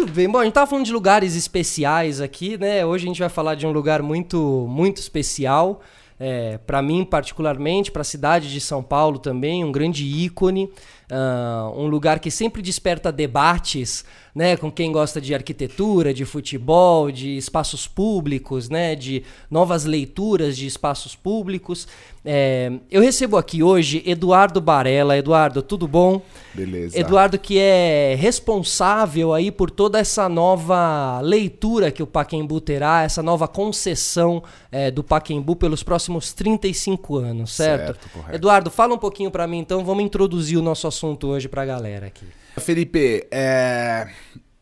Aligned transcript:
Muito 0.00 0.14
bem. 0.14 0.30
Bom, 0.30 0.38
a 0.38 0.44
gente 0.44 0.54
tava 0.54 0.66
falando 0.66 0.86
de 0.86 0.94
lugares 0.94 1.36
especiais 1.36 2.22
aqui, 2.22 2.56
né? 2.56 2.86
Hoje 2.86 3.04
a 3.04 3.08
gente 3.08 3.20
vai 3.20 3.28
falar 3.28 3.54
de 3.54 3.66
um 3.66 3.70
lugar 3.70 4.00
muito, 4.00 4.66
muito 4.66 4.96
especial. 4.96 5.82
É, 6.18 6.56
para 6.56 6.80
mim, 6.80 7.04
particularmente, 7.04 7.92
para 7.92 8.00
a 8.00 8.04
cidade 8.04 8.50
de 8.50 8.62
São 8.62 8.82
Paulo 8.82 9.18
também, 9.18 9.62
um 9.62 9.70
grande 9.70 10.06
ícone. 10.06 10.70
Uh, 11.10 11.76
um 11.76 11.88
lugar 11.88 12.20
que 12.20 12.30
sempre 12.30 12.62
desperta 12.62 13.10
debates, 13.10 14.04
né, 14.32 14.56
com 14.56 14.70
quem 14.70 14.92
gosta 14.92 15.20
de 15.20 15.34
arquitetura, 15.34 16.14
de 16.14 16.24
futebol, 16.24 17.10
de 17.10 17.36
espaços 17.36 17.88
públicos, 17.88 18.68
né, 18.68 18.94
de 18.94 19.24
novas 19.50 19.84
leituras 19.84 20.56
de 20.56 20.66
espaços 20.66 21.16
públicos. 21.16 21.88
É, 22.24 22.70
eu 22.90 23.02
recebo 23.02 23.36
aqui 23.36 23.60
hoje 23.60 24.04
Eduardo 24.06 24.60
Barella. 24.60 25.16
Eduardo, 25.16 25.62
tudo 25.62 25.88
bom? 25.88 26.22
Beleza. 26.54 26.96
Eduardo 26.96 27.38
que 27.38 27.58
é 27.58 28.14
responsável 28.16 29.32
aí 29.32 29.50
por 29.50 29.68
toda 29.68 29.98
essa 29.98 30.28
nova 30.28 31.20
leitura 31.22 31.90
que 31.90 32.02
o 32.02 32.06
Paquembu 32.06 32.60
terá, 32.60 33.02
essa 33.02 33.22
nova 33.22 33.48
concessão 33.48 34.44
é, 34.70 34.90
do 34.90 35.02
Paquembu 35.02 35.56
pelos 35.56 35.82
próximos 35.82 36.32
35 36.32 37.16
anos, 37.16 37.52
certo? 37.52 37.98
certo 37.98 38.34
Eduardo, 38.34 38.70
fala 38.70 38.94
um 38.94 38.98
pouquinho 38.98 39.30
para 39.30 39.46
mim 39.46 39.58
então, 39.58 39.84
vamos 39.84 40.04
introduzir 40.04 40.58
o 40.58 40.62
nosso 40.62 40.86
assunto 40.86 40.99
hoje 41.06 41.48
para 41.48 41.62
a 41.62 41.66
galera 41.66 42.06
aqui. 42.06 42.26
Felipe, 42.58 43.26
é... 43.30 44.08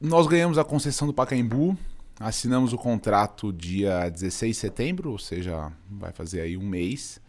nós 0.00 0.26
ganhamos 0.26 0.58
a 0.58 0.64
concessão 0.64 1.06
do 1.06 1.14
Pacaembu, 1.14 1.76
assinamos 2.20 2.72
o 2.72 2.78
contrato 2.78 3.52
dia 3.52 4.08
16 4.08 4.54
de 4.54 4.60
setembro, 4.60 5.10
ou 5.12 5.18
seja, 5.18 5.72
vai 5.90 6.12
fazer 6.12 6.40
aí 6.40 6.56
um 6.56 6.66
mês. 6.66 7.20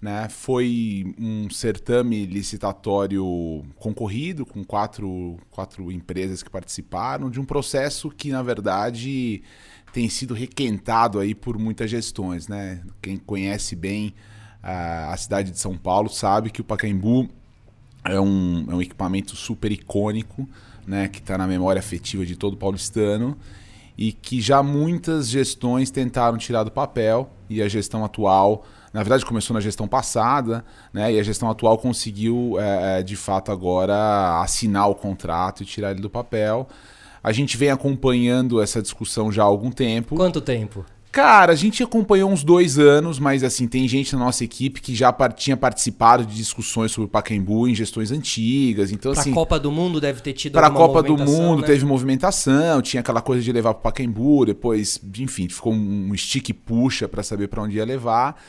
Né? 0.00 0.28
Foi 0.30 1.14
um 1.18 1.50
certame 1.50 2.24
licitatório 2.24 3.62
concorrido, 3.76 4.46
com 4.46 4.64
quatro, 4.64 5.36
quatro 5.50 5.92
empresas 5.92 6.42
que 6.42 6.48
participaram, 6.48 7.28
de 7.28 7.38
um 7.38 7.44
processo 7.44 8.08
que, 8.10 8.30
na 8.30 8.42
verdade, 8.42 9.42
tem 9.92 10.08
sido 10.08 10.32
requentado 10.32 11.18
aí 11.18 11.34
por 11.34 11.58
muitas 11.58 11.90
gestões. 11.90 12.48
Né? 12.48 12.82
Quem 13.02 13.18
conhece 13.18 13.76
bem 13.76 14.14
a, 14.62 15.12
a 15.12 15.16
cidade 15.16 15.50
de 15.50 15.58
São 15.58 15.76
Paulo 15.76 16.08
sabe 16.08 16.50
que 16.50 16.62
o 16.62 16.64
Pacaembu 16.64 17.28
é 18.04 18.20
um, 18.20 18.66
é 18.68 18.74
um 18.74 18.82
equipamento 18.82 19.36
super 19.36 19.70
icônico, 19.70 20.48
né? 20.86 21.08
que 21.08 21.18
está 21.18 21.36
na 21.36 21.46
memória 21.46 21.78
afetiva 21.78 22.24
de 22.24 22.36
todo 22.36 22.56
paulistano 22.56 23.36
e 23.96 24.12
que 24.12 24.40
já 24.40 24.62
muitas 24.62 25.28
gestões 25.28 25.90
tentaram 25.90 26.38
tirar 26.38 26.64
do 26.64 26.70
papel 26.70 27.30
e 27.48 27.60
a 27.62 27.68
gestão 27.68 28.04
atual 28.04 28.64
na 28.92 29.02
verdade 29.02 29.24
começou 29.24 29.54
na 29.54 29.60
gestão 29.60 29.86
passada, 29.86 30.64
né? 30.92 31.12
E 31.12 31.18
a 31.20 31.22
gestão 31.22 31.48
atual 31.48 31.78
conseguiu, 31.78 32.56
é, 32.58 32.98
é, 32.98 33.02
de 33.02 33.14
fato, 33.16 33.52
agora 33.52 34.40
assinar 34.42 34.88
o 34.90 34.94
contrato 34.94 35.62
e 35.62 35.66
tirar 35.66 35.92
ele 35.92 36.00
do 36.00 36.10
papel. 36.10 36.68
A 37.22 37.32
gente 37.32 37.56
vem 37.56 37.70
acompanhando 37.70 38.60
essa 38.60 38.82
discussão 38.82 39.30
já 39.30 39.42
há 39.42 39.46
algum 39.46 39.70
tempo. 39.70 40.16
Quanto 40.16 40.40
tempo? 40.40 40.84
Cara, 41.12 41.52
a 41.52 41.56
gente 41.56 41.82
acompanhou 41.82 42.30
uns 42.30 42.44
dois 42.44 42.78
anos, 42.78 43.18
mas 43.18 43.42
assim, 43.42 43.66
tem 43.66 43.88
gente 43.88 44.12
na 44.12 44.20
nossa 44.20 44.44
equipe 44.44 44.80
que 44.80 44.94
já 44.94 45.12
tinha 45.30 45.56
participado 45.56 46.24
de 46.24 46.36
discussões 46.36 46.92
sobre 46.92 47.06
o 47.06 47.08
Pacaembu 47.08 47.66
em 47.66 47.74
gestões 47.74 48.12
antigas. 48.12 48.92
Então, 48.92 49.12
pra 49.12 49.20
assim. 49.20 49.32
Copa 49.32 49.58
do 49.58 49.72
Mundo 49.72 50.00
deve 50.00 50.20
ter 50.20 50.32
tido 50.34 50.52
Para 50.52 50.68
a 50.68 50.70
Copa 50.70 51.02
do 51.02 51.18
Mundo 51.18 51.62
né? 51.62 51.66
teve 51.66 51.84
movimentação, 51.84 52.80
tinha 52.80 53.00
aquela 53.00 53.20
coisa 53.20 53.42
de 53.42 53.50
levar 53.50 53.74
pro 53.74 53.82
Pacaembu, 53.82 54.46
depois, 54.46 55.00
enfim, 55.18 55.48
ficou 55.48 55.72
um 55.72 56.16
stick 56.16 56.52
puxa 56.52 57.08
para 57.08 57.24
saber 57.24 57.48
para 57.48 57.62
onde 57.62 57.76
ia 57.76 57.84
levar. 57.84 58.40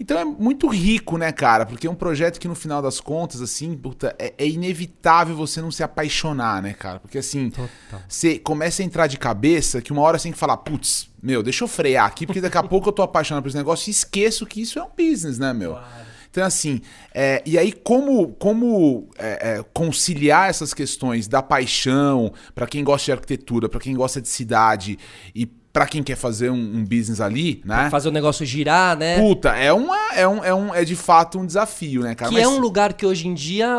Então 0.00 0.18
é 0.18 0.24
muito 0.24 0.66
rico, 0.66 1.18
né, 1.18 1.30
cara? 1.30 1.66
Porque 1.66 1.86
é 1.86 1.90
um 1.90 1.94
projeto 1.94 2.40
que 2.40 2.48
no 2.48 2.54
final 2.54 2.80
das 2.80 2.98
contas, 2.98 3.42
assim, 3.42 3.76
puta, 3.76 4.16
é, 4.18 4.32
é 4.38 4.48
inevitável 4.48 5.36
você 5.36 5.60
não 5.60 5.70
se 5.70 5.82
apaixonar, 5.82 6.62
né, 6.62 6.72
cara? 6.72 6.98
Porque 6.98 7.18
assim, 7.18 7.50
Total. 7.50 8.00
você 8.08 8.38
começa 8.38 8.82
a 8.82 8.84
entrar 8.84 9.06
de 9.06 9.18
cabeça 9.18 9.82
que 9.82 9.92
uma 9.92 10.00
hora 10.00 10.18
você 10.18 10.24
tem 10.24 10.32
que 10.32 10.38
falar, 10.38 10.56
putz, 10.56 11.10
meu, 11.22 11.42
deixa 11.42 11.64
eu 11.64 11.68
frear 11.68 12.06
aqui, 12.06 12.26
porque 12.26 12.40
daqui 12.40 12.56
a 12.56 12.62
pouco 12.64 12.88
eu 12.88 12.92
tô 12.94 13.02
apaixonado 13.02 13.42
por 13.42 13.50
esse 13.50 13.58
negócio 13.58 13.90
e 13.90 13.92
esqueço 13.92 14.46
que 14.46 14.62
isso 14.62 14.78
é 14.78 14.82
um 14.82 14.88
business, 14.96 15.38
né, 15.38 15.52
meu? 15.52 15.72
Claro. 15.72 16.10
Então, 16.30 16.44
assim, 16.44 16.80
é, 17.12 17.42
e 17.44 17.58
aí 17.58 17.72
como, 17.72 18.28
como 18.34 19.08
é, 19.18 19.58
é, 19.58 19.64
conciliar 19.74 20.48
essas 20.48 20.72
questões 20.72 21.26
da 21.26 21.42
paixão 21.42 22.32
para 22.54 22.66
quem 22.68 22.84
gosta 22.84 23.06
de 23.06 23.12
arquitetura, 23.12 23.68
para 23.68 23.80
quem 23.80 23.94
gosta 23.94 24.20
de 24.20 24.28
cidade 24.28 24.96
e 25.34 25.44
para 25.72 25.86
quem 25.86 26.02
quer 26.02 26.16
fazer 26.16 26.50
um, 26.50 26.56
um, 26.56 26.84
business 26.84 27.20
ali, 27.20 27.62
né? 27.64 27.76
Pra 27.82 27.90
fazer 27.90 28.08
o 28.08 28.12
negócio 28.12 28.44
girar, 28.44 28.96
né? 28.96 29.18
Puta, 29.18 29.50
é, 29.50 29.72
uma, 29.72 29.96
é, 30.14 30.26
um, 30.26 30.44
é, 30.44 30.54
um, 30.54 30.74
é 30.74 30.84
de 30.84 30.96
fato 30.96 31.38
um 31.38 31.46
desafio, 31.46 32.02
né, 32.02 32.14
cara? 32.14 32.30
Que 32.30 32.38
é 32.38 32.44
Mas... 32.44 32.52
é 32.52 32.56
um 32.56 32.60
lugar 32.60 32.92
que 32.92 33.06
hoje 33.06 33.28
em 33.28 33.34
dia, 33.34 33.76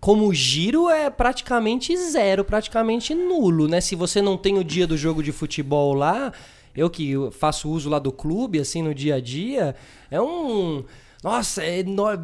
como 0.00 0.32
giro, 0.32 0.88
é 0.88 1.10
praticamente 1.10 1.94
zero, 1.96 2.44
praticamente 2.44 3.14
nulo, 3.14 3.68
né? 3.68 3.80
Se 3.80 3.94
você 3.94 4.22
não 4.22 4.38
tem 4.38 4.58
o 4.58 4.64
dia 4.64 4.86
do 4.86 4.96
jogo 4.96 5.22
de 5.22 5.32
futebol 5.32 5.92
lá, 5.92 6.32
eu 6.74 6.88
que 6.88 7.14
faço 7.32 7.68
uso 7.68 7.90
lá 7.90 7.98
do 7.98 8.10
clube, 8.10 8.58
assim, 8.58 8.82
no 8.82 8.94
dia 8.94 9.16
a 9.16 9.20
dia, 9.20 9.76
é 10.10 10.20
um 10.20 10.82
nossa, 11.24 11.62
é, 11.62 11.82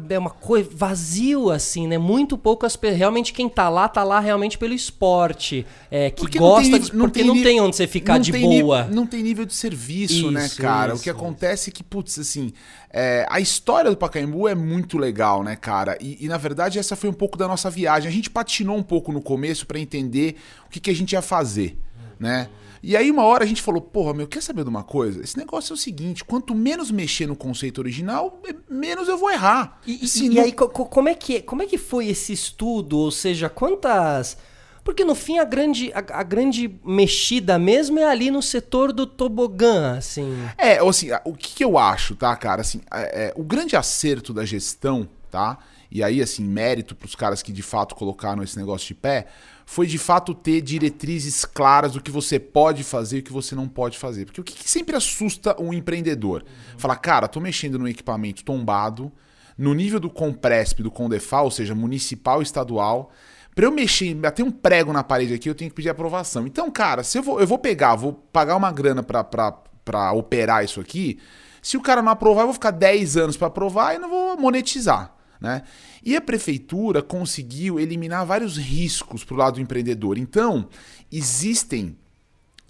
é 0.09 0.19
uma 0.19 0.29
coisa 0.29 0.69
vazio 0.71 1.49
assim, 1.49 1.87
né? 1.87 1.97
Muito 1.97 2.37
poucas 2.37 2.77
realmente 2.95 3.33
quem 3.33 3.49
tá 3.49 3.67
lá 3.67 3.89
tá 3.89 4.03
lá 4.03 4.19
realmente 4.19 4.59
pelo 4.59 4.75
esporte, 4.75 5.65
é, 5.89 6.11
que 6.11 6.21
porque 6.21 6.37
gosta 6.37 6.69
não 6.69 6.79
de, 6.79 6.91
porque 6.91 7.23
não 7.23 7.41
tem 7.41 7.59
onde 7.59 7.75
você 7.75 7.87
ficar 7.87 8.19
de 8.19 8.31
boa. 8.31 8.83
não 8.83 9.07
tem 9.07 9.23
nível 9.23 9.43
de 9.43 9.55
serviço, 9.55 10.29
né, 10.29 10.45
isso, 10.45 10.61
né, 10.61 10.67
cara? 10.67 10.93
Isso, 10.93 11.01
o 11.01 11.03
que 11.03 11.09
acontece 11.09 11.71
é 11.71 11.73
que 11.73 11.83
putz, 11.83 12.19
assim, 12.19 12.53
é, 12.91 13.25
a 13.27 13.39
história 13.39 13.89
do 13.89 13.97
Pacaembu 13.97 14.47
é 14.47 14.53
muito 14.53 14.99
legal, 14.99 15.43
né, 15.43 15.55
cara? 15.55 15.97
E, 15.99 16.23
e, 16.23 16.27
na 16.27 16.37
verdade 16.37 16.77
essa 16.77 16.95
foi 16.95 17.09
um 17.09 17.13
pouco 17.13 17.39
da 17.39 17.47
nossa 17.47 17.71
viagem. 17.71 18.07
A 18.07 18.13
gente 18.13 18.29
patinou 18.29 18.77
um 18.77 18.83
pouco 18.83 19.11
no 19.11 19.19
começo 19.19 19.65
para 19.65 19.79
entender 19.79 20.35
o 20.67 20.69
que, 20.69 20.79
que 20.79 20.91
a 20.91 20.95
gente 20.95 21.13
ia 21.13 21.23
fazer, 21.23 21.75
né? 22.19 22.49
E 22.83 22.97
aí, 22.97 23.11
uma 23.11 23.23
hora 23.23 23.43
a 23.43 23.47
gente 23.47 23.61
falou: 23.61 23.81
porra, 23.81 24.13
meu, 24.13 24.27
quer 24.27 24.41
saber 24.41 24.63
de 24.63 24.69
uma 24.69 24.83
coisa? 24.83 25.21
Esse 25.21 25.37
negócio 25.37 25.73
é 25.73 25.75
o 25.75 25.77
seguinte: 25.77 26.23
quanto 26.23 26.55
menos 26.55 26.89
mexer 26.89 27.27
no 27.27 27.35
conceito 27.35 27.79
original, 27.79 28.41
menos 28.69 29.07
eu 29.07 29.17
vou 29.17 29.29
errar. 29.29 29.79
E, 29.85 29.99
e, 30.03 30.27
e 30.29 30.39
aí, 30.39 30.51
co 30.51 30.67
como, 30.67 31.09
é 31.09 31.13
que, 31.13 31.41
como 31.41 31.61
é 31.61 31.67
que 31.67 31.77
foi 31.77 32.07
esse 32.07 32.33
estudo? 32.33 32.97
Ou 32.97 33.11
seja, 33.11 33.49
quantas. 33.49 34.37
Porque 34.83 35.05
no 35.05 35.13
fim 35.13 35.37
a 35.37 35.43
grande, 35.43 35.91
a, 35.93 35.99
a, 36.19 36.23
grande 36.23 36.79
mexida 36.83 37.59
mesmo 37.59 37.99
é 37.99 38.05
ali 38.05 38.31
no 38.31 38.41
setor 38.41 38.91
do 38.91 39.05
tobogã, 39.05 39.97
assim. 39.97 40.35
É, 40.57 40.77
assim, 40.79 41.09
o 41.23 41.33
que, 41.33 41.55
que 41.55 41.63
eu 41.63 41.77
acho, 41.77 42.15
tá, 42.15 42.35
cara? 42.35 42.61
Assim, 42.61 42.81
é, 42.91 43.25
é, 43.25 43.33
o 43.35 43.43
grande 43.43 43.75
acerto 43.75 44.33
da 44.33 44.43
gestão, 44.43 45.07
tá? 45.29 45.59
E 45.91 46.01
aí, 46.01 46.21
assim, 46.21 46.43
mérito 46.43 46.95
para 46.95 47.05
os 47.05 47.15
caras 47.15 47.43
que 47.43 47.51
de 47.51 47.61
fato 47.61 47.95
colocaram 47.95 48.41
esse 48.41 48.57
negócio 48.57 48.87
de 48.87 48.95
pé, 48.95 49.27
foi 49.65 49.85
de 49.85 49.97
fato 49.97 50.33
ter 50.33 50.61
diretrizes 50.61 51.45
claras 51.45 51.91
do 51.91 52.01
que 52.01 52.09
você 52.09 52.39
pode 52.39 52.83
fazer 52.83 53.17
e 53.17 53.19
o 53.19 53.23
que 53.23 53.31
você 53.31 53.53
não 53.55 53.67
pode 53.67 53.97
fazer. 53.97 54.25
Porque 54.25 54.41
o 54.41 54.43
que, 54.43 54.53
que 54.53 54.69
sempre 54.69 54.95
assusta 54.95 55.55
um 55.61 55.73
empreendedor? 55.73 56.43
Uhum. 56.43 56.79
Falar, 56.79 56.95
cara, 56.95 57.27
tô 57.27 57.39
mexendo 57.39 57.77
num 57.77 57.87
equipamento 57.87 58.43
tombado, 58.43 59.11
no 59.57 59.73
nível 59.73 59.99
do 59.99 60.09
Compresp, 60.09 60.81
do 60.81 60.89
Condefal, 60.89 61.45
ou 61.45 61.51
seja, 61.51 61.75
municipal 61.75 62.41
e 62.41 62.43
estadual. 62.43 63.11
Para 63.53 63.65
eu 63.65 63.71
mexer, 63.71 64.13
bater 64.15 64.43
um 64.43 64.51
prego 64.51 64.93
na 64.93 65.03
parede 65.03 65.33
aqui, 65.33 65.49
eu 65.49 65.55
tenho 65.55 65.69
que 65.69 65.75
pedir 65.75 65.89
aprovação. 65.89 66.47
Então, 66.47 66.71
cara, 66.71 67.03
se 67.03 67.17
eu 67.17 67.23
vou, 67.23 67.39
eu 67.39 67.47
vou 67.47 67.57
pegar, 67.57 67.95
vou 67.95 68.13
pagar 68.13 68.55
uma 68.55 68.71
grana 68.71 69.03
para 69.03 70.11
operar 70.13 70.63
isso 70.63 70.79
aqui, 70.79 71.19
se 71.61 71.77
o 71.77 71.81
cara 71.81 72.01
não 72.01 72.11
aprovar, 72.11 72.41
eu 72.41 72.47
vou 72.47 72.53
ficar 72.53 72.71
10 72.71 73.17
anos 73.17 73.37
para 73.37 73.47
aprovar 73.47 73.95
e 73.95 73.99
não 73.99 74.09
vou 74.09 74.37
monetizar. 74.37 75.15
Né? 75.39 75.63
E 76.03 76.15
a 76.15 76.21
prefeitura 76.21 77.01
conseguiu 77.01 77.79
eliminar 77.79 78.25
vários 78.25 78.57
riscos 78.57 79.23
para 79.23 79.33
o 79.33 79.37
lado 79.37 79.55
do 79.55 79.61
empreendedor. 79.61 80.17
Então, 80.17 80.67
existem 81.11 81.97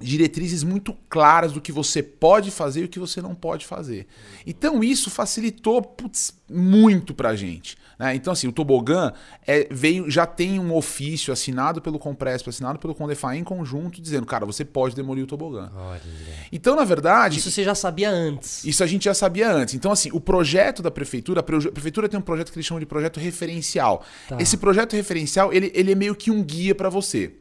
diretrizes 0.01 0.63
muito 0.63 0.93
claras 1.09 1.51
do 1.51 1.61
que 1.61 1.71
você 1.71 2.01
pode 2.01 2.51
fazer 2.51 2.81
e 2.81 2.85
o 2.85 2.89
que 2.89 2.99
você 2.99 3.21
não 3.21 3.35
pode 3.35 3.65
fazer. 3.65 4.07
Então 4.45 4.83
isso 4.83 5.09
facilitou 5.09 5.81
putz, 5.81 6.33
muito 6.49 7.13
para 7.13 7.29
a 7.29 7.35
gente. 7.35 7.77
Né? 8.01 8.15
Então, 8.15 8.33
assim, 8.33 8.47
o 8.47 8.51
tobogã 8.51 9.13
é, 9.45 9.67
veio, 9.69 10.09
já 10.09 10.25
tem 10.25 10.59
um 10.59 10.73
ofício 10.73 11.31
assinado 11.31 11.79
pelo 11.79 11.99
Compresp, 11.99 12.49
assinado 12.49 12.79
pelo 12.79 12.95
Condefá 12.95 13.35
em 13.35 13.43
conjunto, 13.43 14.01
dizendo, 14.01 14.25
cara, 14.25 14.43
você 14.43 14.65
pode 14.65 14.95
demolir 14.95 15.23
o 15.23 15.27
tobogã. 15.27 15.69
Olha. 15.75 16.01
Então, 16.51 16.75
na 16.75 16.83
verdade. 16.83 17.37
Isso 17.37 17.51
você 17.51 17.63
já 17.63 17.75
sabia 17.75 18.09
antes. 18.09 18.65
Isso 18.65 18.83
a 18.83 18.87
gente 18.87 19.05
já 19.05 19.13
sabia 19.13 19.51
antes. 19.51 19.75
Então, 19.75 19.91
assim, 19.91 20.09
o 20.13 20.19
projeto 20.19 20.81
da 20.81 20.89
prefeitura, 20.89 21.41
a 21.41 21.43
prefeitura 21.43 22.09
tem 22.09 22.19
um 22.19 22.23
projeto 22.23 22.51
que 22.51 22.57
eles 22.57 22.65
chamam 22.65 22.79
de 22.79 22.87
projeto 22.87 23.19
referencial. 23.19 24.03
Tá. 24.27 24.37
Esse 24.39 24.57
projeto 24.57 24.95
referencial, 24.95 25.53
ele, 25.53 25.71
ele 25.75 25.91
é 25.91 25.95
meio 25.95 26.15
que 26.15 26.31
um 26.31 26.43
guia 26.43 26.73
para 26.73 26.89
você. 26.89 27.35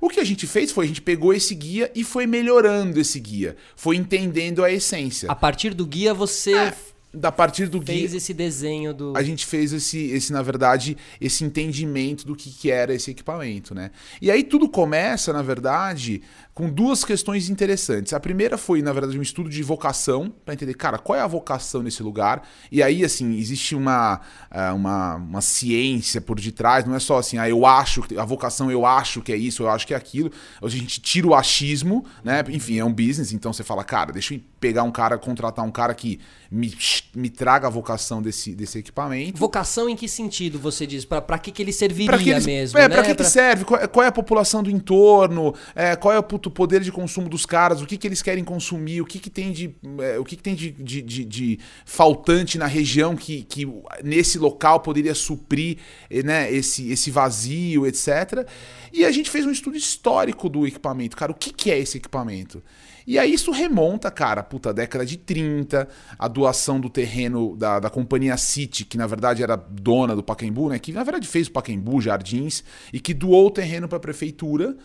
O 0.00 0.08
que 0.08 0.20
a 0.20 0.24
gente 0.24 0.46
fez 0.46 0.70
foi 0.70 0.84
a 0.84 0.88
gente 0.88 1.02
pegou 1.02 1.32
esse 1.32 1.54
guia 1.54 1.90
e 1.94 2.04
foi 2.04 2.26
melhorando 2.26 3.00
esse 3.00 3.18
guia, 3.18 3.56
foi 3.76 3.96
entendendo 3.96 4.64
a 4.64 4.70
essência. 4.70 5.30
A 5.30 5.34
partir 5.34 5.74
do 5.74 5.86
guia 5.86 6.14
você 6.14 6.54
é 6.54 6.74
da 7.12 7.32
partir 7.32 7.68
do 7.68 7.80
fez 7.80 8.12
esse 8.12 8.34
desenho 8.34 8.92
do 8.92 9.14
a 9.16 9.22
gente 9.22 9.46
fez 9.46 9.72
esse, 9.72 10.10
esse 10.10 10.30
na 10.30 10.42
verdade 10.42 10.96
esse 11.18 11.42
entendimento 11.42 12.26
do 12.26 12.36
que, 12.36 12.50
que 12.50 12.70
era 12.70 12.92
esse 12.92 13.10
equipamento 13.10 13.74
né 13.74 13.90
e 14.20 14.30
aí 14.30 14.44
tudo 14.44 14.68
começa 14.68 15.32
na 15.32 15.40
verdade 15.40 16.20
com 16.58 16.68
duas 16.68 17.04
questões 17.04 17.48
interessantes 17.48 18.12
a 18.12 18.18
primeira 18.18 18.58
foi 18.58 18.82
na 18.82 18.92
verdade 18.92 19.16
um 19.16 19.22
estudo 19.22 19.48
de 19.48 19.62
vocação 19.62 20.34
para 20.44 20.54
entender 20.54 20.74
cara 20.74 20.98
qual 20.98 21.16
é 21.16 21.22
a 21.22 21.26
vocação 21.28 21.84
nesse 21.84 22.02
lugar 22.02 22.42
e 22.72 22.82
aí 22.82 23.04
assim 23.04 23.38
existe 23.38 23.76
uma, 23.76 24.20
é, 24.50 24.72
uma 24.72 25.14
uma 25.14 25.40
ciência 25.40 26.20
por 26.20 26.40
detrás 26.40 26.84
não 26.84 26.96
é 26.96 26.98
só 26.98 27.18
assim 27.18 27.38
ah 27.38 27.48
eu 27.48 27.64
acho 27.64 28.02
a 28.18 28.24
vocação 28.24 28.72
eu 28.72 28.84
acho 28.84 29.22
que 29.22 29.32
é 29.32 29.36
isso 29.36 29.62
eu 29.62 29.70
acho 29.70 29.86
que 29.86 29.94
é 29.94 29.96
aquilo 29.96 30.32
a 30.60 30.68
gente 30.68 31.00
tira 31.00 31.28
o 31.28 31.34
achismo 31.36 32.04
né 32.24 32.44
enfim 32.48 32.76
é 32.76 32.84
um 32.84 32.92
business 32.92 33.32
então 33.32 33.52
você 33.52 33.62
fala 33.62 33.84
cara 33.84 34.12
deixa 34.12 34.34
eu 34.34 34.40
pegar 34.58 34.82
um 34.82 34.90
cara 34.90 35.16
contratar 35.16 35.64
um 35.64 35.70
cara 35.70 35.94
que 35.94 36.18
me, 36.50 36.74
me 37.14 37.28
traga 37.28 37.66
a 37.66 37.70
vocação 37.70 38.22
desse, 38.22 38.54
desse 38.54 38.78
equipamento. 38.78 39.38
Vocação 39.38 39.88
em 39.88 39.94
que 39.94 40.08
sentido 40.08 40.58
você 40.58 40.86
diz? 40.86 41.04
Para 41.04 41.38
que, 41.38 41.50
que 41.50 41.62
ele 41.62 41.72
serviria 41.72 42.18
que 42.18 42.30
eles, 42.30 42.46
mesmo? 42.46 42.78
É, 42.78 42.82
né? 42.82 42.88
para 42.88 43.02
que, 43.02 43.14
pra... 43.14 43.24
que 43.24 43.30
serve? 43.30 43.64
Qual, 43.64 43.88
qual, 43.88 44.04
é 44.04 44.08
a 44.08 44.12
população 44.12 44.62
do 44.62 44.70
entorno? 44.70 45.54
É, 45.74 45.94
qual 45.94 46.12
é 46.12 46.18
o 46.18 46.22
poder 46.50 46.80
de 46.80 46.92
consumo 46.92 47.28
dos 47.28 47.44
caras? 47.44 47.80
O 47.80 47.86
que, 47.86 47.96
que 47.96 48.06
eles 48.06 48.22
querem 48.22 48.44
consumir? 48.44 49.00
O 49.00 49.04
que, 49.04 49.18
que 49.18 49.30
tem 49.30 49.52
de, 49.52 49.74
é, 50.00 50.18
o 50.18 50.24
que, 50.24 50.36
que 50.36 50.42
tem 50.42 50.54
de, 50.54 50.70
de, 50.70 51.02
de, 51.02 51.24
de, 51.24 51.58
faltante 51.84 52.58
na 52.58 52.66
região 52.66 53.16
que, 53.16 53.42
que 53.42 53.66
nesse 54.02 54.38
local 54.38 54.80
poderia 54.80 55.14
suprir 55.14 55.78
né, 56.24 56.52
esse, 56.52 56.90
esse 56.90 57.10
vazio, 57.10 57.86
etc. 57.86 58.46
E 58.92 59.04
a 59.04 59.10
gente 59.10 59.30
fez 59.30 59.46
um 59.46 59.50
estudo 59.50 59.76
histórico 59.76 60.48
do 60.48 60.66
equipamento. 60.66 61.16
Cara, 61.16 61.32
o 61.32 61.34
que, 61.34 61.52
que 61.52 61.70
é 61.70 61.78
esse 61.78 61.98
equipamento? 61.98 62.62
E 63.08 63.18
aí 63.18 63.32
isso 63.32 63.50
remonta, 63.50 64.10
cara, 64.10 64.42
puta, 64.42 64.70
década 64.70 65.06
de 65.06 65.16
30, 65.16 65.88
a 66.18 66.28
doação 66.28 66.78
do 66.78 66.90
terreno 66.90 67.56
da, 67.56 67.80
da 67.80 67.88
companhia 67.88 68.36
City, 68.36 68.84
que 68.84 68.98
na 68.98 69.06
verdade 69.06 69.42
era 69.42 69.56
dona 69.56 70.14
do 70.14 70.22
Pacaembu, 70.22 70.68
né? 70.68 70.78
Que 70.78 70.92
na 70.92 71.02
verdade 71.02 71.26
fez 71.26 71.48
o 71.48 71.52
Pacaembu, 71.52 72.02
Jardins, 72.02 72.62
e 72.92 73.00
que 73.00 73.14
doou 73.14 73.46
o 73.46 73.50
terreno 73.50 73.88
para 73.88 73.96
a 73.96 74.00
prefeitura 74.00 74.76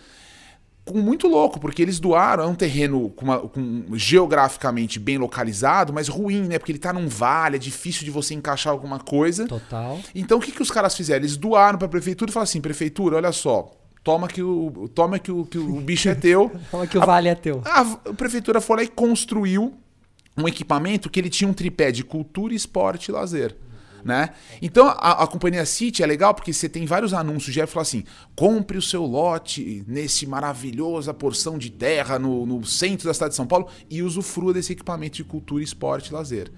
muito 0.92 1.28
louco, 1.28 1.60
porque 1.60 1.82
eles 1.82 2.00
doaram, 2.00 2.44
é 2.44 2.48
um 2.48 2.56
terreno 2.56 3.10
com, 3.12 3.24
uma, 3.24 3.40
com, 3.40 3.86
geograficamente 3.94 5.00
bem 5.00 5.18
localizado, 5.18 5.94
mas 5.94 6.10
ruim, 6.10 6.42
né? 6.42 6.60
Porque 6.60 6.74
ele 6.74 6.80
tá 6.80 6.92
num 6.92 7.08
vale, 7.08 7.56
é 7.56 7.60
difícil 7.60 8.04
de 8.04 8.12
você 8.12 8.34
encaixar 8.34 8.74
alguma 8.74 9.00
coisa. 9.00 9.48
Total. 9.48 10.00
Então 10.14 10.38
o 10.38 10.42
que, 10.42 10.52
que 10.52 10.62
os 10.62 10.70
caras 10.70 10.96
fizeram? 10.96 11.22
Eles 11.22 11.38
doaram 11.38 11.78
para 11.78 11.86
a 11.86 11.90
prefeitura 11.90 12.30
e 12.30 12.34
falaram 12.34 12.50
assim: 12.50 12.60
prefeitura, 12.60 13.16
olha 13.16 13.32
só, 13.32 13.72
toma 14.04 14.28
que 14.28 14.44
o, 14.44 14.90
toma 14.94 15.18
que 15.20 15.32
o, 15.32 15.46
que 15.46 15.58
o 15.58 15.80
bicho 15.80 16.10
é 16.10 16.16
teu. 16.16 16.52
toma 16.70 16.86
que 16.86 16.98
o 16.98 17.02
a, 17.02 17.06
vale 17.06 17.30
é 17.30 17.36
teu. 17.36 17.62
A, 17.64 17.82
a, 17.82 18.14
prefeitura 18.14 18.60
foi 18.60 18.78
lá 18.78 18.84
e 18.84 18.88
construiu 18.88 19.74
um 20.38 20.48
equipamento 20.48 21.10
que 21.10 21.20
ele 21.20 21.30
tinha 21.30 21.50
um 21.50 21.54
tripé 21.54 21.92
de 21.92 22.04
cultura, 22.04 22.54
esporte 22.54 23.08
e 23.08 23.12
lazer. 23.12 23.56
Né? 24.04 24.32
Então 24.62 24.88
a, 24.88 25.24
a, 25.24 25.28
companhia 25.28 25.66
City 25.66 26.04
é 26.04 26.06
legal 26.06 26.34
porque 26.34 26.52
você 26.52 26.68
tem 26.68 26.86
vários 26.86 27.14
anúncios 27.14 27.56
já 27.56 27.66
fala 27.66 27.84
assim: 27.84 28.04
compre 28.36 28.78
o 28.78 28.82
seu 28.82 29.06
lote 29.06 29.84
nesse 29.88 30.28
maravilhosa 30.28 31.14
porção 31.14 31.58
de 31.58 31.70
terra 31.70 32.20
no, 32.20 32.46
no 32.46 32.66
centro 32.66 33.08
da 33.08 33.14
cidade 33.14 33.32
de 33.32 33.38
São 33.38 33.48
Paulo 33.48 33.68
e 33.90 34.02
usufrua 34.04 34.54
desse 34.54 34.74
equipamento 34.74 35.16
de 35.16 35.24
cultura, 35.24 35.64
esporte 35.64 36.10
e 36.10 36.14
lazer. 36.14 36.52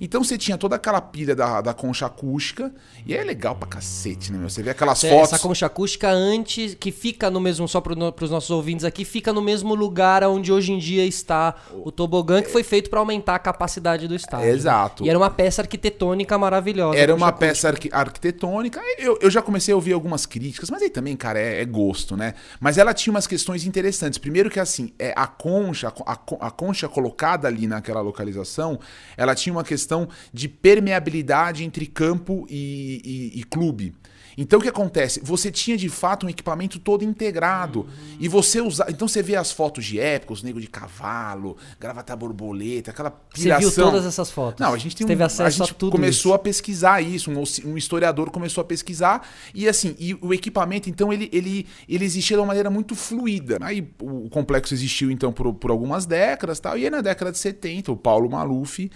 Então 0.00 0.24
você 0.24 0.38
tinha 0.38 0.56
toda 0.56 0.76
aquela 0.76 1.00
pilha 1.00 1.36
da, 1.36 1.60
da 1.60 1.74
concha 1.74 2.06
acústica, 2.06 2.72
e 3.06 3.14
é 3.14 3.22
legal 3.22 3.54
pra 3.54 3.68
cacete, 3.68 4.32
né, 4.32 4.38
meu? 4.38 4.48
Você 4.48 4.62
vê 4.62 4.70
aquelas 4.70 5.04
é, 5.04 5.10
fotos. 5.10 5.32
Essa 5.32 5.38
concha 5.38 5.66
acústica 5.66 6.10
antes, 6.10 6.74
que 6.74 6.90
fica 6.90 7.30
no 7.30 7.38
mesmo, 7.38 7.68
só 7.68 7.80
pro, 7.80 7.94
no, 7.94 8.10
pros 8.10 8.30
nossos 8.30 8.50
ouvintes 8.50 8.84
aqui, 8.84 9.04
fica 9.04 9.32
no 9.32 9.42
mesmo 9.42 9.74
lugar 9.74 10.24
onde 10.24 10.50
hoje 10.50 10.72
em 10.72 10.78
dia 10.78 11.04
está 11.04 11.54
o 11.84 11.92
tobogã, 11.92 12.40
que 12.40 12.50
foi 12.50 12.62
feito 12.62 12.88
para 12.88 12.98
aumentar 12.98 13.34
a 13.34 13.38
capacidade 13.38 14.08
do 14.08 14.14
estádio. 14.14 14.46
É, 14.46 14.50
exato. 14.50 15.04
E 15.04 15.10
era 15.10 15.18
uma 15.18 15.30
peça 15.30 15.60
arquitetônica 15.60 16.36
maravilhosa. 16.38 16.98
Era 16.98 17.14
uma 17.14 17.30
peça 17.30 17.68
arqu 17.68 17.88
arquitetônica. 17.92 18.80
Eu, 18.98 19.18
eu 19.20 19.30
já 19.30 19.42
comecei 19.42 19.72
a 19.72 19.76
ouvir 19.76 19.92
algumas 19.92 20.24
críticas, 20.24 20.70
mas 20.70 20.82
aí 20.82 20.88
também, 20.88 21.14
cara, 21.14 21.38
é, 21.38 21.60
é, 21.60 21.64
gosto, 21.64 22.16
né? 22.16 22.34
Mas 22.58 22.78
ela 22.78 22.94
tinha 22.94 23.12
umas 23.12 23.26
questões 23.26 23.66
interessantes. 23.66 24.18
Primeiro 24.18 24.48
que 24.48 24.58
assim, 24.58 24.92
é 24.98 25.12
a 25.14 25.26
concha, 25.26 25.92
a, 26.06 26.18
a 26.40 26.50
concha 26.50 26.88
colocada 26.88 27.46
ali 27.48 27.66
naquela 27.66 28.00
localização, 28.00 28.78
ela 29.16 29.34
tinha 29.34 29.52
uma 29.52 29.64
questão 29.64 29.89
questão 29.90 30.08
de 30.32 30.48
permeabilidade 30.48 31.64
entre 31.64 31.86
campo 31.86 32.46
e, 32.48 33.32
e, 33.34 33.40
e 33.40 33.44
clube. 33.44 33.94
Então 34.38 34.58
o 34.58 34.62
que 34.62 34.68
acontece? 34.68 35.20
Você 35.22 35.50
tinha 35.50 35.76
de 35.76 35.88
fato 35.88 36.24
um 36.24 36.28
equipamento 36.28 36.78
todo 36.78 37.04
integrado. 37.04 37.80
Uhum. 37.80 38.16
E 38.20 38.28
você 38.28 38.60
usa. 38.60 38.86
Então 38.88 39.08
você 39.08 39.22
vê 39.22 39.34
as 39.36 39.50
fotos 39.50 39.84
de 39.84 39.98
época, 39.98 40.32
os 40.32 40.42
negros 40.42 40.62
de 40.62 40.70
cavalo, 40.70 41.56
gravata 41.78 42.14
borboleta, 42.14 42.92
aquela 42.92 43.10
piração. 43.10 43.68
Você 43.68 43.76
viu 43.82 43.90
todas 43.90 44.06
essas 44.06 44.30
fotos? 44.30 44.64
Não, 44.64 44.72
a 44.72 44.78
gente 44.78 44.96
tem 44.96 45.06
Teve 45.06 45.22
um, 45.22 45.26
acesso 45.26 45.42
a, 45.42 45.50
gente 45.50 45.72
a 45.72 45.74
tudo 45.74 45.92
começou 45.92 46.30
isso. 46.30 46.36
a 46.36 46.38
pesquisar 46.38 47.02
isso, 47.02 47.30
um, 47.30 47.42
um, 47.70 47.76
historiador 47.76 48.30
começou 48.30 48.62
a 48.62 48.64
pesquisar 48.64 49.28
e 49.52 49.68
assim, 49.68 49.96
e 49.98 50.14
o 50.14 50.32
equipamento 50.32 50.88
então 50.88 51.12
ele, 51.12 51.28
ele, 51.32 51.66
ele 51.88 52.04
existia 52.04 52.36
de 52.36 52.40
uma 52.40 52.46
maneira 52.46 52.70
muito 52.70 52.94
fluida. 52.94 53.58
Aí 53.60 53.86
o 54.00 54.30
complexo 54.30 54.72
existiu 54.72 55.10
então 55.10 55.32
por, 55.32 55.52
por 55.52 55.70
algumas 55.70 56.06
décadas, 56.06 56.60
tal. 56.60 56.78
E 56.78 56.84
aí 56.84 56.90
na 56.90 57.00
década 57.00 57.32
de 57.32 57.38
70, 57.38 57.92
o 57.92 57.96
Paulo 57.96 58.30
Maluf 58.30 58.88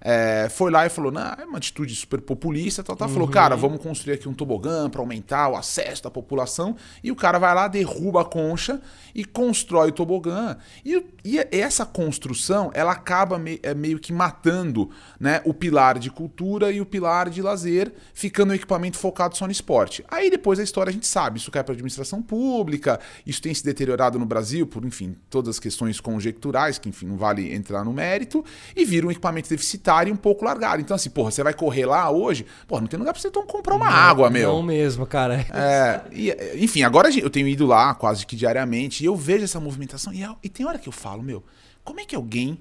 é, 0.00 0.48
foi 0.48 0.70
lá 0.70 0.86
e 0.86 0.88
falou: 0.88 1.12
não, 1.12 1.20
é 1.20 1.44
uma 1.44 1.58
atitude 1.58 1.94
super 1.94 2.20
populista, 2.20 2.82
tal, 2.82 2.96
tal. 2.96 3.08
Uhum. 3.08 3.14
Falou, 3.14 3.28
cara, 3.28 3.54
vamos 3.54 3.82
construir 3.82 4.14
aqui 4.14 4.28
um 4.28 4.32
tobogã 4.34 4.88
para 4.88 5.00
aumentar 5.00 5.48
o 5.48 5.56
acesso 5.56 6.02
da 6.02 6.10
população. 6.10 6.74
E 7.04 7.12
o 7.12 7.16
cara 7.16 7.38
vai 7.38 7.54
lá, 7.54 7.68
derruba 7.68 8.22
a 8.22 8.24
concha 8.24 8.80
e 9.14 9.24
constrói 9.24 9.90
o 9.90 9.92
tobogã. 9.92 10.56
E, 10.84 11.04
e 11.24 11.38
essa 11.50 11.84
construção, 11.84 12.70
ela 12.72 12.92
acaba 12.92 13.38
me, 13.38 13.60
é, 13.62 13.74
meio 13.74 13.98
que 13.98 14.12
matando 14.12 14.90
né, 15.18 15.42
o 15.44 15.52
pilar 15.52 15.98
de 15.98 16.10
cultura 16.10 16.70
e 16.72 16.80
o 16.80 16.86
pilar 16.86 17.28
de 17.28 17.42
lazer, 17.42 17.92
ficando 18.14 18.50
o 18.50 18.54
equipamento 18.54 18.96
focado 18.96 19.36
só 19.36 19.44
no 19.44 19.52
esporte. 19.52 20.04
Aí 20.08 20.30
depois 20.30 20.58
a 20.58 20.62
história 20.62 20.90
a 20.90 20.92
gente 20.92 21.06
sabe, 21.06 21.38
isso 21.38 21.50
cai 21.50 21.62
para 21.62 21.74
administração 21.74 22.22
pública, 22.22 22.98
isso 23.26 23.42
tem 23.42 23.52
se 23.52 23.64
deteriorado 23.64 24.18
no 24.18 24.24
Brasil 24.24 24.66
por, 24.66 24.84
enfim, 24.84 25.14
todas 25.28 25.56
as 25.56 25.58
questões 25.58 26.00
conjecturais, 26.00 26.78
que, 26.78 26.88
enfim, 26.88 27.06
não 27.06 27.16
vale 27.16 27.52
entrar 27.52 27.84
no 27.84 27.92
mérito, 27.92 28.44
e 28.74 28.84
vira 28.84 29.06
um 29.06 29.10
equipamento 29.10 29.48
deficitário 29.48 29.89
e 30.08 30.12
um 30.12 30.16
pouco 30.16 30.44
largado. 30.44 30.80
Então, 30.80 30.94
assim, 30.94 31.10
porra, 31.10 31.30
você 31.30 31.42
vai 31.42 31.52
correr 31.52 31.86
lá 31.86 32.10
hoje, 32.10 32.46
porra, 32.66 32.82
não 32.82 32.88
tem 32.88 32.98
lugar 32.98 33.12
pra 33.12 33.20
você 33.20 33.28
então, 33.28 33.46
comprar 33.46 33.74
uma 33.74 33.90
não, 33.90 33.96
água, 33.96 34.30
meu. 34.30 34.52
Não 34.52 34.62
mesmo, 34.62 35.06
cara. 35.06 35.46
É, 35.52 36.00
e, 36.12 36.34
enfim, 36.64 36.82
agora 36.82 37.10
eu 37.10 37.30
tenho 37.30 37.48
ido 37.48 37.66
lá 37.66 37.94
quase 37.94 38.24
que 38.24 38.36
diariamente 38.36 39.02
e 39.02 39.06
eu 39.06 39.16
vejo 39.16 39.44
essa 39.44 39.60
movimentação 39.60 40.12
e, 40.12 40.22
é, 40.22 40.28
e 40.42 40.48
tem 40.48 40.66
hora 40.66 40.78
que 40.78 40.88
eu 40.88 40.92
falo, 40.92 41.22
meu, 41.22 41.42
como 41.84 42.00
é 42.00 42.04
que 42.04 42.14
alguém 42.14 42.58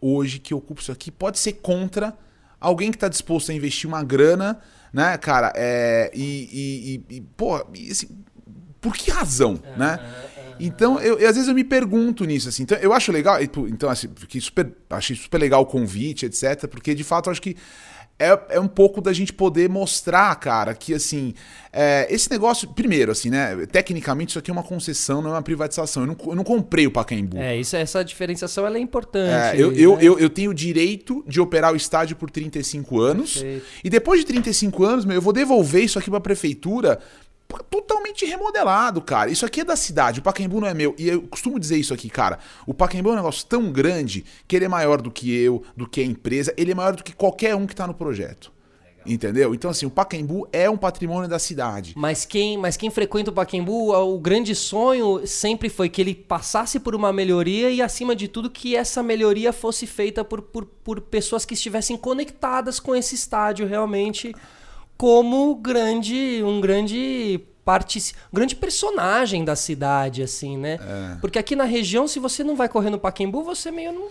hoje 0.00 0.38
que 0.38 0.54
ocupa 0.54 0.80
isso 0.80 0.92
aqui 0.92 1.10
pode 1.10 1.38
ser 1.38 1.54
contra 1.54 2.16
alguém 2.60 2.90
que 2.90 2.96
está 2.96 3.08
disposto 3.08 3.50
a 3.50 3.54
investir 3.54 3.88
uma 3.88 4.02
grana, 4.02 4.58
né, 4.92 5.16
cara? 5.18 5.52
É, 5.56 6.10
e, 6.14 7.02
e, 7.08 7.16
e, 7.16 7.20
pô, 7.20 7.56
assim, 7.90 8.08
por 8.80 8.94
que 8.94 9.10
razão, 9.10 9.60
né? 9.76 9.98
Então, 10.60 11.00
eu, 11.00 11.14
às 11.16 11.34
vezes 11.34 11.48
eu 11.48 11.54
me 11.54 11.64
pergunto 11.64 12.24
nisso, 12.24 12.48
assim. 12.48 12.62
Então, 12.62 12.78
eu 12.78 12.92
acho 12.92 13.10
legal, 13.10 13.38
então, 13.42 13.88
assim, 13.88 14.08
super, 14.40 14.72
achei 14.90 15.16
super 15.16 15.38
legal 15.38 15.62
o 15.62 15.66
convite, 15.66 16.26
etc. 16.26 16.66
Porque, 16.68 16.94
de 16.94 17.04
fato, 17.04 17.28
eu 17.28 17.32
acho 17.32 17.42
que 17.42 17.56
é, 18.20 18.38
é 18.50 18.60
um 18.60 18.68
pouco 18.68 19.00
da 19.00 19.14
gente 19.14 19.32
poder 19.32 19.68
mostrar, 19.70 20.36
cara, 20.36 20.74
que, 20.74 20.92
assim, 20.92 21.32
é, 21.72 22.06
esse 22.10 22.30
negócio, 22.30 22.68
primeiro, 22.68 23.10
assim, 23.10 23.30
né? 23.30 23.66
Tecnicamente, 23.72 24.30
isso 24.30 24.38
aqui 24.38 24.50
é 24.50 24.52
uma 24.52 24.62
concessão, 24.62 25.22
não 25.22 25.30
é 25.30 25.32
uma 25.32 25.42
privatização. 25.42 26.02
Eu 26.02 26.06
não, 26.08 26.16
eu 26.26 26.34
não 26.36 26.44
comprei 26.44 26.86
o 26.86 26.90
Pacaembu. 26.90 27.38
É, 27.38 27.56
isso, 27.56 27.74
essa 27.76 28.04
diferenciação 28.04 28.66
ela 28.66 28.76
é 28.76 28.80
importante. 28.80 29.56
É, 29.56 29.60
eu, 29.60 29.70
né? 29.70 29.78
eu, 29.78 29.98
eu, 30.00 30.18
eu, 30.18 30.28
tenho 30.28 30.50
o 30.50 30.54
direito 30.54 31.24
de 31.26 31.40
operar 31.40 31.72
o 31.72 31.76
estádio 31.76 32.14
por 32.14 32.30
35 32.30 33.00
anos. 33.00 33.34
Perfeito. 33.38 33.64
E 33.82 33.88
depois 33.88 34.20
de 34.20 34.26
35 34.26 34.84
anos, 34.84 35.04
meu, 35.06 35.14
eu 35.14 35.22
vou 35.22 35.32
devolver 35.32 35.82
isso 35.82 35.98
aqui 35.98 36.10
pra 36.10 36.20
prefeitura 36.20 37.00
totalmente 37.58 38.24
remodelado, 38.24 39.00
cara. 39.00 39.30
Isso 39.30 39.44
aqui 39.44 39.60
é 39.60 39.64
da 39.64 39.76
cidade, 39.76 40.20
o 40.20 40.22
Pacaembu 40.22 40.60
não 40.60 40.68
é 40.68 40.74
meu. 40.74 40.94
E 40.98 41.08
eu 41.08 41.22
costumo 41.22 41.58
dizer 41.58 41.76
isso 41.76 41.94
aqui, 41.94 42.08
cara. 42.08 42.38
O 42.66 42.74
Pacaembu 42.74 43.10
é 43.10 43.12
um 43.12 43.16
negócio 43.16 43.46
tão 43.46 43.70
grande 43.70 44.24
que 44.46 44.56
ele 44.56 44.64
é 44.64 44.68
maior 44.68 45.00
do 45.00 45.10
que 45.10 45.34
eu, 45.34 45.62
do 45.76 45.88
que 45.88 46.00
a 46.00 46.04
empresa, 46.04 46.54
ele 46.56 46.72
é 46.72 46.74
maior 46.74 46.96
do 46.96 47.02
que 47.02 47.14
qualquer 47.14 47.54
um 47.54 47.66
que 47.66 47.74
tá 47.74 47.86
no 47.86 47.94
projeto. 47.94 48.52
Entendeu? 49.04 49.54
Então, 49.54 49.70
assim, 49.70 49.86
o 49.86 49.90
Pacaembu 49.90 50.46
é 50.52 50.68
um 50.68 50.76
patrimônio 50.76 51.28
da 51.28 51.38
cidade. 51.38 51.94
Mas 51.96 52.26
quem, 52.26 52.58
mas 52.58 52.76
quem 52.76 52.90
frequenta 52.90 53.30
o 53.30 53.34
Pacaembu, 53.34 53.92
o 53.94 54.18
grande 54.18 54.54
sonho 54.54 55.26
sempre 55.26 55.70
foi 55.70 55.88
que 55.88 56.00
ele 56.00 56.14
passasse 56.14 56.78
por 56.78 56.94
uma 56.94 57.12
melhoria 57.12 57.70
e, 57.70 57.80
acima 57.80 58.14
de 58.14 58.28
tudo, 58.28 58.50
que 58.50 58.76
essa 58.76 59.02
melhoria 59.02 59.52
fosse 59.52 59.86
feita 59.86 60.22
por, 60.22 60.42
por, 60.42 60.66
por 60.66 61.00
pessoas 61.00 61.46
que 61.46 61.54
estivessem 61.54 61.96
conectadas 61.96 62.78
com 62.78 62.94
esse 62.94 63.14
estádio 63.14 63.66
realmente 63.66 64.34
como 65.00 65.54
grande, 65.54 66.42
um 66.44 66.60
grande 66.60 67.40
parte, 67.64 68.14
grande 68.30 68.54
personagem 68.54 69.46
da 69.46 69.56
cidade, 69.56 70.22
assim, 70.22 70.58
né? 70.58 70.74
É. 70.74 71.16
Porque 71.22 71.38
aqui 71.38 71.56
na 71.56 71.64
região, 71.64 72.06
se 72.06 72.18
você 72.18 72.44
não 72.44 72.54
vai 72.54 72.68
correr 72.68 72.90
no 72.90 72.98
Paquembu, 72.98 73.42
você 73.42 73.70
meio 73.70 73.92
não 73.92 74.08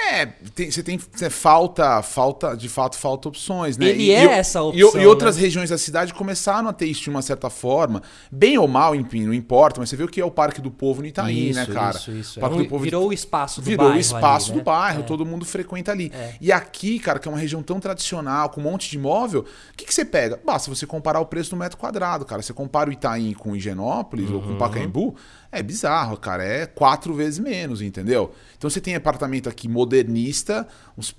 É, 0.00 0.26
tem- 0.54 0.70
você 0.70 0.80
tem 0.80 0.96
você 0.96 1.28
falta, 1.28 2.00
falta, 2.02 2.56
de 2.56 2.68
fato, 2.68 2.96
falta 2.96 3.28
opções, 3.28 3.76
né? 3.76 3.86
Ele 3.88 4.04
E- 4.04 4.10
é 4.12 4.24
e 4.24 4.28
essa 4.28 4.60
e 4.60 4.84
opção, 4.84 5.00
E, 5.02 5.06
outras 5.06 5.34
né? 5.36 5.42
regiões 5.42 5.70
da 5.70 5.76
cidade 5.76 6.14
começaram 6.14 6.68
a 6.68 6.72
ter 6.72 6.86
isso 6.86 7.02
de 7.02 7.10
uma 7.10 7.20
certa 7.20 7.50
forma, 7.50 8.00
bem 8.30 8.56
ou 8.58 8.68
mal, 8.68 8.94
enfim, 8.94 9.26
não 9.26 9.34
importa, 9.34 9.80
mas 9.80 9.88
você 9.90 9.96
vê 9.96 10.04
o 10.04 10.08
que 10.08 10.20
é 10.20 10.24
o 10.24 10.30
Parque 10.30 10.60
do 10.60 10.70
Povo 10.70 11.02
no 11.02 11.08
Itaim, 11.08 11.52
né, 11.52 11.66
cara? 11.66 11.96
Isso, 11.98 12.12
isso. 12.12 12.38
O 12.38 12.40
Parque 12.40 12.56
É 12.60 12.62
do 12.62 12.68
Povo 12.68 12.84
virou 12.84 13.08
o 13.08 13.12
espaço 13.12 13.60
do 13.60 13.64
virou 13.64 13.86
bairro 13.86 13.98
o 13.98 14.00
espaço 14.00 14.46
ali, 14.46 14.52
do 14.52 14.58
né? 14.58 14.64
bairro, 14.64 15.00
É. 15.00 15.02
todo 15.02 15.26
mundo 15.26 15.44
frequenta 15.44 15.90
ali. 15.90 16.12
E 16.40 16.52
aqui, 16.52 17.00
cara, 17.00 17.18
que 17.18 17.26
é 17.26 17.30
uma 17.30 17.38
região 17.38 17.60
tão 17.62 17.80
tradicional, 17.80 18.50
com 18.50 18.60
um 18.60 18.64
monte 18.64 18.88
de 18.88 18.96
imóvel, 18.96 19.40
o 19.40 19.76
que, 19.76 19.84
que 19.84 19.92
você 19.92 20.04
pega? 20.04 20.40
Basta 20.46 20.72
você 20.72 20.86
comparar 20.86 21.18
o 21.20 21.26
preço 21.26 21.50
do 21.50 21.56
metro 21.56 21.76
quadrado, 21.76 22.24
cara. 22.24 22.40
Você 22.40 22.52
compara 22.52 22.88
o 22.88 22.92
Itaim 22.92 23.32
com 23.34 23.50
o 23.50 23.56
Higienópolis 23.56 24.30
ou 24.30 24.40
com 24.40 24.48
Uhum. 24.50 24.54
o 24.54 24.58
Pacaembu, 24.58 25.16
é 25.50 25.62
bizarro, 25.62 26.16
cara. 26.16 26.44
É 26.44 26.66
quatro 26.66 27.14
vezes 27.14 27.38
menos, 27.38 27.80
entendeu? 27.80 28.32
Então 28.56 28.68
você 28.68 28.80
tem 28.80 28.94
apartamento 28.94 29.48
aqui 29.48 29.68
modernista, 29.68 30.66
uns 30.96 31.14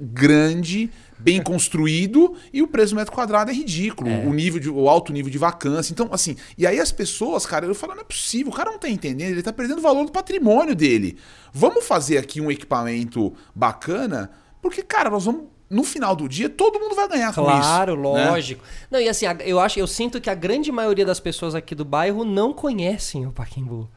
grande, 0.00 0.90
bem 1.18 1.40
construído 1.42 2.34
e 2.52 2.62
o 2.62 2.68
preço 2.68 2.94
do 2.94 2.96
metro 2.96 3.12
quadrado 3.12 3.50
é 3.50 3.54
ridículo, 3.54 4.10
o 4.10 4.32
nível 4.32 4.60
de, 4.60 4.68
o 4.68 4.88
alto 4.88 5.12
nível 5.12 5.30
de 5.30 5.38
vacância. 5.38 5.92
Então, 5.92 6.08
assim, 6.12 6.36
e 6.58 6.66
aí 6.66 6.78
as 6.78 6.92
pessoas, 6.92 7.46
cara, 7.46 7.66
eu 7.66 7.74
falo, 7.74 7.94
não 7.94 8.02
é 8.02 8.04
possível, 8.04 8.52
o 8.52 8.54
cara 8.54 8.70
não 8.70 8.78
tá 8.78 8.88
entendendo, 8.88 9.30
ele 9.30 9.42
tá 9.42 9.52
perdendo 9.52 9.78
o 9.78 9.82
valor 9.82 10.04
do 10.04 10.12
patrimônio 10.12 10.74
dele. 10.74 11.16
Vamos 11.52 11.86
fazer 11.86 12.18
aqui 12.18 12.40
um 12.40 12.50
equipamento 12.50 13.32
bacana, 13.54 14.30
porque, 14.60 14.82
cara, 14.82 15.10
nós 15.10 15.24
vamos 15.24 15.53
no 15.74 15.82
final 15.82 16.14
do 16.14 16.28
dia 16.28 16.48
todo 16.48 16.78
mundo 16.78 16.94
vai 16.94 17.08
ganhar 17.08 17.34
com 17.34 17.42
isso. 17.42 17.60
Claro, 17.60 17.96
né? 17.96 18.30
lógico. 18.30 18.64
Não, 18.90 19.00
e 19.00 19.08
assim, 19.08 19.26
eu 19.44 19.58
acho, 19.58 19.78
eu 19.78 19.86
sinto 19.86 20.20
que 20.20 20.30
a 20.30 20.34
grande 20.34 20.70
maioria 20.70 21.04
das 21.04 21.18
pessoas 21.18 21.54
aqui 21.54 21.74
do 21.74 21.84
bairro 21.84 22.24
não 22.24 22.52
conhecem 22.52 23.26
o 23.26 23.32
Paquimbu. 23.32 23.90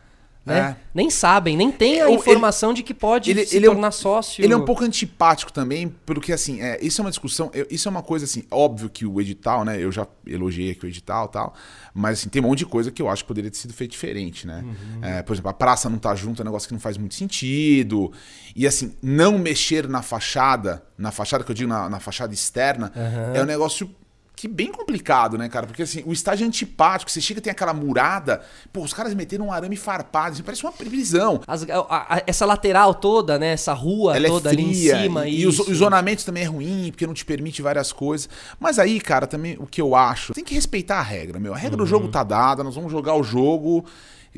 Né? 0.47 0.59
É. 0.59 0.75
Nem 0.93 1.09
sabem, 1.09 1.57
nem 1.57 1.69
tem 1.71 2.01
a 2.01 2.09
informação 2.09 2.73
de 2.73 2.81
que 2.81 2.93
pode 2.93 3.29
ele- 3.29 3.45
se 3.45 3.57
ele 3.57 3.65
é 3.65 3.69
um- 3.69 3.73
tornar 3.73 3.91
sócio. 3.91 4.43
Ele 4.43 4.53
é 4.53 4.55
um 4.57 4.63
pouco 4.63 4.83
antipático 4.83 5.51
também, 5.51 5.93
porque 6.05 6.31
assim, 6.31 6.61
é, 6.61 6.79
isso 6.81 7.01
é 7.01 7.03
uma 7.03 7.09
discussão, 7.09 7.51
eu- 7.53 7.67
isso 7.69 7.87
é 7.87 7.91
uma 7.91 8.01
coisa 8.01 8.23
assim, 8.23 8.43
óbvio 8.49 8.89
que 8.89 9.05
o 9.05 9.19
edital, 9.19 9.65
né, 9.65 9.77
eu 9.83 9.91
já 9.91 10.07
elogiei 10.25 10.71
aqui 10.71 10.85
o 10.85 10.87
edital 10.87 11.25
e 11.25 11.31
tal, 11.33 11.53
mas 11.93 12.19
assim, 12.19 12.29
tem 12.29 12.41
um 12.41 12.45
monte 12.45 12.59
de 12.59 12.65
coisa 12.65 12.89
que 12.89 13.01
eu 13.01 13.09
acho 13.09 13.23
que 13.23 13.27
poderia 13.27 13.51
ter 13.51 13.57
sido 13.57 13.73
feito 13.73 13.91
diferente, 13.91 14.47
né? 14.47 14.63
É, 15.01 15.21
por 15.21 15.33
exemplo, 15.33 15.49
a 15.51 15.53
praça 15.53 15.89
não 15.89 15.97
tá 15.99 16.15
junto 16.15 16.41
é 16.41 16.43
um 16.43 16.45
negócio 16.45 16.67
que 16.67 16.73
não 16.73 16.79
faz 16.81 16.97
muito 16.97 17.13
sentido, 17.13 18.11
e 18.55 18.65
assim, 18.65 18.95
não 19.01 19.37
mexer 19.37 19.87
na 19.87 20.01
fachada, 20.01 20.81
na 20.97 21.11
fachada 21.11 21.43
que 21.43 21.51
eu 21.51 21.55
digo, 21.55 21.69
na, 21.69 21.89
na 21.89 21.99
fachada 21.99 22.33
externa, 22.33 22.91
é 23.35 23.41
um 23.41 23.45
negócio 23.45 23.89
que 24.37 24.47
bem 24.47 24.71
complicado, 24.71 25.35
né, 25.35 25.49
cara? 25.49 25.65
Porque 25.65 25.81
assim, 25.81 26.03
o 26.05 26.13
estádio 26.13 26.43
é 26.43 26.47
antipático, 26.47 27.09
você 27.09 27.19
chega 27.19 27.41
tem 27.41 27.49
aquela 27.51 27.73
murada, 27.73 28.41
pô, 28.71 28.81
os 28.83 28.93
caras 28.93 29.13
meteram 29.15 29.47
um 29.47 29.51
arame 29.51 29.75
farpado, 29.75 30.33
assim, 30.33 30.43
parece 30.43 30.63
uma 30.63 30.71
prisão. 30.71 31.41
As- 31.47 31.63
a- 31.67 32.15
a- 32.17 32.23
essa 32.27 32.45
lateral 32.45 32.93
toda, 32.93 33.39
né? 33.39 33.47
Essa 33.53 33.73
rua 33.73 34.15
Ela 34.15 34.27
toda 34.29 34.49
é 34.49 34.53
ali 34.53 34.61
em 34.63 34.73
fria 34.73 35.01
cima. 35.01 35.27
e, 35.27 35.39
e 35.41 35.47
os, 35.47 35.57
os 35.59 35.77
zonamentos 35.79 36.23
também 36.23 36.43
é 36.43 36.45
ruim, 36.45 36.91
porque 36.91 37.07
não 37.07 37.15
te 37.15 37.25
permite 37.25 37.63
várias 37.63 37.91
coisas. 37.91 38.29
Mas 38.59 38.77
aí, 38.77 39.01
cara, 39.01 39.25
também 39.25 39.57
o 39.59 39.65
que 39.65 39.81
eu 39.81 39.95
acho, 39.95 40.33
tem 40.33 40.43
que 40.43 40.53
respeitar 40.53 40.99
a 40.99 41.03
regra, 41.03 41.39
meu. 41.39 41.55
A 41.55 41.57
regra 41.57 41.75
do 41.75 41.81
Uhum. 41.81 41.87
jogo 41.89 42.07
tá 42.07 42.23
dada, 42.23 42.63
nós 42.63 42.75
vamos 42.75 42.91
jogar 42.91 43.15
o 43.15 43.23
jogo 43.23 43.83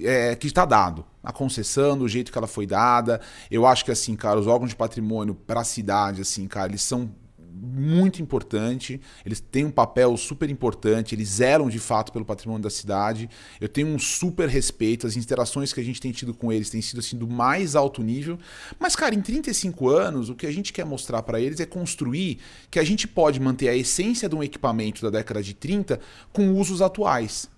é, 0.02 0.34
que 0.34 0.48
está 0.48 0.64
dado. 0.64 1.04
A 1.22 1.34
concessão, 1.34 1.98
do 1.98 2.08
jeito 2.08 2.32
que 2.32 2.38
ela 2.38 2.48
foi 2.48 2.66
dada. 2.66 3.20
Eu 3.52 3.66
acho 3.68 3.84
que, 3.84 3.92
assim, 3.92 4.16
cara, 4.16 4.40
os 4.40 4.48
órgãos 4.48 4.70
de 4.70 4.76
patrimônio 4.78 5.36
pra 5.36 5.66
cidade, 5.66 6.22
assim, 6.22 6.48
cara, 6.48 6.70
eles 6.70 6.82
são 6.84 7.12
muito 7.54 8.22
importante, 8.22 9.00
eles 9.26 9.40
têm 9.40 9.66
um 9.66 9.72
papel 9.72 10.16
super 10.18 10.50
importante, 10.50 11.16
eles 11.16 11.30
zelam 11.30 11.70
de 11.70 11.80
fato 11.80 12.12
pelo 12.12 12.26
patrimônio 12.26 12.64
da 12.64 12.70
cidade. 12.70 13.30
Eu 13.60 13.68
tenho 13.68 13.88
um 13.88 14.00
super 14.00 14.48
respeito, 14.48 15.08
as 15.08 15.16
interações 15.16 15.74
que 15.74 15.80
a 15.80 15.84
gente 15.84 16.00
tem 16.00 16.12
tido 16.12 16.34
com 16.34 16.52
eles 16.52 16.70
têm 16.70 16.82
sido 16.82 17.00
assim 17.00 17.18
do 17.18 17.28
mais 17.28 17.76
alto 17.76 18.04
nível. 18.04 18.38
Mas 18.80 18.96
cara, 18.96 19.16
em 19.16 19.22
35 19.22 19.90
anos, 19.90 20.30
o 20.30 20.36
que 20.36 20.48
a 20.48 20.52
gente 20.52 20.74
quer 20.74 20.86
mostrar 20.86 21.22
para 21.24 21.40
eles 21.40 21.60
é 21.60 21.66
construir 21.66 22.40
que 22.70 22.80
a 22.80 22.84
gente 22.84 23.08
pode 23.08 23.40
manter 23.40 23.70
a 23.70 23.76
essência 23.76 24.30
de 24.30 24.36
um 24.36 24.44
equipamento 24.44 25.02
da 25.02 25.10
década 25.10 25.42
de 25.42 25.54
30 25.54 26.00
com 26.32 26.54
usos 26.54 26.82
atuais. 26.82 27.50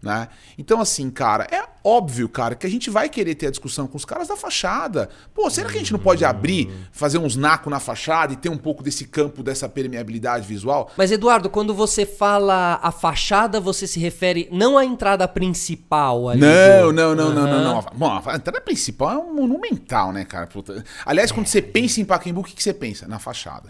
Né? 0.00 0.28
Então, 0.56 0.80
assim, 0.80 1.10
cara, 1.10 1.46
é 1.50 1.68
óbvio, 1.88 2.28
cara, 2.28 2.54
que 2.54 2.66
a 2.66 2.70
gente 2.70 2.90
vai 2.90 3.08
querer 3.08 3.34
ter 3.34 3.46
a 3.46 3.50
discussão 3.50 3.86
com 3.86 3.96
os 3.96 4.04
caras 4.04 4.28
da 4.28 4.36
fachada. 4.36 5.08
Pô, 5.34 5.48
será 5.50 5.68
que 5.68 5.76
a 5.76 5.78
gente 5.78 5.92
não 5.92 5.98
pode 5.98 6.24
abrir, 6.24 6.68
fazer 6.92 7.18
uns 7.18 7.34
nacos 7.36 7.70
na 7.70 7.80
fachada 7.80 8.32
e 8.32 8.36
ter 8.36 8.48
um 8.48 8.56
pouco 8.58 8.82
desse 8.82 9.06
campo, 9.06 9.42
dessa 9.42 9.68
permeabilidade 9.68 10.46
visual? 10.46 10.90
Mas, 10.96 11.10
Eduardo, 11.10 11.48
quando 11.48 11.72
você 11.74 12.04
fala 12.04 12.78
a 12.82 12.90
fachada, 12.92 13.60
você 13.60 13.86
se 13.86 13.98
refere 13.98 14.48
não 14.52 14.76
à 14.76 14.84
entrada 14.84 15.26
principal 15.26 16.28
ali. 16.28 16.40
Não, 16.40 16.86
do- 16.88 16.92
não, 16.92 17.14
não, 17.14 17.34
não, 17.34 17.42
não, 17.46 17.52
Aham. 17.52 17.62
não. 17.74 17.98
Bom, 17.98 18.22
a 18.24 18.36
entrada 18.36 18.60
principal 18.60 19.10
é 19.12 19.18
um 19.18 19.34
monumental, 19.34 20.12
né, 20.12 20.24
cara? 20.24 20.46
Puta. 20.46 20.84
Aliás, 21.04 21.32
quando 21.32 21.46
você 21.46 21.60
pensa 21.62 22.00
em 22.00 22.04
Pacaembu, 22.04 22.40
o 22.40 22.44
que, 22.44 22.54
que 22.54 22.62
você 22.62 22.72
pensa? 22.74 23.06
Na 23.08 23.18
fachada. 23.18 23.68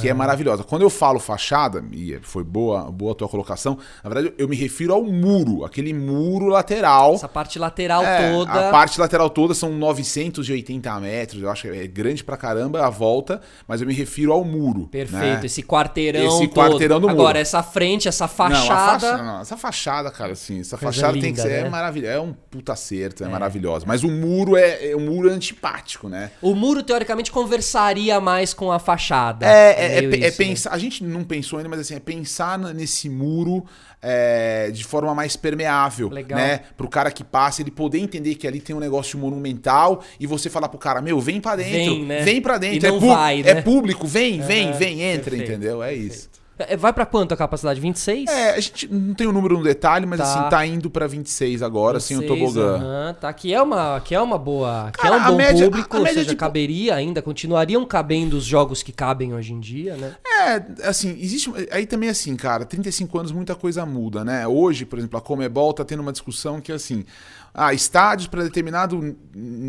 Que 0.00 0.08
é 0.08 0.14
maravilhosa. 0.14 0.64
Quando 0.64 0.82
eu 0.82 0.90
falo 0.90 1.18
fachada, 1.20 1.84
e 1.92 2.18
foi 2.22 2.42
boa, 2.44 2.90
boa 2.90 3.12
a 3.12 3.14
tua 3.14 3.28
colocação, 3.28 3.78
na 4.02 4.10
verdade 4.10 4.34
eu 4.38 4.48
me 4.48 4.56
refiro 4.56 4.92
ao 4.94 5.02
muro, 5.04 5.64
aquele 5.64 5.92
muro 5.92 6.46
lateral. 6.46 7.14
Essa 7.14 7.28
parte 7.28 7.58
lateral 7.60 8.02
É, 8.04 8.32
toda. 8.32 8.68
A 8.68 8.70
parte 8.72 8.98
lateral 8.98 9.30
toda 9.30 9.54
são 9.54 9.72
980 9.72 10.98
metros, 11.00 11.42
eu 11.42 11.50
acho 11.50 11.62
que 11.62 11.68
é 11.76 11.86
grande 11.86 12.24
pra 12.24 12.36
caramba 12.36 12.84
a 12.84 12.90
volta, 12.90 13.40
mas 13.68 13.80
eu 13.80 13.86
me 13.86 13.94
refiro 13.94 14.32
ao 14.32 14.44
muro. 14.44 14.88
Perfeito, 14.88 15.22
né? 15.22 15.40
esse 15.46 15.62
quarteirão 15.62 16.26
Esse 16.26 16.48
todo. 16.48 16.54
quarteirão 16.54 17.00
do 17.00 17.08
muro. 17.08 17.20
Agora, 17.20 17.38
essa 17.38 17.62
frente, 17.62 18.08
essa 18.08 18.24
Não, 18.24 18.28
fachada. 18.28 19.00
facha- 19.10 19.22
não, 19.22 19.40
essa 19.40 19.56
fachada, 19.56 20.10
cara, 20.10 20.32
assim, 20.32 20.60
essa 20.60 20.76
Coisa 20.76 20.92
fachada 20.94 21.12
tem 21.12 21.32
que 21.34 21.40
linda, 21.40 21.42
ser 21.42 21.62
né? 21.64 21.68
maravilhosa. 21.68 22.12
É 22.14 22.20
um 22.20 22.32
puta 22.32 22.72
acerto, 22.72 23.24
é, 23.24 23.28
maravilhosa. 23.28 23.84
Mas 23.86 24.02
o 24.02 24.08
muro 24.10 24.56
é, 24.56 24.90
é 24.90 24.96
um 24.96 25.00
muro 25.00 25.30
antipático, 25.30 26.08
né? 26.08 26.30
O 26.40 26.54
muro, 26.54 26.82
teoricamente, 26.82 27.30
conversaria 27.30 28.20
mais 28.20 28.54
com 28.54 28.72
a 28.72 28.78
fachada. 28.78 29.46
É, 29.46 29.72
é, 29.72 29.94
é- 29.94 30.04
é 30.04 30.04
isso, 30.04 30.18
né? 30.18 30.30
pensar. 30.30 30.70
A 30.70 30.78
gente 30.78 31.04
não 31.04 31.22
pensou 31.24 31.58
ainda, 31.58 31.68
mas 31.68 31.80
assim, 31.80 31.94
é 31.94 32.00
pensar 32.00 32.58
nesse 32.58 33.08
muro 33.08 33.64
é, 34.02 34.70
de 34.70 34.84
forma 34.84 35.14
mais 35.14 35.36
permeável. 35.36 36.08
Legal. 36.08 36.38
né? 36.38 36.60
Pro 36.76 36.88
cara 36.88 37.10
que 37.10 37.22
passa, 37.22 37.62
ele 37.62 37.70
poder 37.70 37.98
entender 37.98 38.34
que 38.34 38.46
ali 38.46 38.60
tem 38.60 38.74
um 38.74 38.80
negócio 38.80 39.18
monumental 39.18 40.02
e 40.18 40.26
você 40.26 40.48
falar 40.48 40.68
pro 40.68 40.78
cara, 40.78 41.00
meu, 41.00 41.20
vem 41.20 41.40
pra 41.40 41.56
dentro. 41.56 41.94
Vem, 41.94 42.04
né? 42.06 42.22
Vem 42.22 42.40
pra 42.40 42.58
dentro. 42.58 42.88
E 42.88 42.96
é, 42.96 42.98
vai, 42.98 43.40
é 43.40 43.54
né? 43.54 43.62
público, 43.62 44.06
vem, 44.06 44.40
vem, 44.40 44.72
vem, 44.72 45.02
entra, 45.02 45.30
perfeito, 45.30 45.52
entendeu? 45.52 45.82
É 45.82 45.94
isso. 45.94 46.28
É, 46.36 46.39
Vai 46.78 46.92
pra 46.92 47.06
quanto 47.06 47.32
a 47.32 47.36
capacidade? 47.36 47.80
26? 47.80 48.28
É, 48.30 48.50
a 48.54 48.60
gente 48.60 48.86
não 48.92 49.14
tem 49.14 49.26
o 49.26 49.32
número 49.32 49.58
no 49.58 49.64
detalhe, 49.64 50.06
mas 50.06 50.18
Tá. 50.18 50.24
assim, 50.24 50.50
tá 50.50 50.66
indo 50.66 50.90
pra 50.90 51.06
26 51.06 51.62
agora, 51.62 52.00
sem 52.00 52.16
o 52.16 52.20
26, 52.20 52.40
tobogã. 52.54 52.76
aham, 52.76 53.14
tá, 53.14 53.32
que 53.32 53.52
é 53.54 53.62
uma, 53.62 54.00
que 54.00 54.14
é 54.14 54.20
uma 54.20 54.38
boa, 54.38 54.90
que 54.92 54.98
Cara, 55.02 55.16
é 55.16 55.18
um 55.18 55.22
a 55.22 55.30
bom 55.30 55.36
média- 55.36 55.64
público, 55.66 55.96
a 55.96 55.98
ou 55.98 56.04
média 56.04 56.20
seja, 56.22 56.30
de- 56.30 56.36
caberia 56.36 56.94
ainda, 56.94 57.20
continuariam 57.22 57.84
cabendo 57.84 58.36
os 58.36 58.44
jogos 58.44 58.82
que 58.82 58.92
cabem 58.92 59.32
hoje 59.34 59.52
em 59.52 59.60
dia, 59.60 59.96
né? 59.96 60.14
É, 60.26 60.88
assim, 60.88 61.10
existe. 61.20 61.50
Aí 61.70 61.86
também, 61.86 62.08
assim, 62.08 62.34
cara, 62.36 62.64
35 62.64 63.18
anos 63.18 63.32
muita 63.32 63.54
coisa 63.54 63.84
muda, 63.84 64.24
né? 64.24 64.46
Hoje, 64.46 64.84
por 64.84 64.98
exemplo, 64.98 65.18
a 65.18 65.20
Comebol 65.22 65.72
tá 65.72 65.84
tendo 65.84 66.00
uma 66.00 66.12
discussão 66.12 66.60
que, 66.60 66.72
assim, 66.72 67.04
ah, 67.52 67.74
estádios 67.74 68.28
para 68.28 68.42
determinado, 68.44 69.16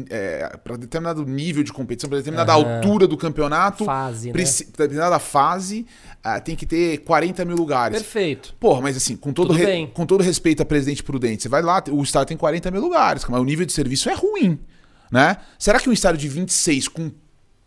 é, 0.09 0.57
para 0.63 0.77
determinado 0.77 1.25
nível 1.25 1.63
de 1.63 1.73
competição, 1.73 2.09
para 2.09 2.19
determinada 2.19 2.53
Aham. 2.53 2.75
altura 2.77 3.07
do 3.07 3.17
campeonato, 3.17 3.85
Fase, 3.85 4.27
né? 4.27 4.33
pra 4.33 4.85
determinada 4.85 5.17
fase, 5.19 5.85
ah, 6.23 6.39
tem 6.39 6.55
que 6.55 6.65
ter 6.65 6.99
40 6.99 7.43
mil 7.45 7.55
lugares. 7.55 7.97
Perfeito. 7.97 8.53
Porra, 8.59 8.81
mas 8.81 8.95
assim, 8.97 9.15
com 9.15 9.33
todo, 9.33 9.53
re- 9.53 9.87
com 9.87 10.05
todo 10.05 10.23
respeito 10.23 10.61
a 10.61 10.65
presidente 10.65 11.01
Prudente, 11.03 11.43
você 11.43 11.49
vai 11.49 11.61
lá, 11.61 11.83
o 11.91 12.03
estádio 12.03 12.27
tem 12.29 12.37
40 12.37 12.69
mil 12.71 12.81
lugares, 12.81 13.23
mas 13.27 13.41
o 13.41 13.43
nível 13.43 13.65
de 13.65 13.73
serviço 13.73 14.09
é 14.09 14.13
ruim, 14.13 14.59
né? 15.11 15.37
Será 15.57 15.79
que 15.79 15.89
um 15.89 15.93
estádio 15.93 16.19
de 16.19 16.27
26 16.27 16.87
com 16.87 17.11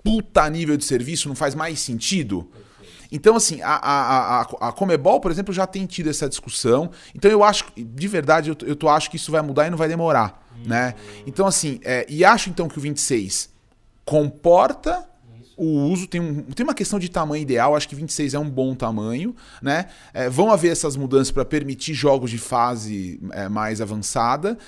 puta 0.03 0.49
nível 0.51 0.77
de 0.77 0.85
serviço 0.85 1.29
não 1.29 1.35
faz 1.35 1.55
mais 1.55 1.81
sentido? 1.81 2.49
Então, 3.15 3.37
assim, 3.37 3.63
a, 3.63 3.77
a, 3.77 4.41
a, 4.41 4.69
a 4.69 4.73
Comebol, 4.73 5.21
por 5.21 5.31
exemplo, 5.31 5.55
já 5.55 5.69
tem 5.69 5.87
tido 5.87 6.11
essa 6.11 6.29
discussão. 6.29 6.91
Então, 7.15 7.31
eu 7.31 7.45
acho, 7.45 7.65
de 7.77 8.09
verdade, 8.09 8.51
eu, 8.51 8.57
eu 8.67 8.75
tô, 8.75 8.89
acho 8.89 9.09
que 9.09 9.15
isso 9.15 9.31
vai 9.31 9.41
mudar 9.41 9.69
e 9.69 9.71
não 9.71 9.79
vai 9.79 9.87
demorar, 9.87 10.45
né? 10.67 10.97
Então, 11.25 11.47
assim, 11.47 11.79
é, 11.85 12.05
e 12.09 12.25
acho 12.25 12.51
então 12.51 12.67
que 12.67 12.77
o 12.77 12.81
26 12.81 13.51
comporta 14.05 15.09
o 15.57 15.65
uso, 15.65 16.09
tem, 16.09 16.21
um, 16.21 16.43
tem 16.43 16.65
uma 16.65 16.75
questão 16.75 16.99
de 16.99 17.09
tamanho 17.09 17.43
ideal, 17.43 17.77
acho 17.77 17.89
que 17.89 17.95
26 17.95 18.35
é 18.35 18.39
um 18.41 18.51
bom 18.51 18.75
tamanho, 18.75 19.37
né? 19.63 19.87
É, 20.13 20.29
vão 20.29 20.51
haver 20.51 20.73
essas 20.73 20.97
mudanças 20.97 21.31
para 21.31 21.45
permitir 21.45 21.95
jogos 21.95 22.33
de 22.33 22.39
fase 22.39 23.21
é, 23.31 23.49
mais 23.49 23.81
avançada. 23.81 24.59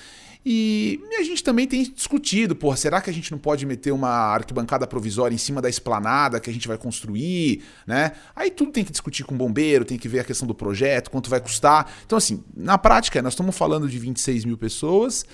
E, 0.49 1.01
a 1.19 1.25
gente 1.25 1.43
também 1.43 1.67
tem 1.67 1.83
discutido, 1.83 2.55
porra, 2.55 2.77
será 2.77 3.01
que 3.01 3.11
a 3.11 3.13
gente 3.13 3.33
não 3.33 3.39
pode 3.39 3.67
meter 3.67 3.91
uma 3.91 4.09
arquibancada 4.09 4.87
provisória 4.87 5.35
em 5.35 5.39
cima 5.39 5.61
da 5.61 5.69
esplanada 5.69 6.39
que 6.39 6.49
a 6.49 6.53
gente 6.53 6.69
vai 6.69 6.79
construir, 6.79 7.65
né? 7.85 8.13
Aí 8.35 8.49
tudo 8.49 8.71
tem 8.71 8.85
que 8.85 8.93
discutir 8.93 9.25
com 9.25 9.35
o 9.35 9.37
bombeiro, 9.37 9.85
tem 9.85 9.99
que 9.99 10.09
ver 10.09 10.21
a 10.21 10.25
questão 10.25 10.47
do 10.47 10.55
projeto, 10.55 11.11
quanto 11.11 11.29
vai 11.29 11.41
custar. 11.41 11.91
Então, 12.07 12.17
assim, 12.17 12.45
na 12.57 12.79
prática, 12.79 13.21
nós 13.21 13.33
estamos 13.33 13.59
falando 13.59 13.89
de 13.89 13.99
26 13.99 14.45
mil 14.45 14.57
pessoas 14.57 15.27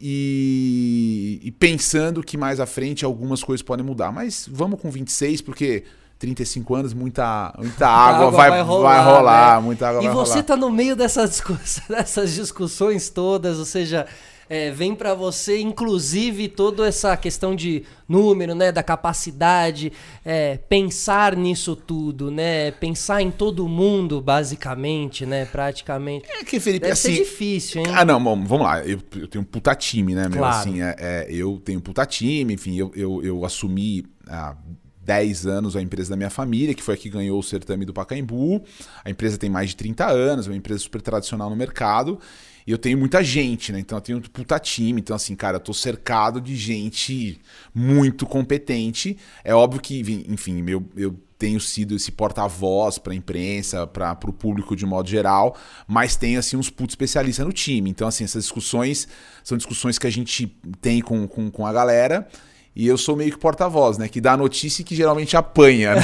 e, 0.00 1.40
e 1.42 1.50
pensando 1.50 2.22
que 2.22 2.36
mais 2.36 2.60
à 2.60 2.66
frente 2.66 3.04
algumas 3.04 3.42
coisas 3.42 3.62
podem 3.62 3.84
mudar. 3.84 4.12
Mas 4.12 4.48
vamos 4.48 4.80
com 4.80 4.92
26, 4.92 5.40
porque 5.40 5.82
35 6.20 6.74
anos, 6.76 6.94
muita, 6.94 7.52
muita 7.58 7.88
água, 7.90 8.30
vai, 8.30 8.48
vai 8.48 8.62
rolar, 8.62 9.56
né? 9.56 9.60
muita 9.60 9.88
água 9.88 10.04
E 10.04 10.06
vai 10.06 10.14
você 10.14 10.34
rolar. 10.34 10.44
tá 10.44 10.56
no 10.56 10.70
meio 10.70 10.94
dessas, 10.94 11.42
dessas 11.90 12.32
discussões 12.32 13.10
todas, 13.10 13.58
ou 13.58 13.64
seja, 13.64 14.06
é, 14.52 14.70
vem 14.70 14.94
para 14.94 15.14
você, 15.14 15.62
inclusive, 15.62 16.46
toda 16.46 16.86
essa 16.86 17.16
questão 17.16 17.56
de 17.56 17.84
número, 18.06 18.54
né, 18.54 18.70
da 18.70 18.82
capacidade, 18.82 19.90
é, 20.22 20.58
pensar 20.58 21.34
nisso 21.34 21.74
tudo, 21.74 22.30
né, 22.30 22.70
pensar 22.70 23.22
em 23.22 23.30
todo 23.30 23.66
mundo, 23.66 24.20
basicamente, 24.20 25.24
né, 25.24 25.46
praticamente. 25.46 26.26
É 26.28 26.44
que, 26.44 26.60
Felipe, 26.60 26.82
Deve 26.82 26.92
assim... 26.92 27.14
difícil, 27.14 27.80
hein? 27.80 27.86
Ah, 27.94 28.04
não, 28.04 28.22
bom, 28.22 28.44
vamos 28.44 28.66
lá. 28.66 28.80
Eu, 28.80 28.98
eu 29.16 29.26
tenho 29.26 29.40
um 29.40 29.46
puta 29.46 29.74
time, 29.74 30.14
né, 30.14 30.28
meu? 30.28 30.40
Claro. 30.40 30.54
Assim, 30.54 30.82
é, 30.82 30.96
é, 30.98 31.26
eu 31.30 31.58
tenho 31.64 31.78
um 31.78 31.82
puta 31.82 32.04
time, 32.04 32.52
enfim, 32.52 32.76
eu, 32.76 32.92
eu, 32.94 33.24
eu 33.24 33.46
assumi 33.46 34.04
há 34.28 34.54
10 35.04 35.46
anos 35.46 35.76
a 35.76 35.82
empresa 35.82 36.10
da 36.10 36.16
minha 36.16 36.30
família, 36.30 36.74
que 36.74 36.82
foi 36.82 36.94
a 36.94 36.96
que 36.96 37.08
ganhou 37.08 37.38
o 37.38 37.42
certame 37.42 37.84
do 37.84 37.92
Pacaembu. 37.92 38.62
A 39.04 39.10
empresa 39.10 39.36
tem 39.36 39.50
mais 39.50 39.70
de 39.70 39.76
30 39.76 40.06
anos, 40.06 40.46
é 40.46 40.50
uma 40.50 40.56
empresa 40.56 40.80
super 40.80 41.02
tradicional 41.02 41.50
no 41.50 41.56
mercado. 41.56 42.18
E 42.66 42.70
eu 42.70 42.78
tenho 42.78 42.96
muita 42.96 43.22
gente, 43.24 43.72
né? 43.72 43.80
Então 43.80 43.98
eu 43.98 44.02
tenho 44.02 44.18
um 44.18 44.22
puta 44.22 44.58
time. 44.58 45.00
Então, 45.00 45.16
assim, 45.16 45.34
cara, 45.34 45.56
eu 45.56 45.60
tô 45.60 45.74
cercado 45.74 46.40
de 46.40 46.54
gente 46.54 47.40
muito 47.74 48.24
competente. 48.24 49.16
É 49.42 49.54
óbvio 49.54 49.80
que, 49.80 50.00
enfim, 50.28 50.64
eu, 50.68 50.84
eu 50.96 51.16
tenho 51.36 51.58
sido 51.58 51.96
esse 51.96 52.12
porta-voz 52.12 52.98
para 52.98 53.12
imprensa, 53.12 53.84
para 53.84 54.16
o 54.28 54.32
público 54.32 54.76
de 54.76 54.86
modo 54.86 55.10
geral, 55.10 55.56
mas 55.88 56.14
tenho 56.14 56.38
assim 56.38 56.56
uns 56.56 56.70
putos 56.70 56.92
especialistas 56.92 57.44
no 57.44 57.52
time. 57.52 57.90
Então, 57.90 58.06
assim, 58.06 58.22
essas 58.22 58.44
discussões 58.44 59.08
são 59.42 59.58
discussões 59.58 59.98
que 59.98 60.06
a 60.06 60.10
gente 60.10 60.46
tem 60.80 61.00
com, 61.00 61.26
com, 61.26 61.50
com 61.50 61.66
a 61.66 61.72
galera. 61.72 62.28
E 62.74 62.86
eu 62.86 62.96
sou 62.96 63.14
meio 63.14 63.30
que 63.30 63.38
porta-voz, 63.38 63.98
né? 63.98 64.08
Que 64.08 64.20
dá 64.20 64.32
a 64.32 64.36
notícia 64.36 64.80
e 64.80 64.84
que 64.84 64.96
geralmente 64.96 65.36
apanha. 65.36 65.96
Né? 65.96 66.02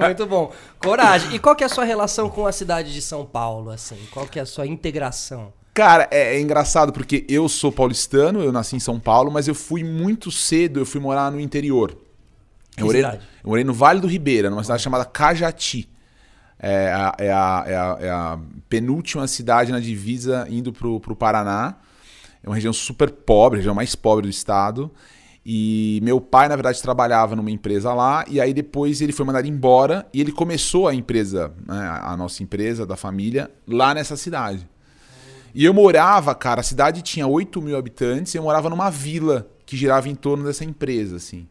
Muito 0.04 0.26
bom. 0.26 0.52
Coragem. 0.78 1.34
E 1.34 1.38
qual 1.38 1.56
que 1.56 1.64
é 1.64 1.66
a 1.66 1.70
sua 1.70 1.84
relação 1.84 2.28
com 2.28 2.46
a 2.46 2.52
cidade 2.52 2.92
de 2.92 3.00
São 3.00 3.24
Paulo, 3.24 3.70
assim? 3.70 3.96
Qual 4.10 4.26
que 4.26 4.38
é 4.38 4.42
a 4.42 4.46
sua 4.46 4.66
integração? 4.66 5.52
Cara, 5.72 6.08
é, 6.10 6.36
é, 6.36 6.40
engraçado 6.40 6.92
porque 6.92 7.24
eu 7.28 7.48
sou 7.48 7.70
paulistano, 7.70 8.42
eu 8.42 8.52
nasci 8.52 8.76
em 8.76 8.80
São 8.80 9.00
Paulo, 9.00 9.30
mas 9.30 9.48
eu 9.48 9.54
fui 9.54 9.84
muito 9.84 10.30
cedo, 10.30 10.80
eu 10.80 10.86
fui 10.86 11.00
morar 11.00 11.30
no 11.30 11.40
interior. 11.40 11.96
Que 12.74 12.82
eu, 12.82 12.86
morei, 12.86 13.02
cidade? 13.02 13.22
eu 13.42 13.48
morei 13.48 13.64
no 13.64 13.72
Vale 13.72 14.00
do 14.00 14.06
Ribeira, 14.06 14.50
numa 14.50 14.62
cidade 14.62 14.82
chamada 14.82 15.04
Cajati. 15.04 15.88
É 16.58 16.92
a, 16.92 17.14
é, 17.18 17.30
a, 17.30 17.64
é, 17.66 17.76
a, 17.76 17.98
é 18.00 18.10
a 18.10 18.38
penúltima 18.68 19.26
cidade 19.26 19.70
na 19.72 19.80
divisa 19.80 20.46
indo 20.50 20.72
pro, 20.72 21.00
pro 21.00 21.16
Paraná. 21.16 21.76
É 22.42 22.48
uma 22.48 22.54
região 22.54 22.72
super 22.72 23.10
pobre, 23.10 23.56
a 23.56 23.60
região 23.60 23.74
mais 23.74 23.94
pobre 23.94 24.22
do 24.22 24.30
estado. 24.30 24.90
E 25.48 26.00
meu 26.02 26.20
pai, 26.20 26.48
na 26.48 26.56
verdade, 26.56 26.82
trabalhava 26.82 27.36
numa 27.36 27.52
empresa 27.52 27.94
lá, 27.94 28.24
e 28.26 28.40
aí 28.40 28.52
depois 28.52 29.00
ele 29.00 29.12
foi 29.12 29.24
mandado 29.24 29.46
embora 29.46 30.04
e 30.12 30.20
ele 30.20 30.32
começou 30.32 30.88
a 30.88 30.94
empresa, 30.94 31.52
né, 31.64 32.00
a 32.02 32.16
nossa 32.16 32.42
empresa 32.42 32.84
da 32.84 32.96
família, 32.96 33.48
lá 33.64 33.94
nessa 33.94 34.16
cidade. 34.16 34.68
E 35.54 35.64
eu 35.64 35.72
morava, 35.72 36.34
cara, 36.34 36.62
a 36.62 36.64
cidade 36.64 37.00
tinha 37.00 37.28
8 37.28 37.62
mil 37.62 37.76
habitantes 37.76 38.34
e 38.34 38.38
eu 38.38 38.42
morava 38.42 38.68
numa 38.68 38.90
vila 38.90 39.48
que 39.64 39.76
girava 39.76 40.08
em 40.08 40.16
torno 40.16 40.42
dessa 40.42 40.64
empresa, 40.64 41.14
assim. 41.14 41.46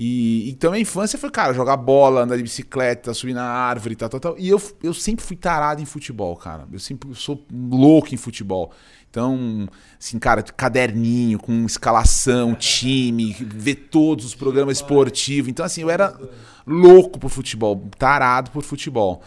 E 0.00 0.48
então 0.48 0.72
a 0.72 0.78
infância 0.78 1.18
foi, 1.18 1.28
cara, 1.28 1.52
jogar 1.52 1.76
bola, 1.76 2.22
andar 2.22 2.36
de 2.36 2.42
bicicleta, 2.44 3.12
subir 3.12 3.34
na 3.34 3.42
árvore 3.42 3.96
tal, 3.96 4.08
tal, 4.08 4.20
tal. 4.20 4.38
E 4.38 4.48
eu, 4.48 4.62
eu 4.80 4.94
sempre 4.94 5.24
fui 5.24 5.36
tarado 5.36 5.82
em 5.82 5.84
futebol, 5.84 6.36
cara. 6.36 6.68
Eu 6.72 6.78
sempre 6.78 7.12
sou 7.16 7.44
louco 7.52 8.14
em 8.14 8.16
futebol. 8.16 8.70
Então, 9.10 9.68
assim, 9.98 10.16
cara, 10.20 10.40
caderninho 10.42 11.36
com 11.40 11.64
escalação, 11.66 12.54
time, 12.54 13.32
ver 13.40 13.88
todos 13.90 14.24
os 14.24 14.36
programas 14.36 14.76
esportivos. 14.76 15.50
Então, 15.50 15.66
assim, 15.66 15.80
eu 15.80 15.90
era 15.90 16.16
louco 16.64 17.18
por 17.18 17.28
futebol, 17.28 17.88
tarado 17.98 18.52
por 18.52 18.62
futebol. 18.62 19.20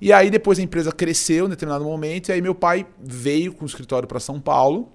E 0.00 0.10
aí 0.10 0.30
depois 0.30 0.58
a 0.58 0.62
empresa 0.62 0.90
cresceu 0.90 1.46
em 1.46 1.50
determinado 1.50 1.84
momento, 1.84 2.28
e 2.28 2.32
aí 2.32 2.40
meu 2.40 2.54
pai 2.54 2.86
veio 2.98 3.52
com 3.52 3.64
o 3.64 3.66
escritório 3.66 4.08
para 4.08 4.20
São 4.20 4.40
Paulo. 4.40 4.90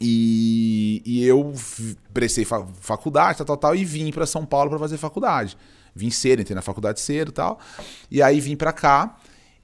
E, 0.00 1.02
e 1.04 1.24
eu 1.24 1.52
prestei 2.12 2.44
fa 2.44 2.64
faculdade, 2.80 3.38
tal, 3.38 3.46
tal, 3.46 3.56
tal, 3.56 3.76
e 3.76 3.84
vim 3.84 4.10
para 4.10 4.26
São 4.26 4.44
Paulo 4.46 4.70
para 4.70 4.78
fazer 4.78 4.96
faculdade. 4.96 5.56
Vim 5.94 6.10
cedo, 6.10 6.40
entrei 6.42 6.54
na 6.54 6.62
faculdade 6.62 7.00
cedo 7.00 7.28
e 7.30 7.32
tal. 7.32 7.58
E 8.10 8.22
aí 8.22 8.40
vim 8.40 8.56
para 8.56 8.72
cá. 8.72 9.16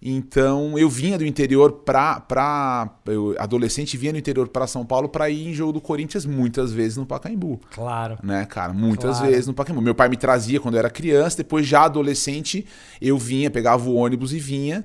Então 0.07 0.79
eu 0.79 0.87
vinha 0.91 1.17
do 1.17 1.25
interior 1.25 1.73
para 1.73 2.21
para 2.21 2.91
adolescente 3.39 3.97
vinha 3.97 4.13
do 4.13 4.19
interior 4.19 4.49
para 4.49 4.67
São 4.67 4.85
Paulo 4.85 5.09
para 5.09 5.31
ir 5.31 5.49
em 5.49 5.55
jogo 5.55 5.73
do 5.73 5.81
Corinthians 5.81 6.27
muitas 6.27 6.73
vezes 6.73 6.99
no 6.99 7.07
Pacaembu. 7.07 7.59
Claro. 7.71 8.19
Né, 8.23 8.45
cara, 8.45 8.75
muitas 8.75 9.17
Claro. 9.17 9.31
vezes 9.33 9.47
no 9.47 9.55
Pacaembu. 9.55 9.81
Meu 9.81 9.95
pai 9.95 10.11
me 10.11 10.17
trazia 10.19 10.61
quando 10.61 10.75
eu 10.75 10.81
era 10.81 10.91
criança, 10.91 11.39
depois 11.39 11.67
já 11.67 11.85
adolescente 11.85 12.67
eu 13.01 13.17
vinha, 13.17 13.51
pegava 13.51 13.89
o 13.89 13.95
ônibus 13.95 14.35
e 14.35 14.39
vinha. 14.39 14.85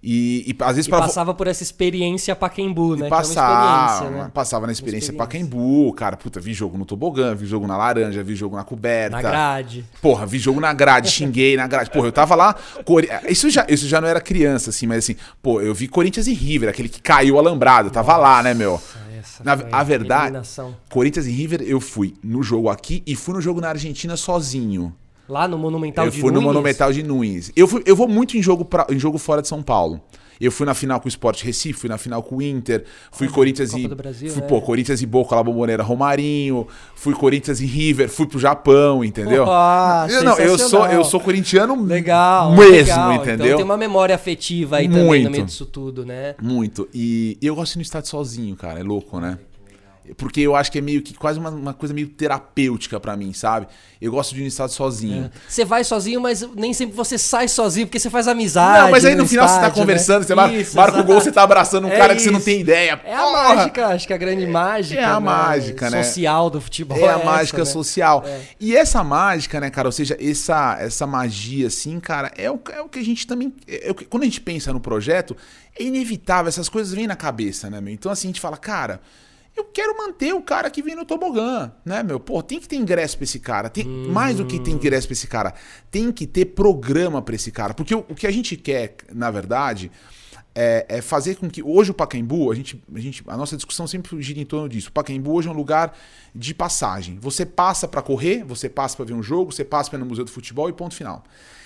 E, 0.00 0.44
e 0.48 0.56
às 0.62 0.76
vezes 0.76 0.86
E 0.86 0.90
para 0.90 1.00
passava 1.00 1.34
por 1.34 1.48
essa 1.48 1.62
experiência 1.64 2.36
Pacaembu, 2.36 2.94
né? 2.94 3.02
e 3.02 3.06
é 3.06 3.08
passava, 3.08 3.86
experiência, 3.96 4.24
né? 4.24 4.30
passava 4.32 4.66
na 4.66 4.72
experiência, 4.72 5.10
experiência. 5.10 5.18
Pacaembu, 5.48 5.92
cara, 5.94 6.16
puta, 6.16 6.38
vi 6.40 6.54
jogo 6.54 6.78
no 6.78 6.84
tobogã, 6.84 7.34
vi 7.34 7.46
jogo 7.46 7.66
na 7.66 7.76
laranja, 7.76 8.22
vi 8.22 8.36
jogo 8.36 8.54
na 8.54 8.62
coberta. 8.62 9.16
Na 9.16 9.22
grade. 9.22 9.84
Porra, 10.00 10.24
vi 10.24 10.38
jogo 10.38 10.60
na 10.60 10.72
grade, 10.72 11.10
xinguei 11.10 11.56
na 11.56 11.66
grade. 11.66 11.90
Porra, 11.90 12.06
eu 12.06 12.12
tava 12.12 12.36
lá. 12.36 12.54
Cori- 12.84 13.08
Isso, 13.28 13.50
já, 13.50 13.66
isso 13.68 13.88
já 13.88 14.00
não 14.00 14.06
era 14.06 14.20
criança, 14.20 14.70
assim, 14.70 14.86
mas 14.86 14.98
assim, 14.98 15.16
pô, 15.42 15.60
eu 15.60 15.74
vi 15.74 15.88
Corinthians 15.88 16.28
e 16.28 16.32
River, 16.32 16.68
aquele 16.68 16.88
que 16.88 17.02
caiu 17.02 17.36
alambrado. 17.36 17.90
Tava 17.90 18.16
lá, 18.16 18.40
né, 18.40 18.54
meu? 18.54 18.80
Essa 19.18 19.42
Na- 19.42 19.52
a 19.72 19.82
verdade- 19.82 20.26
eliminação. 20.26 20.76
Corinthians 20.88 21.26
e 21.26 21.32
River, 21.32 21.60
eu 21.62 21.80
fui 21.80 22.14
no 22.22 22.40
jogo 22.40 22.68
aqui 22.68 23.02
e 23.04 23.16
fui 23.16 23.34
no 23.34 23.40
jogo 23.40 23.60
na 23.60 23.70
Argentina 23.70 24.16
sozinho. 24.16 24.94
Lá 25.28 25.46
no 25.46 25.58
Monumental 25.58 26.06
eu 26.06 26.10
de 26.10 26.20
fui 26.20 26.30
no 26.30 26.40
Nunes? 26.40 26.46
Monumental 26.46 26.92
de 26.92 27.02
Nunes. 27.02 27.52
Eu, 27.54 27.68
fui- 27.68 27.82
eu 27.84 27.94
vou 27.94 28.08
muito 28.08 28.36
em 28.36 28.42
jogo, 28.42 28.64
pra- 28.64 28.86
em 28.90 28.98
jogo 28.98 29.18
fora 29.18 29.42
de 29.42 29.48
São 29.48 29.62
Paulo. 29.62 30.00
Eu 30.40 30.52
fui 30.52 30.64
na 30.64 30.72
final 30.72 31.00
com 31.00 31.06
o 31.06 31.08
Sport 31.08 31.42
Recife, 31.42 31.80
fui 31.80 31.88
na 31.88 31.98
final 31.98 32.22
com 32.22 32.36
o 32.36 32.42
Inter, 32.42 32.84
fui 33.10 33.28
Corinthians 33.28 33.72
Copa 33.72 33.82
e. 33.82 33.88
Brasil, 33.96 34.30
fui, 34.30 34.40
né? 34.40 34.46
pô, 34.46 34.60
Corinthians 34.62 35.02
e 35.02 35.06
Boca, 35.06 35.34
lá 35.34 35.42
Bomboneira 35.42 35.82
Romarinho, 35.82 36.64
fui 36.94 37.12
Corinthians 37.12 37.60
e 37.60 37.66
River, 37.66 38.08
fui 38.08 38.24
pro 38.24 38.38
Japão, 38.38 39.02
entendeu? 39.02 39.44
Ah, 39.50 40.06
eu, 40.08 40.22
não, 40.22 40.38
eu 40.38 40.56
sou, 40.56 40.86
eu 40.86 41.02
sou 41.02 41.18
corintiano 41.18 41.74
Legal. 41.84 42.52
mesmo, 42.52 42.70
legal. 42.70 43.14
entendeu? 43.16 43.46
Então 43.46 43.56
tem 43.56 43.64
uma 43.64 43.76
memória 43.76 44.14
afetiva 44.14 44.76
aí 44.76 44.88
também 44.88 45.04
Muito. 45.04 45.24
no 45.24 45.30
meio 45.32 45.44
disso 45.44 45.66
tudo, 45.66 46.06
né? 46.06 46.36
Muito. 46.40 46.88
E 46.94 47.36
eu 47.42 47.56
gosto 47.56 47.72
de 47.72 47.78
ir 47.78 47.80
no 47.80 47.82
estádio 47.82 48.08
sozinho, 48.08 48.54
cara. 48.54 48.78
É 48.78 48.82
louco, 48.84 49.18
né? 49.18 49.40
Porque 50.16 50.40
eu 50.40 50.56
acho 50.56 50.70
que 50.72 50.78
é 50.78 50.80
meio 50.80 51.02
que 51.02 51.14
quase 51.14 51.38
uma, 51.38 51.50
uma 51.50 51.74
coisa 51.74 51.92
meio 51.94 52.08
terapêutica 52.08 52.98
pra 53.00 53.16
mim, 53.16 53.32
sabe? 53.32 53.66
Eu 54.00 54.12
gosto 54.12 54.32
de 54.34 54.40
ir 54.40 54.42
no 54.42 54.48
estádio 54.48 54.74
sozinho. 54.74 55.30
Você 55.48 55.64
vai 55.64 55.82
sozinho, 55.84 56.20
mas 56.20 56.42
nem 56.54 56.72
sempre 56.72 56.94
você 56.96 57.18
sai 57.18 57.48
sozinho, 57.48 57.86
porque 57.86 57.98
você 57.98 58.08
faz 58.08 58.28
amizade. 58.28 58.84
Não, 58.84 58.90
mas 58.90 59.04
aí 59.04 59.14
no, 59.14 59.26
final 59.26 59.46
você 59.46 59.54
tá 59.54 59.60
estádio, 59.60 59.76
né? 59.76 59.82
conversando, 59.82 60.24
você 60.24 60.34
mar- 60.34 60.54
Isso, 60.54 60.76
marca 60.76 61.00
o 61.00 61.04
gol, 61.04 61.20
você 61.20 61.32
tá 61.32 61.42
abraçando 61.42 61.86
um 61.86 61.90
É 61.90 61.96
cara 61.98 62.14
que 62.14 62.22
você 62.22 62.30
não 62.30 62.38
isso. 62.38 62.44
tem 62.46 62.60
ideia. 62.60 63.00
É 63.04 63.14
a 63.14 63.22
Porra! 63.22 63.54
mágica, 63.54 63.86
acho 63.88 64.06
que 64.06 64.12
a 64.12 64.16
grande 64.16 64.46
mágica. 64.46 65.00
É 65.00 65.04
a 65.04 65.14
né, 65.20 65.26
mágica, 65.26 65.90
né? 65.90 66.02
Social 66.04 66.48
do 66.50 66.60
futebol. 66.60 66.96
É 66.98 67.08
a 67.08 67.16
essa, 67.16 67.24
mágica 67.24 67.58
né? 67.58 67.64
social. 67.64 68.24
É. 68.26 68.40
E 68.60 68.76
essa 68.76 69.02
mágica, 69.02 69.58
né, 69.60 69.68
cara? 69.70 69.88
Ou 69.88 69.92
seja, 69.92 70.16
essa, 70.20 70.76
essa 70.80 71.06
magia, 71.06 71.66
assim, 71.66 71.98
cara, 71.98 72.30
é 72.36 72.50
o, 72.50 72.60
é 72.72 72.80
o 72.80 72.88
que 72.88 72.98
a 73.00 73.04
gente 73.04 73.26
também. 73.26 73.52
é 73.66 73.92
que- 73.92 74.04
quando 74.04 74.22
a 74.22 74.26
gente 74.26 74.40
pensa 74.40 74.72
no 74.72 74.78
projeto, 74.80 75.36
é 75.78 75.82
inevitável, 75.82 76.48
essas 76.48 76.68
coisas 76.68 76.92
vêm 76.94 77.06
na 77.06 77.16
cabeça, 77.16 77.68
né, 77.68 77.80
meu? 77.80 77.92
Então, 77.92 78.10
assim, 78.12 78.28
a 78.28 78.30
gente 78.30 78.40
fala, 78.40 78.56
cara. 78.56 79.00
Eu 79.58 79.64
quero 79.64 79.96
manter 79.96 80.32
o 80.32 80.40
cara 80.40 80.70
que 80.70 80.80
vem 80.80 80.94
no 80.94 81.04
tobogã, 81.04 81.72
né, 81.84 82.00
meu? 82.04 82.20
Pô, 82.20 82.40
tem 82.44 82.60
que 82.60 82.68
ter 82.68 82.76
ingresso 82.76 83.16
pra 83.16 83.24
esse 83.24 83.40
cara. 83.40 83.68
Tem, 83.68 83.84
Mais 83.84 84.36
do 84.36 84.46
que 84.46 84.60
ter 84.60 84.70
ingresso 84.70 85.08
pra 85.08 85.14
esse 85.14 85.26
cara, 85.26 85.52
tem 85.90 86.12
que 86.12 86.28
ter 86.28 86.44
programa 86.44 87.20
pra 87.20 87.34
esse 87.34 87.50
cara. 87.50 87.74
Porque 87.74 87.92
o, 87.92 88.06
o 88.08 88.14
que 88.14 88.28
a 88.28 88.30
gente 88.30 88.56
quer, 88.56 88.94
na 89.12 89.32
verdade, 89.32 89.90
é, 90.54 90.86
é 90.88 91.02
fazer 91.02 91.34
com 91.34 91.50
que 91.50 91.60
hoje 91.60 91.90
o 91.90 91.94
Pacaembu, 91.94 92.52
a 92.52 92.54
gente, 92.54 92.80
a 92.94 93.00
gente, 93.00 93.24
a 93.26 93.36
nossa 93.36 93.56
discussão 93.56 93.84
sempre 93.88 94.22
gira 94.22 94.38
em 94.38 94.46
torno 94.46 94.68
disso. 94.68 94.90
O 94.90 94.92
Pacaembu 94.92 95.32
hoje 95.32 95.48
é 95.48 95.50
um 95.50 95.54
lugar 95.54 95.92
de 96.32 96.54
passagem. 96.54 97.18
Você 97.20 97.44
passa 97.44 97.88
pra 97.88 98.00
correr, 98.00 98.44
você 98.44 98.68
passa 98.68 98.96
pra 98.96 99.06
ver 99.06 99.14
um 99.14 99.22
jogo, 99.24 99.50
você 99.50 99.64
passa 99.64 99.90
para 99.90 99.98
ir 99.98 100.02
no 100.02 100.06
museu 100.06 100.24
do 100.24 100.30
futebol 100.30 100.68
e 100.68 100.72
ponto 100.72 100.94
final. 100.94 101.24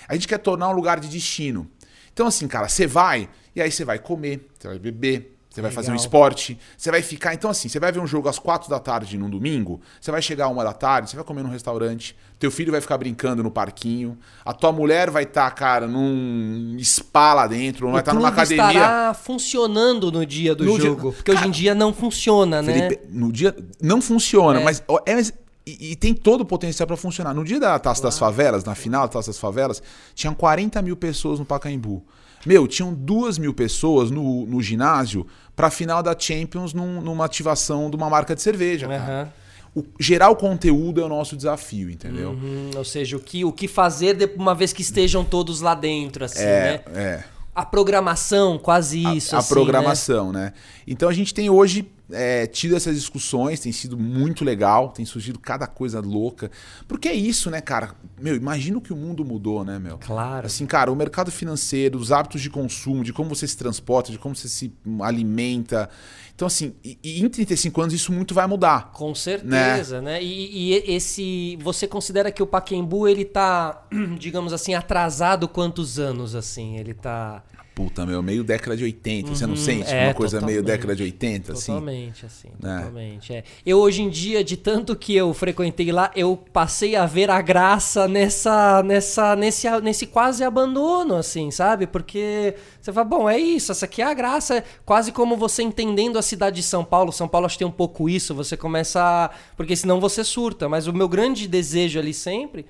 A 0.09 0.15
gente 0.15 0.27
quer 0.27 0.39
tornar 0.39 0.71
um 0.71 0.73
lugar 0.73 0.99
de 0.99 1.09
destino. 1.09 1.71
Então 2.11 2.27
assim, 2.27 2.49
cara, 2.49 2.71
você 2.71 2.87
vai 2.87 3.29
e 3.55 3.61
aí 3.61 3.71
você 3.71 3.85
vai 3.85 3.99
comer, 3.99 4.49
você 4.59 4.69
vai 4.69 4.79
beber, 4.79 5.32
você 5.53 5.61
vai 5.61 5.71
fazer 5.71 5.93
um 5.93 5.95
esporte, 5.97 6.59
você 6.77 6.91
vai 6.91 7.03
ficar. 7.03 7.35
Então, 7.35 7.51
assim, 7.51 7.69
você 7.69 7.79
vai 7.79 7.93
ver 7.93 8.01
um 8.01 8.07
jogo 8.07 8.29
às 8.29 8.39
quatro 8.39 8.71
da 8.71 8.79
tarde 8.81 9.19
num 9.19 9.29
domingo, 9.29 9.81
você 10.01 10.11
vai 10.11 10.23
chegar 10.23 10.49
uma 10.49 10.65
da 10.65 10.73
tarde, 10.73 11.11
você 11.11 11.17
vai 11.17 11.25
comer 11.25 11.43
num 11.43 11.51
restaurante, 11.51 12.17
teu 12.39 12.51
filho 12.51 12.73
vai 12.73 12.81
ficar 12.81 12.97
brincando 12.99 13.43
no 13.43 13.51
parquinho, 13.51 14.17
a 14.45 14.53
tua 14.53 14.73
mulher 14.73 15.11
vai 15.11 15.25
estar, 15.25 15.51
cara, 15.51 15.87
num 15.87 16.77
spa 16.83 17.35
lá 17.35 17.47
dentro, 17.47 17.85
não 17.87 17.93
vai 17.93 18.01
estar 18.01 18.15
numa 18.15 18.33
clube 18.33 18.55
academia. 18.55 18.81
estará 18.83 19.15
funcionando 19.15 20.11
no 20.11 20.25
dia 20.25 20.55
do 20.55 20.65
No 20.65 20.79
dia- 20.79 20.87
jogo. 20.89 21.13
Porque 21.13 21.31
hoje 21.33 21.47
em 21.47 21.51
dia 21.51 21.75
não 21.75 21.93
funciona, 21.93 22.63
né? 22.63 22.73
Felipe, 22.73 23.01
no 23.11 23.31
dia. 23.33 23.55
Não 23.81 24.01
funciona, 24.01 24.61
É. 24.61 24.65
mas. 24.65 24.83
é, 25.07 25.21
e, 25.65 25.93
e 25.93 25.97
tem 25.97 26.13
todo 26.15 26.41
o 26.41 26.45
potencial 26.45 26.87
pra 26.87 26.97
funcionar. 26.97 27.33
No 27.35 27.45
dia 27.45 27.61
da 27.61 27.79
Taça 27.79 28.03
das 28.03 28.19
Favelas, 28.19 28.65
na 28.65 28.75
final 28.75 29.03
da 29.03 29.09
Taça 29.13 29.29
das 29.31 29.39
Favelas, 29.39 29.81
tinham 30.15 30.35
40 30.35 30.83
mil 30.83 30.97
pessoas 30.97 31.39
no 31.39 31.45
Pacaembu. 31.45 32.03
Meu, 32.45 32.67
tinham 32.67 32.93
duas 32.93 33.39
mil 33.39 33.55
pessoas 33.55 34.11
no, 34.11 34.47
no 34.47 34.61
ginásio 34.61 35.27
pra 35.55 35.71
final 35.71 36.03
da 36.03 36.17
Champions 36.19 36.73
num- 36.75 37.01
numa 37.01 37.25
ativação 37.25 37.89
de 37.91 37.97
uma 37.97 38.09
marca 38.11 38.35
de 38.35 38.43
cerveja. 38.43 38.89
cara. 38.89 39.03
Aham. 39.03 39.33
O, 39.75 39.85
gerar 39.99 40.29
o 40.29 40.37
conteúdo 40.37 41.01
é 41.01 41.05
o 41.05 41.09
nosso 41.09 41.35
desafio, 41.35 41.89
entendeu? 41.91 42.31
Uhum, 42.33 42.71
ou 42.77 42.85
seja, 42.85 43.17
o 43.17 43.21
que, 43.21 43.43
o 43.43 43.51
que 43.51 43.67
fazer 43.67 44.15
de- 44.15 44.31
uma 44.37 44.55
vez 44.55 44.71
que 44.73 44.83
estejam 44.83 45.25
todos 45.25 45.63
lá 45.63 45.75
dentro, 45.75 46.25
assim, 46.27 46.43
É, 46.43 46.83
né? 46.87 46.93
é. 46.95 47.25
A 47.55 47.65
programação, 47.65 48.59
quase 48.59 48.99
isso. 49.17 49.35
a 49.35 49.39
assim, 49.39 49.55
programação, 49.55 50.31
né? 50.33 50.53
Então 50.87 51.09
a 51.09 51.13
gente 51.13 51.33
tem 51.33 51.49
hoje 51.49 51.91
é, 52.13 52.47
tido 52.47 52.77
essas 52.77 52.95
discussões, 52.95 53.61
tem 53.61 53.73
sido 53.73 53.97
muito 53.97 54.45
legal, 54.45 54.91
tem 54.91 55.05
surgido 55.05 55.39
cada 55.39 55.67
coisa 55.67 56.01
louca. 56.01 56.51
Porque 56.87 57.09
é 57.09 57.15
isso, 57.15 57.51
né, 57.51 57.61
cara? 57.61 57.95
Meu, 58.21 58.37
imagina 58.37 58.79
o 58.79 58.81
que 58.81 58.93
o 58.93 58.97
mundo 58.97 59.25
mudou, 59.25 59.65
né, 59.65 59.79
meu? 59.79 59.99
Claro. 59.99 60.47
Assim, 60.47 60.67
cara, 60.67 60.91
o 60.91 60.97
mercado 60.97 61.31
financeiro, 61.31 61.99
os 61.99 62.13
hábitos 62.13 62.41
de 62.41 62.51
consumo, 62.51 63.03
de 63.03 63.13
como 63.13 63.29
você 63.29 63.47
se 63.47 63.57
transporta, 63.57 64.13
de 64.13 64.19
como 64.19 64.35
você 64.35 64.49
se 64.49 64.73
alimenta. 65.01 65.89
Então, 66.35 66.47
assim, 66.47 66.75
e, 66.85 66.99
e 67.03 67.23
em 67.23 67.29
35 67.29 67.81
anos 67.81 67.95
isso 67.95 68.13
muito 68.13 68.35
vai 68.35 68.47
mudar. 68.47 68.91
Com 68.93 69.15
certeza, 69.15 70.01
né? 70.01 70.13
né? 70.13 70.23
E, 70.23 70.73
e, 70.73 70.95
esse. 70.95 71.57
Você 71.63 71.87
considera 71.87 72.33
que 72.33 72.43
o 72.43 72.47
Paquembu, 72.47 73.07
ele 73.07 73.25
tá, 73.25 73.87
digamos 74.19 74.53
assim, 74.53 74.75
atrasado 74.75 75.47
quantos 75.49 75.99
anos, 75.99 76.35
assim? 76.35 76.77
Ele 76.77 76.95
tá. 76.95 77.43
Puta, 77.75 78.05
meu, 78.05 78.23
meio 78.23 78.45
década 78.45 78.77
de 78.77 78.85
80, 78.85 79.29
uhum, 79.29 79.35
você 79.35 79.47
não 79.47 79.55
uhum. 79.55 79.57
sente 79.57 79.91
é, 79.91 80.05
uma 80.05 80.15
coisa 80.15 80.43
meio 80.43 80.63
década 80.63 80.95
de 80.95 81.05
80, 81.05 81.53
assim? 81.55 81.73
Totalmente, 81.73 82.27
assim, 82.27 82.49
né? 82.61 82.77
totalmente. 82.77 83.33
É. 83.33 83.45
Eu 83.65 83.79
hoje 83.79 84.03
em 84.03 84.11
dia, 84.11 84.45
de 84.45 84.59
tanto 84.59 84.95
que 84.95 85.17
eu 85.17 85.33
frequentei 85.33 85.91
lá, 85.91 86.11
eu 86.15 86.37
passei 86.37 86.95
a 86.97 87.07
ver 87.07 87.31
a 87.31 87.41
graça 87.41 88.07
nessa, 88.07 88.83
nessa, 88.83 89.35
nesse, 89.35 89.81
nesse 89.81 90.07
quase 90.07 90.45
abandono, 90.45 91.17
assim, 91.17 91.51
sabe? 91.51 91.87
Porque 91.87 92.55
você 92.79 92.93
fala, 92.93 93.07
bom, 93.07 93.31
é 93.31 93.39
isso, 93.39 93.73
essa 93.73 93.87
aqui 93.87 94.03
é 94.03 94.05
a 94.05 94.13
graça, 94.13 94.59
é 94.59 94.65
quase 94.85 95.11
como 95.11 95.35
você 95.35 95.63
entendendo 95.63 96.19
a 96.19 96.23
cidade 96.23 96.57
de 96.57 96.63
São 96.63 96.85
Paulo. 96.85 97.11
São 97.11 97.27
Paulo 97.27 97.47
acho 97.47 97.55
que 97.55 97.61
tem 97.61 97.69
um 97.69 97.71
pouco 97.71 98.07
isso, 98.07 98.35
você 98.35 98.55
começa 98.55 99.01
a... 99.01 99.31
Porque 99.57 99.75
senão 99.75 99.99
você 99.99 100.23
surta, 100.23 100.69
mas 100.69 100.87
o 100.87 100.93
meu 100.93 101.09
grande 101.09 101.49
desejo 101.49 101.99
ali 101.99 102.13
sempre 102.13 102.67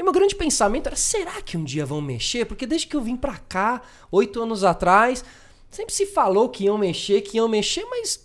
e 0.00 0.02
meu 0.02 0.14
grande 0.14 0.34
pensamento 0.34 0.86
era: 0.86 0.96
será 0.96 1.42
que 1.42 1.58
um 1.58 1.62
dia 1.62 1.84
vão 1.84 2.00
mexer? 2.00 2.46
Porque 2.46 2.66
desde 2.66 2.86
que 2.86 2.96
eu 2.96 3.02
vim 3.02 3.16
pra 3.16 3.36
cá, 3.36 3.82
oito 4.10 4.42
anos 4.42 4.64
atrás, 4.64 5.22
sempre 5.70 5.94
se 5.94 6.04
falou 6.04 6.48
que 6.48 6.64
iam 6.64 6.76
mexer, 6.76 7.20
que 7.20 7.36
iam 7.36 7.48
mexer, 7.48 7.84
mas, 7.88 8.22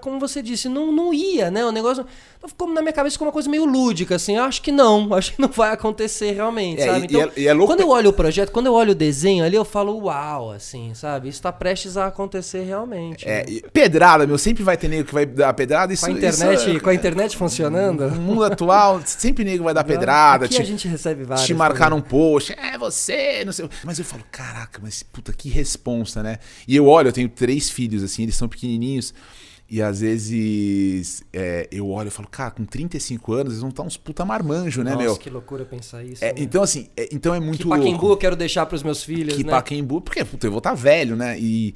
como 0.00 0.18
você 0.18 0.42
disse, 0.42 0.68
não, 0.68 0.90
não 0.90 1.14
ia, 1.14 1.50
né? 1.50 1.64
O 1.64 1.70
negócio 1.70 2.04
ficou 2.48 2.68
na 2.68 2.82
minha 2.82 2.92
cabeça 2.92 3.16
como 3.16 3.28
uma 3.28 3.32
coisa 3.32 3.48
meio 3.48 3.64
lúdica, 3.64 4.16
assim. 4.16 4.36
Eu 4.36 4.42
acho 4.42 4.60
que 4.60 4.72
não, 4.72 5.12
acho 5.14 5.32
que 5.34 5.40
não 5.40 5.48
vai 5.48 5.72
acontecer 5.72 6.32
realmente, 6.32 6.82
é, 6.82 6.86
sabe? 6.86 7.06
Então, 7.06 7.20
e 7.20 7.22
é, 7.22 7.32
e 7.36 7.48
é 7.48 7.52
louco... 7.52 7.72
quando 7.72 7.80
eu 7.80 7.88
olho 7.88 8.10
o 8.10 8.12
projeto, 8.12 8.50
quando 8.50 8.66
eu 8.66 8.74
olho 8.74 8.90
o 8.92 8.94
desenho 8.94 9.44
ali, 9.44 9.54
eu 9.54 9.64
falo, 9.64 9.96
uau, 10.04 10.50
assim, 10.50 10.92
sabe? 10.94 11.28
Isso 11.28 11.40
tá 11.40 11.52
prestes 11.52 11.96
a 11.96 12.06
acontecer 12.06 12.62
realmente. 12.62 13.28
É, 13.28 13.44
né? 13.48 13.60
pedrada, 13.72 14.26
meu, 14.26 14.36
sempre 14.36 14.64
vai 14.64 14.76
ter 14.76 14.88
nego 14.88 15.04
que 15.04 15.14
vai 15.14 15.24
dar 15.24 15.52
pedrada. 15.54 15.94
Isso, 15.94 16.04
com 16.04 16.10
a 16.10 16.14
internet, 16.14 16.70
isso, 16.70 16.80
com 16.80 16.90
a 16.90 16.94
internet 16.94 17.36
funcionando? 17.36 18.10
No 18.10 18.20
mundo 18.20 18.44
atual, 18.44 19.00
sempre 19.04 19.44
nego 19.44 19.62
vai 19.62 19.74
dar 19.74 19.84
pedrada. 19.84 20.46
Aqui 20.46 20.56
te, 20.56 20.62
a 20.62 20.64
gente 20.64 20.88
recebe 20.88 21.22
vários. 21.22 21.46
Te 21.46 21.54
marcar 21.54 21.92
um 21.92 22.00
post, 22.00 22.52
é 22.58 22.76
você, 22.76 23.44
não 23.44 23.52
sei. 23.52 23.68
Mas 23.84 24.00
eu 24.00 24.04
falo, 24.04 24.24
caraca, 24.32 24.80
mas 24.82 25.02
puta, 25.02 25.32
que 25.32 25.48
responsa, 25.48 26.22
né? 26.22 26.38
E 26.66 26.71
eu 26.76 26.86
olho, 26.86 27.08
eu 27.08 27.12
tenho 27.12 27.28
três 27.28 27.70
filhos, 27.70 28.02
assim, 28.02 28.22
eles 28.22 28.34
são 28.34 28.48
pequenininhos. 28.48 29.14
E 29.72 29.80
às 29.80 30.00
vezes 30.00 31.24
é, 31.32 31.66
eu 31.72 31.88
olho 31.88 32.08
e 32.08 32.10
falo, 32.10 32.28
cara, 32.28 32.50
com 32.50 32.62
35 32.62 33.32
anos, 33.32 33.52
eles 33.54 33.60
vão 33.60 33.70
estar 33.70 33.82
uns 33.82 33.96
puta 33.96 34.22
marmanjo, 34.22 34.82
né, 34.82 34.90
Nossa, 34.90 35.02
meu? 35.02 35.16
que 35.16 35.30
loucura 35.30 35.64
pensar 35.64 36.04
isso. 36.04 36.22
É, 36.22 36.28
né? 36.28 36.34
Então, 36.36 36.62
assim, 36.62 36.88
é, 36.94 37.08
então 37.10 37.34
é 37.34 37.40
muito 37.40 37.62
que 37.62 37.68
Paquembu 37.70 38.10
eu 38.10 38.16
quero 38.18 38.36
deixar 38.36 38.66
pros 38.66 38.82
meus 38.82 39.02
filhos, 39.02 39.34
que 39.34 39.44
né? 39.44 39.50
Paquembu, 39.50 40.02
porque, 40.02 40.22
puta, 40.26 40.46
eu 40.46 40.50
vou 40.50 40.58
estar 40.58 40.74
velho, 40.74 41.16
né? 41.16 41.38
E... 41.38 41.74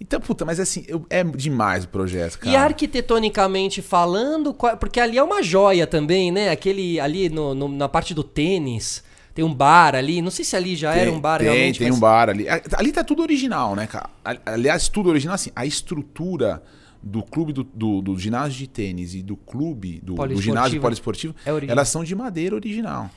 Então, 0.00 0.20
puta, 0.20 0.44
mas 0.44 0.58
assim, 0.58 0.84
eu, 0.88 1.06
é 1.08 1.22
demais 1.22 1.84
o 1.84 1.88
projeto, 1.88 2.40
cara. 2.40 2.50
E 2.50 2.56
arquitetonicamente 2.56 3.80
falando, 3.80 4.52
porque 4.52 4.98
ali 4.98 5.16
é 5.16 5.22
uma 5.22 5.44
joia 5.44 5.86
também, 5.86 6.32
né? 6.32 6.50
Aquele 6.50 6.98
ali 6.98 7.28
no, 7.28 7.54
no, 7.54 7.68
na 7.68 7.88
parte 7.88 8.12
do 8.12 8.24
tênis. 8.24 9.04
Tem 9.34 9.44
um 9.44 9.54
bar 9.54 9.94
ali, 9.94 10.20
não 10.20 10.30
sei 10.30 10.44
se 10.44 10.54
ali 10.54 10.76
já 10.76 10.92
tem, 10.92 11.02
era 11.02 11.12
um 11.12 11.20
bar 11.20 11.38
tem, 11.38 11.48
realmente. 11.48 11.78
Tem 11.78 11.88
mas... 11.88 11.96
um 11.96 12.00
bar 12.00 12.28
ali. 12.28 12.46
Ali 12.48 12.92
tá 12.92 13.02
tudo 13.02 13.22
original, 13.22 13.74
né, 13.74 13.86
cara? 13.86 14.10
Aliás, 14.44 14.88
tudo 14.88 15.08
original, 15.08 15.34
assim, 15.34 15.50
a 15.56 15.64
estrutura 15.64 16.62
do 17.02 17.22
clube 17.22 17.52
do, 17.52 17.64
do, 17.64 18.00
do, 18.00 18.18
ginásio 18.18 18.58
de 18.58 18.66
tênis 18.68 19.14
e 19.14 19.22
do 19.22 19.36
clube 19.36 20.00
do, 20.02 20.14
do 20.14 20.40
ginásio 20.40 20.80
poliesportivo, 20.80 21.34
é 21.44 21.50
elas 21.70 21.88
são 21.88 22.04
de 22.04 22.14
madeira 22.14 22.54
original. 22.54 23.10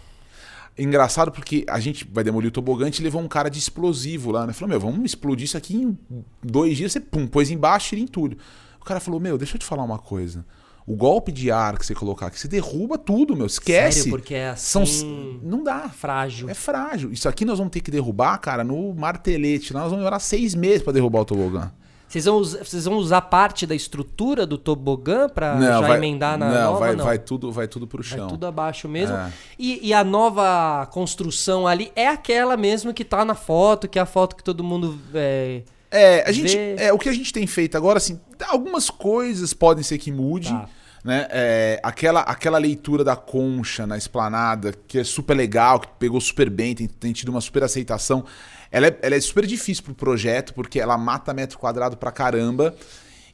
Engraçado 0.77 1.31
porque 1.31 1.65
a 1.69 1.79
gente 1.79 2.05
vai 2.11 2.23
demolir 2.23 2.49
o 2.49 2.51
tobogã 2.51 2.89
e 2.89 3.01
levou 3.01 3.21
um 3.21 3.27
cara 3.27 3.47
de 3.47 3.59
explosivo 3.59 4.31
lá, 4.31 4.45
né? 4.45 4.51
Falou, 4.51 4.69
meu, 4.69 4.79
vamos 4.79 5.05
explodir 5.05 5.45
isso 5.45 5.55
aqui 5.55 5.75
em 5.75 5.97
dois 6.43 6.75
dias, 6.75 6.91
você 6.91 6.99
pum, 6.99 7.27
pôs 7.27 7.49
embaixo, 7.49 7.89
tira 7.89 8.01
em 8.01 8.07
tudo. 8.07 8.37
O 8.81 8.83
cara 8.83 8.99
falou, 8.99 9.19
meu, 9.19 9.37
deixa 9.37 9.55
eu 9.55 9.59
te 9.59 9.65
falar 9.65 9.83
uma 9.83 9.99
coisa. 9.99 10.45
O 10.87 10.95
golpe 10.95 11.31
de 11.31 11.49
ar 11.49 11.79
que 11.79 11.85
você 11.85 11.95
colocar 11.95 12.27
aqui, 12.27 12.39
você 12.39 12.47
derruba 12.47 12.97
tudo, 12.97 13.35
meu. 13.35 13.47
Esquece. 13.47 14.03
Sério, 14.03 14.11
porque 14.11 14.35
é 14.35 14.49
assim... 14.49 14.85
São... 14.85 15.39
Não 15.41 15.63
dá. 15.63 15.89
Frágil. 15.89 16.47
É 16.47 16.53
frágil. 16.53 17.11
Isso 17.11 17.27
aqui 17.27 17.43
nós 17.43 17.57
vamos 17.57 17.71
ter 17.71 17.81
que 17.81 17.89
derrubar, 17.89 18.37
cara, 18.37 18.63
no 18.63 18.93
martelete. 18.93 19.73
Nós 19.73 19.83
vamos 19.83 19.97
demorar 19.97 20.19
seis 20.19 20.53
meses 20.53 20.83
para 20.83 20.93
derrubar 20.93 21.21
o 21.21 21.25
tobogã. 21.25 21.71
Vocês 22.07 22.25
vão, 22.25 22.43
vocês 22.43 22.85
vão 22.85 22.95
usar 22.95 23.21
parte 23.21 23.65
da 23.65 23.73
estrutura 23.73 24.45
do 24.45 24.57
tobogã 24.57 25.27
para 25.27 25.59
já 25.59 25.81
vai, 25.81 25.97
emendar 25.97 26.37
na 26.37 26.49
não, 26.49 26.63
nova? 26.65 26.79
Vai, 26.79 26.95
não, 26.95 27.05
vai 27.05 27.19
tudo, 27.19 27.51
vai 27.51 27.67
tudo 27.67 27.87
pro 27.87 28.03
chão. 28.03 28.19
Vai 28.19 28.29
tudo 28.29 28.45
abaixo 28.45 28.87
mesmo. 28.87 29.15
É. 29.17 29.33
E, 29.57 29.87
e, 29.87 29.93
a 29.93 30.03
nova 30.03 30.87
construção 30.91 31.67
ali 31.67 31.91
é 31.95 32.07
aquela 32.07 32.55
mesmo 32.55 32.93
que 32.93 33.03
tá 33.03 33.25
na 33.25 33.35
foto, 33.35 33.87
que 33.87 33.97
é 33.97 34.01
a 34.01 34.05
foto 34.05 34.35
que 34.35 34.43
todo 34.43 34.63
mundo 34.63 34.97
é, 35.13 35.63
é 35.95 36.23
a 36.27 36.31
gente, 36.31 36.57
é 36.77 36.91
o 36.91 36.97
que 36.97 37.09
a 37.09 37.13
gente 37.13 37.31
tem 37.31 37.47
feito 37.47 37.77
agora, 37.77 37.97
assim, 37.97 38.19
algumas 38.47 38.89
coisas 38.89 39.53
podem 39.53 39.83
ser 39.83 39.97
que 39.97 40.11
mude. 40.11 40.49
Tá. 40.49 40.69
Né? 41.03 41.27
É, 41.29 41.79
aquela, 41.83 42.21
aquela 42.21 42.57
leitura 42.57 43.03
da 43.03 43.15
concha 43.15 43.85
na 43.85 43.95
esplanada, 43.95 44.73
que 44.87 44.97
é 44.97 45.03
super 45.03 45.35
legal, 45.35 45.79
que 45.79 45.87
pegou 45.99 46.19
super 46.19 46.49
bem, 46.49 46.73
tem, 46.73 46.87
tem 46.87 47.13
tido 47.13 47.29
uma 47.29 47.41
super 47.41 47.63
aceitação. 47.63 48.25
Ela 48.71 48.87
é, 48.87 48.99
ela 49.03 49.15
é 49.15 49.21
super 49.21 49.45
difícil 49.45 49.83
pro 49.83 49.93
projeto, 49.93 50.53
porque 50.55 50.79
ela 50.79 50.97
mata 50.97 51.31
metro 51.31 51.59
quadrado 51.59 51.95
pra 51.95 52.11
caramba. 52.11 52.75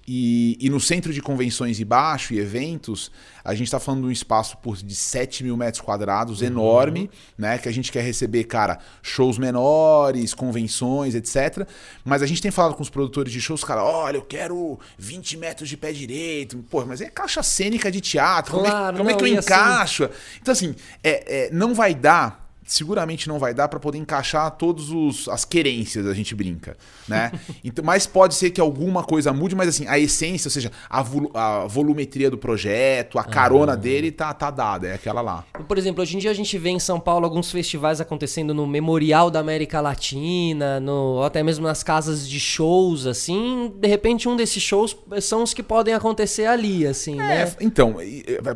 E, 0.08 0.58
e, 0.60 0.70
no 0.70 0.80
centro 0.80 1.14
de 1.14 1.22
convenções 1.22 1.80
e 1.80 1.86
baixo 1.86 2.34
e 2.34 2.40
eventos, 2.40 3.12
a 3.44 3.54
gente 3.54 3.68
está 3.68 3.80
falando 3.80 4.02
de 4.02 4.08
um 4.08 4.12
espaço 4.12 4.58
por, 4.58 4.76
de 4.78 4.96
7 4.96 5.44
mil 5.44 5.56
metros 5.56 5.80
quadrados, 5.80 6.42
uhum. 6.42 6.48
enorme, 6.48 7.10
né? 7.38 7.58
Que 7.58 7.70
a 7.70 7.72
gente 7.72 7.92
quer 7.92 8.02
receber, 8.02 8.46
cara, 8.46 8.80
shows 9.02 9.38
menores, 9.38 10.34
convenções, 10.34 11.14
etc. 11.14 11.68
Mas 12.04 12.22
a 12.24 12.26
gente 12.26 12.42
tem 12.42 12.52
falado 12.52 12.76
com 12.76 12.82
os 12.82 12.90
produtores 12.90 13.32
de 13.32 13.40
shows, 13.40 13.64
cara, 13.64 13.84
olha, 13.84 14.18
eu 14.18 14.24
quero 14.24 14.80
20 14.98 15.38
metros 15.38 15.70
de 15.70 15.78
pé 15.78 15.92
direito. 15.92 16.58
Pô, 16.70 16.84
mas 16.86 17.00
é 17.00 17.10
caixa 17.10 17.44
cênica 17.44 17.92
de 17.92 18.02
teatro, 18.02 18.60
claro, 18.60 18.68
como, 18.68 18.78
é, 18.78 18.98
como 18.98 19.04
não, 19.04 19.12
é 19.12 19.14
que 19.14 19.24
eu 19.24 19.40
encaixo? 19.40 20.06
Assim... 20.06 20.14
Então, 20.42 20.52
assim, 20.52 20.76
é, 21.04 21.46
é, 21.46 21.52
não 21.52 21.74
vai 21.74 21.94
dar 21.94 22.51
seguramente 22.72 23.28
não 23.28 23.38
vai 23.38 23.54
dar 23.54 23.68
para 23.68 23.80
poder 23.80 23.98
encaixar 23.98 24.50
todas 24.52 24.86
as 25.28 25.44
querências, 25.44 26.08
a 26.08 26.14
gente 26.14 26.34
brinca, 26.34 26.78
né? 27.08 27.32
então, 27.64 27.84
mas 27.84 28.08
pode 28.08 28.34
ser 28.34 28.50
que 28.50 28.62
alguma 28.62 29.04
coisa 29.04 29.34
mude, 29.34 29.56
mas 29.56 29.68
assim, 29.68 29.86
a 29.88 30.00
essência, 30.00 30.48
ou 30.48 30.52
seja, 30.52 30.72
a, 30.90 31.02
vo 31.02 31.30
a 31.34 31.68
volumetria 31.68 32.30
do 32.30 32.38
projeto, 32.38 33.20
a 33.20 33.24
carona 33.26 33.74
ah. 33.74 33.76
dele 33.76 34.10
tá, 34.10 34.34
tá 34.34 34.50
dada, 34.50 34.88
é 34.88 34.94
aquela 34.94 35.20
lá. 35.20 35.44
Por 35.68 35.78
exemplo, 35.78 36.02
hoje 36.02 36.16
em 36.16 36.20
dia 36.20 36.32
a 36.32 36.34
gente 36.34 36.58
vê 36.58 36.70
em 36.70 36.80
São 36.80 36.98
Paulo 36.98 37.26
alguns 37.26 37.52
festivais 37.52 38.00
acontecendo 38.00 38.54
no 38.54 38.66
Memorial 38.66 39.30
da 39.30 39.40
América 39.40 39.82
Latina, 39.82 40.80
no, 40.80 41.16
ou 41.16 41.24
até 41.26 41.44
mesmo 41.44 41.66
nas 41.66 41.84
casas 41.84 42.28
de 42.28 42.40
shows, 42.40 43.06
assim, 43.06 43.74
de 43.76 43.88
repente 43.88 44.30
um 44.30 44.36
desses 44.38 44.64
shows 44.64 44.96
são 45.20 45.44
os 45.44 45.54
que 45.54 45.62
podem 45.62 45.94
acontecer 45.94 46.46
ali, 46.46 46.88
assim, 46.88 47.20
é, 47.20 47.46
né? 47.46 47.56
Então, 47.60 47.98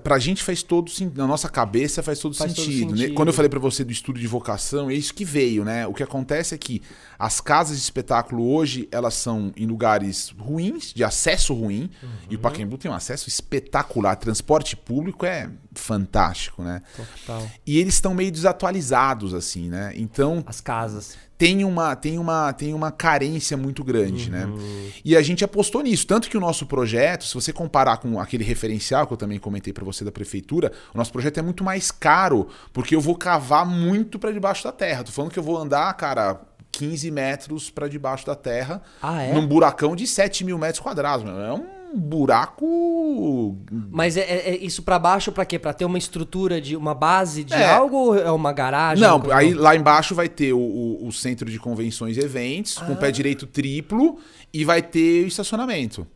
pra 0.01 0.17
gente 0.19 0.41
faz 0.41 0.63
todo 0.63 0.89
na 1.15 1.27
nossa 1.27 1.49
cabeça 1.49 2.01
faz 2.01 2.19
todo, 2.19 2.35
faz 2.35 2.53
sentido. 2.53 2.87
todo 2.87 2.97
sentido. 2.97 3.13
Quando 3.13 3.27
eu 3.27 3.33
falei 3.33 3.49
para 3.49 3.59
você 3.59 3.83
do 3.83 3.91
estudo 4.05 4.19
de 4.19 4.27
vocação, 4.27 4.89
é 4.89 4.93
isso 4.93 5.13
que 5.13 5.25
veio, 5.25 5.65
né? 5.65 5.87
O 5.87 5.93
que 5.93 6.03
acontece 6.03 6.53
é 6.53 6.57
que 6.57 6.81
as 7.17 7.41
casas 7.41 7.77
de 7.77 7.83
espetáculo 7.83 8.47
hoje, 8.47 8.87
elas 8.91 9.15
são 9.15 9.51
em 9.57 9.65
lugares 9.65 10.33
ruins, 10.37 10.93
de 10.93 11.03
acesso 11.03 11.53
ruim, 11.53 11.89
uhum. 12.03 12.09
e 12.29 12.35
o 12.35 12.39
Pacaembu 12.39 12.77
tem 12.77 12.91
um 12.91 12.93
acesso 12.93 13.27
espetacular. 13.27 14.15
Transporte 14.17 14.75
público 14.75 15.25
é 15.25 15.49
fantástico, 15.81 16.63
né? 16.63 16.81
Total. 16.95 17.49
E 17.65 17.79
eles 17.79 17.95
estão 17.95 18.13
meio 18.13 18.31
desatualizados, 18.31 19.33
assim, 19.33 19.69
né? 19.69 19.93
Então. 19.95 20.43
As 20.47 20.61
casas 20.61 21.17
tem 21.37 21.65
uma, 21.65 21.95
tem 21.95 22.17
uma, 22.17 22.53
tem 22.53 22.73
uma 22.73 22.91
carência 22.91 23.57
muito 23.57 23.83
grande, 23.83 24.31
né? 24.31 24.45
uhum. 24.45 24.55
né? 24.55 24.91
E 25.03 25.17
a 25.17 25.21
gente 25.21 25.43
apostou 25.43 25.81
nisso. 25.81 26.07
Tanto 26.07 26.29
que 26.29 26.37
o 26.37 26.39
nosso 26.39 26.65
projeto, 26.65 27.25
se 27.25 27.33
você 27.33 27.51
comparar 27.51 27.97
com 27.97 28.19
aquele 28.19 28.43
referencial 28.43 29.05
que 29.05 29.13
eu 29.13 29.17
também 29.17 29.37
comentei 29.37 29.73
para 29.73 29.83
você 29.83 30.05
da 30.05 30.11
prefeitura, 30.11 30.71
o 30.93 30.97
nosso 30.97 31.11
projeto 31.11 31.37
é 31.39 31.41
muito 31.41 31.63
mais 31.63 31.91
caro, 31.91 32.47
porque 32.71 32.95
eu 32.95 33.01
vou 33.01 33.15
cavar 33.15 33.65
muito 33.65 34.17
para 34.17 34.31
debaixo 34.31 34.63
da 34.63 34.71
terra. 34.71 35.03
Tô 35.03 35.11
falando 35.11 35.31
que 35.31 35.39
eu 35.39 35.43
vou 35.43 35.57
andar, 35.57 35.93
cara, 35.95 36.39
15 36.71 37.11
metros 37.11 37.69
para 37.69 37.87
debaixo 37.89 38.25
da 38.25 38.35
terra, 38.35 38.81
ah, 39.01 39.21
é? 39.21 39.33
num 39.33 39.45
buracão 39.45 39.95
de 39.95 40.07
7 40.07 40.43
mil 40.45 40.57
metros 40.57 40.79
quadrados. 40.79 41.27
É 41.27 41.51
um 41.51 41.74
buraco. 41.97 43.57
Mas 43.91 44.17
é, 44.17 44.21
é, 44.21 44.49
é 44.49 44.57
isso 44.57 44.83
para 44.83 44.99
baixo 44.99 45.31
para 45.31 45.45
quê? 45.45 45.57
Para 45.57 45.73
ter 45.73 45.85
uma 45.85 45.97
estrutura 45.97 46.59
de 46.59 46.75
uma 46.75 46.93
base 46.93 47.43
de 47.43 47.53
é. 47.53 47.69
algo 47.69 47.97
ou 47.97 48.17
é 48.17 48.31
uma 48.31 48.51
garagem? 48.51 49.03
Não, 49.03 49.21
aí 49.31 49.53
lá 49.53 49.75
embaixo 49.75 50.13
vai 50.13 50.29
ter 50.29 50.53
o, 50.53 50.59
o, 50.59 51.07
o 51.07 51.11
centro 51.11 51.49
de 51.49 51.59
convenções 51.59 52.17
e 52.17 52.19
eventos 52.19 52.77
ah. 52.79 52.85
com 52.85 52.95
pé 52.95 53.11
direito 53.11 53.45
triplo 53.47 54.19
e 54.53 54.65
vai 54.65 54.81
ter 54.81 55.23
o 55.23 55.27
estacionamento. 55.27 56.07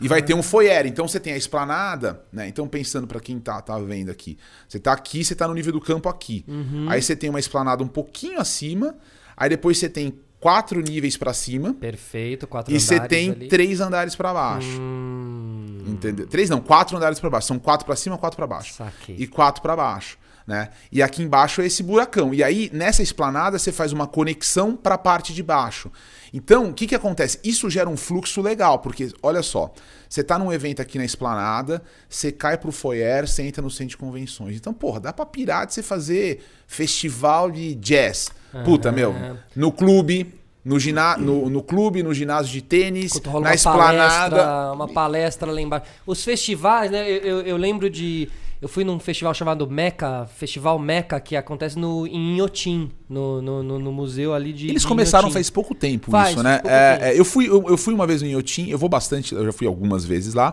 E 0.00 0.08
vai 0.08 0.22
ter 0.22 0.34
um 0.34 0.42
foyer. 0.42 0.86
Então 0.86 1.06
você 1.06 1.20
tem 1.20 1.34
a 1.34 1.36
esplanada, 1.36 2.22
né? 2.32 2.48
Então 2.48 2.66
pensando 2.66 3.06
para 3.06 3.20
quem 3.20 3.38
tá, 3.38 3.60
tá 3.60 3.78
vendo 3.78 4.10
aqui. 4.10 4.38
Você 4.66 4.78
tá 4.78 4.92
aqui, 4.92 5.22
você 5.22 5.34
tá 5.34 5.46
no 5.46 5.52
nível 5.52 5.72
do 5.72 5.80
campo 5.80 6.08
aqui. 6.08 6.44
Uhum. 6.48 6.86
Aí 6.88 7.02
você 7.02 7.14
tem 7.14 7.28
uma 7.28 7.38
esplanada 7.38 7.84
um 7.84 7.88
pouquinho 7.88 8.40
acima. 8.40 8.94
Aí 9.36 9.48
depois 9.48 9.78
você 9.78 9.88
tem 9.88 10.18
quatro 10.40 10.80
níveis 10.80 11.16
pra 11.16 11.32
cima 11.34 11.74
Perfeito, 11.74 12.46
quatro 12.46 12.72
e 12.72 12.76
andares 12.76 12.88
você 12.88 13.00
tem 13.08 13.30
ali. 13.30 13.48
três 13.48 13.80
andares 13.80 14.16
pra 14.16 14.32
baixo. 14.32 14.80
Hum, 14.80 15.84
Entendeu? 15.86 16.26
Três 16.26 16.48
não, 16.48 16.60
quatro 16.60 16.96
andares 16.96 17.20
pra 17.20 17.28
baixo. 17.30 17.46
São 17.48 17.58
quatro 17.58 17.84
pra 17.86 17.94
cima, 17.96 18.16
quatro 18.16 18.36
pra 18.36 18.46
baixo. 18.46 18.74
saquei. 18.74 19.16
E 19.18 19.26
quatro 19.26 19.60
pra 19.60 19.76
baixo, 19.76 20.16
né? 20.50 20.70
E 20.90 21.00
aqui 21.00 21.22
embaixo 21.22 21.62
é 21.62 21.66
esse 21.66 21.80
buracão. 21.80 22.34
E 22.34 22.42
aí, 22.42 22.68
nessa 22.72 23.04
esplanada, 23.04 23.56
você 23.56 23.70
faz 23.70 23.92
uma 23.92 24.08
conexão 24.08 24.76
pra 24.76 24.98
parte 24.98 25.32
de 25.32 25.44
baixo. 25.44 25.92
Então, 26.34 26.70
o 26.70 26.74
que 26.74 26.88
que 26.88 26.94
acontece? 26.94 27.38
Isso 27.44 27.70
gera 27.70 27.88
um 27.88 27.96
fluxo 27.96 28.42
legal, 28.42 28.80
porque, 28.80 29.12
olha 29.22 29.44
só, 29.44 29.72
você 30.08 30.24
tá 30.24 30.36
num 30.40 30.52
evento 30.52 30.82
aqui 30.82 30.98
na 30.98 31.04
esplanada, 31.04 31.80
você 32.08 32.32
cai 32.32 32.58
pro 32.58 32.72
foyer, 32.72 33.28
você 33.28 33.44
entra 33.44 33.62
no 33.62 33.70
centro 33.70 33.90
de 33.90 33.96
convenções. 33.96 34.56
Então, 34.56 34.74
porra, 34.74 34.98
dá 34.98 35.12
pra 35.12 35.24
pirar 35.24 35.68
de 35.68 35.74
você 35.74 35.84
fazer 35.84 36.44
festival 36.66 37.48
de 37.48 37.76
jazz. 37.76 38.30
Puta, 38.64 38.88
Aham. 38.88 38.96
meu, 38.96 39.14
no 39.54 39.70
clube, 39.70 40.34
no, 40.64 40.80
gina... 40.80 41.16
no, 41.16 41.48
no 41.48 41.62
clube, 41.62 42.02
no 42.02 42.12
ginásio 42.12 42.52
de 42.52 42.60
tênis, 42.60 43.12
na 43.40 43.54
esplanada. 43.54 44.36
palestra, 44.36 44.72
uma 44.72 44.88
palestra 44.88 45.52
lá 45.52 45.60
embaixo. 45.60 45.86
Os 46.04 46.24
festivais, 46.24 46.90
né? 46.90 47.08
Eu, 47.08 47.18
eu, 47.18 47.40
eu 47.42 47.56
lembro 47.56 47.88
de. 47.88 48.28
Eu 48.60 48.68
fui 48.68 48.84
num 48.84 48.98
festival 49.00 49.32
chamado 49.32 49.66
Meca, 49.70 50.26
Festival 50.36 50.78
Meca, 50.78 51.18
que 51.18 51.34
acontece 51.34 51.78
no, 51.78 52.06
em 52.06 52.34
Inhotim, 52.36 52.90
no, 53.08 53.40
no, 53.40 53.62
no, 53.62 53.78
no 53.78 53.90
museu 53.92 54.34
ali 54.34 54.52
de. 54.52 54.68
Eles 54.68 54.82
de 54.82 54.88
começaram 54.88 55.24
Inhotim. 55.28 55.34
faz 55.34 55.48
pouco 55.48 55.74
tempo 55.74 56.10
Faz, 56.10 56.30
isso, 56.34 56.42
né? 56.42 56.58
pouco 56.58 56.68
É, 56.68 56.92
tempo. 56.92 57.04
é, 57.06 57.18
eu, 57.18 57.24
fui, 57.24 57.48
eu, 57.48 57.64
eu 57.68 57.76
fui 57.78 57.94
uma 57.94 58.06
vez 58.06 58.20
no 58.20 58.28
Inhotim, 58.28 58.68
eu 58.68 58.76
vou 58.76 58.88
bastante, 58.88 59.34
eu 59.34 59.46
já 59.46 59.52
fui 59.52 59.66
algumas 59.66 60.04
vezes 60.04 60.34
lá. 60.34 60.52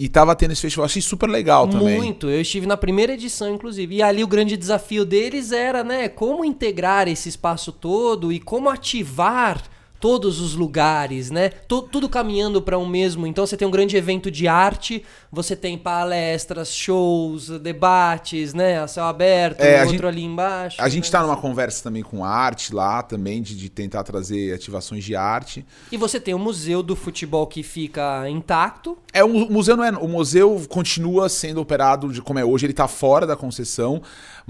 E 0.00 0.08
tava 0.08 0.36
tendo 0.36 0.52
esse 0.52 0.60
festival, 0.60 0.84
achei 0.84 1.02
super 1.02 1.28
legal 1.28 1.66
também. 1.66 1.96
Muito, 1.96 2.28
eu 2.28 2.40
estive 2.42 2.66
na 2.66 2.76
primeira 2.76 3.14
edição, 3.14 3.52
inclusive. 3.52 3.96
E 3.96 4.02
ali 4.02 4.22
o 4.22 4.28
grande 4.28 4.56
desafio 4.56 5.04
deles 5.04 5.50
era, 5.50 5.82
né, 5.82 6.08
como 6.08 6.44
integrar 6.44 7.08
esse 7.08 7.28
espaço 7.28 7.72
todo 7.72 8.30
e 8.30 8.38
como 8.38 8.68
ativar 8.68 9.60
todos 10.00 10.40
os 10.40 10.54
lugares, 10.54 11.30
né? 11.30 11.48
Tu- 11.48 11.82
tudo 11.82 12.08
caminhando 12.08 12.62
para 12.62 12.78
um 12.78 12.86
mesmo. 12.86 13.26
Então 13.26 13.46
você 13.46 13.56
tem 13.56 13.66
um 13.66 13.70
grande 13.70 13.96
evento 13.96 14.30
de 14.30 14.46
arte, 14.46 15.02
você 15.30 15.56
tem 15.56 15.76
palestras, 15.76 16.72
shows, 16.74 17.48
debates, 17.60 18.54
né? 18.54 18.80
A 18.80 18.86
céu 18.86 19.04
aberto, 19.04 19.60
É, 19.60 19.76
a 19.78 19.82
outro 19.82 19.92
gente- 19.92 20.06
ali 20.06 20.22
embaixo. 20.24 20.76
A 20.80 20.88
gente 20.88 21.04
né? 21.06 21.10
tá 21.10 21.22
numa 21.22 21.36
conversa 21.36 21.82
também 21.82 22.02
com 22.02 22.24
arte 22.24 22.74
lá 22.74 23.02
também, 23.02 23.42
de, 23.42 23.56
de 23.56 23.68
tentar 23.68 24.04
trazer 24.04 24.54
ativações 24.54 25.04
de 25.04 25.14
arte. 25.16 25.64
E 25.90 25.96
você 25.96 26.18
tem 26.20 26.34
o 26.34 26.38
museu 26.38 26.82
do 26.82 26.94
futebol 26.96 27.46
que 27.46 27.62
fica 27.62 28.28
intacto. 28.28 28.96
É, 29.12 29.22
o 29.24 29.28
museu 29.50 29.76
não 29.76 29.84
é. 29.84 29.90
O 29.90 30.08
museu 30.08 30.64
continua 30.68 31.28
sendo 31.28 31.60
operado 31.60 32.12
de 32.12 32.22
como 32.22 32.38
é 32.38 32.44
hoje, 32.44 32.66
ele 32.66 32.72
tá 32.72 32.86
fora 32.88 33.26
da 33.26 33.36
concessão. 33.36 34.00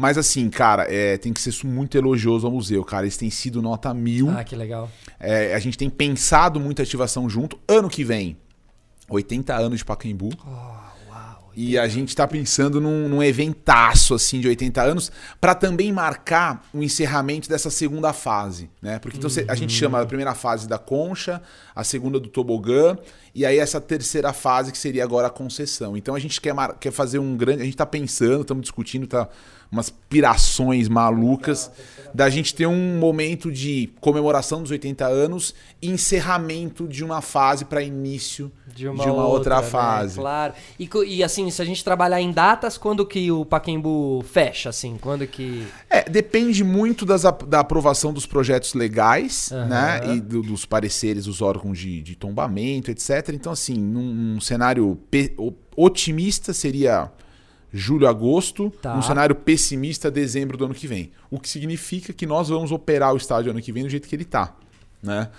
Mas 0.01 0.17
assim, 0.17 0.49
cara, 0.49 0.87
é, 0.89 1.19
tem 1.19 1.33
que 1.33 1.41
ser 1.41 1.67
muito 1.67 1.99
elogioso 1.99 2.47
ao 2.47 2.53
museu, 2.53 2.85
cara. 2.85 3.05
Eles 3.05 3.17
têm 3.17 3.31
sido 3.31 3.61
nota 3.61 3.93
mil. 3.93 4.31
Ah, 4.31 4.45
que 4.45 4.55
legal. 4.55 4.89
É, 5.19 5.53
a 5.57 5.59
gente 5.59 5.77
tem 5.77 5.91
pensado 5.91 6.61
muita 6.61 6.85
ativação 6.85 7.29
junto. 7.29 7.59
Ano 7.67 7.89
que 7.91 8.05
vem, 8.05 8.37
80 9.09 9.57
anos 9.57 9.79
de 9.81 9.85
Pacaembu. 9.85 10.31
E 11.57 11.77
a 11.77 11.89
gente 11.89 12.15
tá 12.15 12.29
pensando 12.29 12.81
num, 12.81 13.09
num 13.09 13.21
eventaço 13.21 14.15
assim 14.15 14.39
de 14.41 14.47
80 14.47 14.81
anos 14.81 15.11
para 15.41 15.57
também 15.57 15.93
marcar 15.93 16.65
o 16.73 16.85
encerramento 16.85 17.49
dessa 17.49 17.69
segunda 17.69 18.13
fase, 18.13 18.71
né? 18.81 19.01
Porque 19.01 19.17
então, 19.19 19.29
cê- 19.29 19.45
a 19.49 19.57
gente 19.57 19.73
chama 19.73 20.01
a 20.01 20.07
primeira 20.07 20.37
fase 20.37 20.69
da 20.69 20.79
concha, 20.79 21.43
a 21.75 21.83
segunda 21.83 22.21
do 22.21 22.29
tobogã 22.29 22.97
e 23.39 23.47
aí 23.47 23.59
essa 23.59 23.81
terceira 23.81 24.33
fase 24.33 24.71
que 24.73 24.79
seria 24.79 25.05
agora 25.05 25.27
a 25.29 25.31
concessão. 25.31 25.97
Então 25.97 26.15
a 26.15 26.19
gente 26.19 26.41
quer, 26.41 26.53
mar- 26.55 26.77
quer 26.79 26.91
fazer 26.93 27.19
um 27.19 27.37
grande, 27.37 27.63
a 27.63 27.65
gente 27.65 27.77
tá 27.77 27.87
pensando, 27.87 28.43
estamos 28.43 28.63
discutindo, 28.63 29.07
tá 29.07 29.29
umas 29.71 29.91
pirações 29.91 30.89
malucas 30.89 31.71
da 32.15 32.31
gente 32.31 32.55
ter 32.55 32.67
um 32.67 32.99
momento 32.99 33.53
de 33.53 33.91
comemoração 34.01 34.63
dos 34.63 34.71
80 34.71 35.07
anos 35.07 35.55
e 35.83 35.91
encerramento 35.91 36.89
de 36.89 37.05
uma 37.05 37.21
fase 37.21 37.67
para 37.67 37.83
início 37.83 38.51
De 38.75 38.89
uma, 38.89 39.27
outra, 39.27 39.57
né? 39.61 39.63
fase. 39.63 40.17
Claro. 40.19 40.55
E, 40.79 40.89
e 41.07 41.23
assim, 41.23 41.51
se 41.51 41.61
a 41.61 41.67
gente 41.67 41.85
trabalhar 41.85 42.19
em 42.19 42.33
datas, 42.33 42.79
quando 42.79 43.05
que 43.05 43.31
o 43.31 43.45
Pacaembu 43.45 44.25
fecha, 44.33 44.71
assim? 44.71 44.97
Quando 44.99 45.27
que... 45.27 45.67
É, 45.91 46.09
depende 46.09 46.65
muito 46.65 47.05
das 47.05 47.25
da 47.47 47.61
aprovação 47.61 48.11
dos 48.11 48.25
projetos 48.25 48.73
legais, 48.73 49.51
Aham. 49.53 49.67
né? 49.67 50.01
E 50.15 50.21
do- 50.21 50.43
dos 50.43 50.65
pareceres 50.65 51.27
dos 51.27 51.43
órgãos 51.43 51.79
de, 51.79 52.01
de 52.01 52.17
tombamento, 52.17 52.91
etc. 52.91 53.28
Então, 53.35 53.53
assim, 53.53 53.75
num, 53.75 54.15
num 54.15 54.41
cenário 54.41 54.99
otimista 55.77 56.53
seria 56.53 57.11
julho, 57.73 58.07
agosto. 58.07 58.71
Tá. 58.83 58.95
Num 58.95 59.03
cenário 59.03 59.35
pessimista, 59.35 60.11
dezembro 60.11 60.57
do 60.57 60.65
ano 60.65 60.75
que 60.75 60.87
vem. 60.87 61.13
O 61.31 61.39
que 61.39 61.49
significa 61.49 62.13
que 62.13 62.27
nós 62.27 62.49
vamos 62.49 62.73
operar 62.73 63.13
o 63.13 63.17
estádio 63.17 63.51
ano 63.51 63.61
que 63.61 63.73
vem 63.73 63.83
do 63.83 63.89
jeito 63.89 64.09
que 64.09 64.17
ele 64.17 64.25
tá, 64.25 64.55
né? 65.03 65.31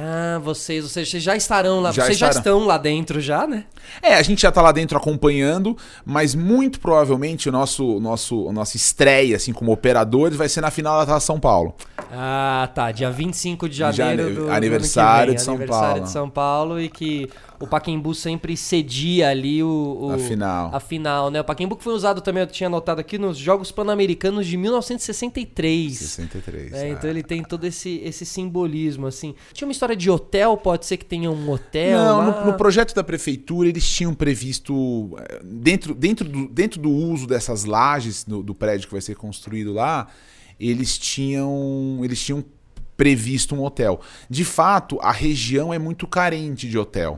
Ah, 0.00 0.38
vocês, 0.38 0.84
ou 0.84 0.88
seja, 0.90 1.10
vocês 1.10 1.22
já 1.22 1.34
estarão 1.34 1.80
lá, 1.80 1.90
Já 1.90 2.04
vocês 2.04 2.16
já 2.18 2.28
estarão. 2.28 2.58
estão 2.58 2.66
lá 2.68 2.78
dentro 2.78 3.20
já, 3.20 3.46
né? 3.48 3.64
É, 4.00 4.14
a 4.14 4.22
gente 4.22 4.42
já 4.42 4.52
tá 4.52 4.62
lá 4.62 4.70
dentro 4.70 4.96
acompanhando, 4.96 5.76
mas 6.04 6.34
muito 6.36 6.78
provavelmente 6.78 7.48
o 7.48 7.52
nosso, 7.52 7.98
nosso, 7.98 8.52
nossa 8.52 8.76
estreia, 8.76 9.34
assim, 9.36 9.52
como 9.52 9.72
operadores, 9.72 10.36
vai 10.36 10.48
ser 10.48 10.60
na 10.60 10.70
final 10.70 10.98
da 11.00 11.06
Taça 11.06 11.26
São 11.26 11.40
Paulo. 11.40 11.74
Ah, 12.12 12.68
tá, 12.74 12.92
dia 12.92 13.10
25 13.10 13.68
de 13.68 13.76
janeiro 13.78 14.22
Jane- 14.22 14.34
do, 14.36 14.44
do 14.46 14.52
aniversário 14.52 15.26
vem, 15.28 15.36
de 15.36 15.42
São 15.42 15.54
aniversário 15.54 15.88
Paulo. 15.94 16.04
de 16.04 16.10
São 16.10 16.30
Paulo 16.30 16.80
e 16.80 16.88
que 16.88 17.28
o 17.60 17.66
Pacaembu 17.66 18.14
sempre 18.14 18.56
cedia 18.56 19.28
ali 19.30 19.62
o, 19.62 19.98
o- 20.00 20.10
A 20.12 20.18
final. 20.18 20.70
a 20.74 20.78
final, 20.80 21.30
né? 21.30 21.40
O 21.40 21.44
Pacaembu 21.44 21.76
que 21.76 21.84
foi 21.84 21.92
usado 21.92 22.20
também, 22.20 22.42
eu 22.42 22.46
tinha 22.46 22.66
anotado 22.68 23.00
aqui 23.00 23.18
nos 23.18 23.36
Jogos 23.36 23.70
Pan-Americanos 23.72 24.46
de 24.46 24.56
1963. 24.56 25.98
63. 25.98 26.72
É, 26.72 26.88
é. 26.88 26.92
então 26.92 27.08
ele 27.10 27.22
tem 27.22 27.42
todo 27.42 27.64
esse, 27.64 28.00
esse 28.04 28.24
simbolismo, 28.24 29.06
assim. 29.06 29.34
Tinha 29.52 29.66
uma 29.66 29.72
história 29.72 29.96
de 29.96 30.10
hotel, 30.10 30.56
pode 30.56 30.86
ser 30.86 30.96
que 30.96 31.04
tenha 31.04 31.30
um 31.30 31.50
hotel 31.50 31.98
Não, 31.98 32.18
lá? 32.18 32.40
no, 32.44 32.52
no 32.52 32.56
projeto 32.56 32.94
da 32.94 33.02
prefeitura 33.04 33.68
eles 33.68 33.88
tinham 33.88 34.14
previsto 34.14 35.10
eh, 35.18 35.40
dentro, 35.44 35.94
dentro, 35.94 36.28
do, 36.28 36.48
dentro 36.48 36.80
do 36.80 36.90
uso 36.90 37.26
dessas 37.26 37.64
lajes 37.64 38.26
no- 38.26 38.42
do 38.42 38.54
prédio 38.54 38.86
que 38.86 38.92
vai 38.94 39.00
ser 39.02 39.14
construído 39.16 39.72
lá, 39.72 40.06
eles 40.60 40.98
tinham 40.98 42.00
eles 42.02 42.22
tinham 42.24 42.44
previsto 42.98 43.54
um 43.54 43.62
hotel. 43.62 44.00
De 44.28 44.44
fato, 44.44 44.98
a 45.00 45.12
região 45.12 45.72
é 45.72 45.78
muito 45.78 46.04
carente 46.04 46.68
de 46.68 46.76
hotel, 46.76 47.16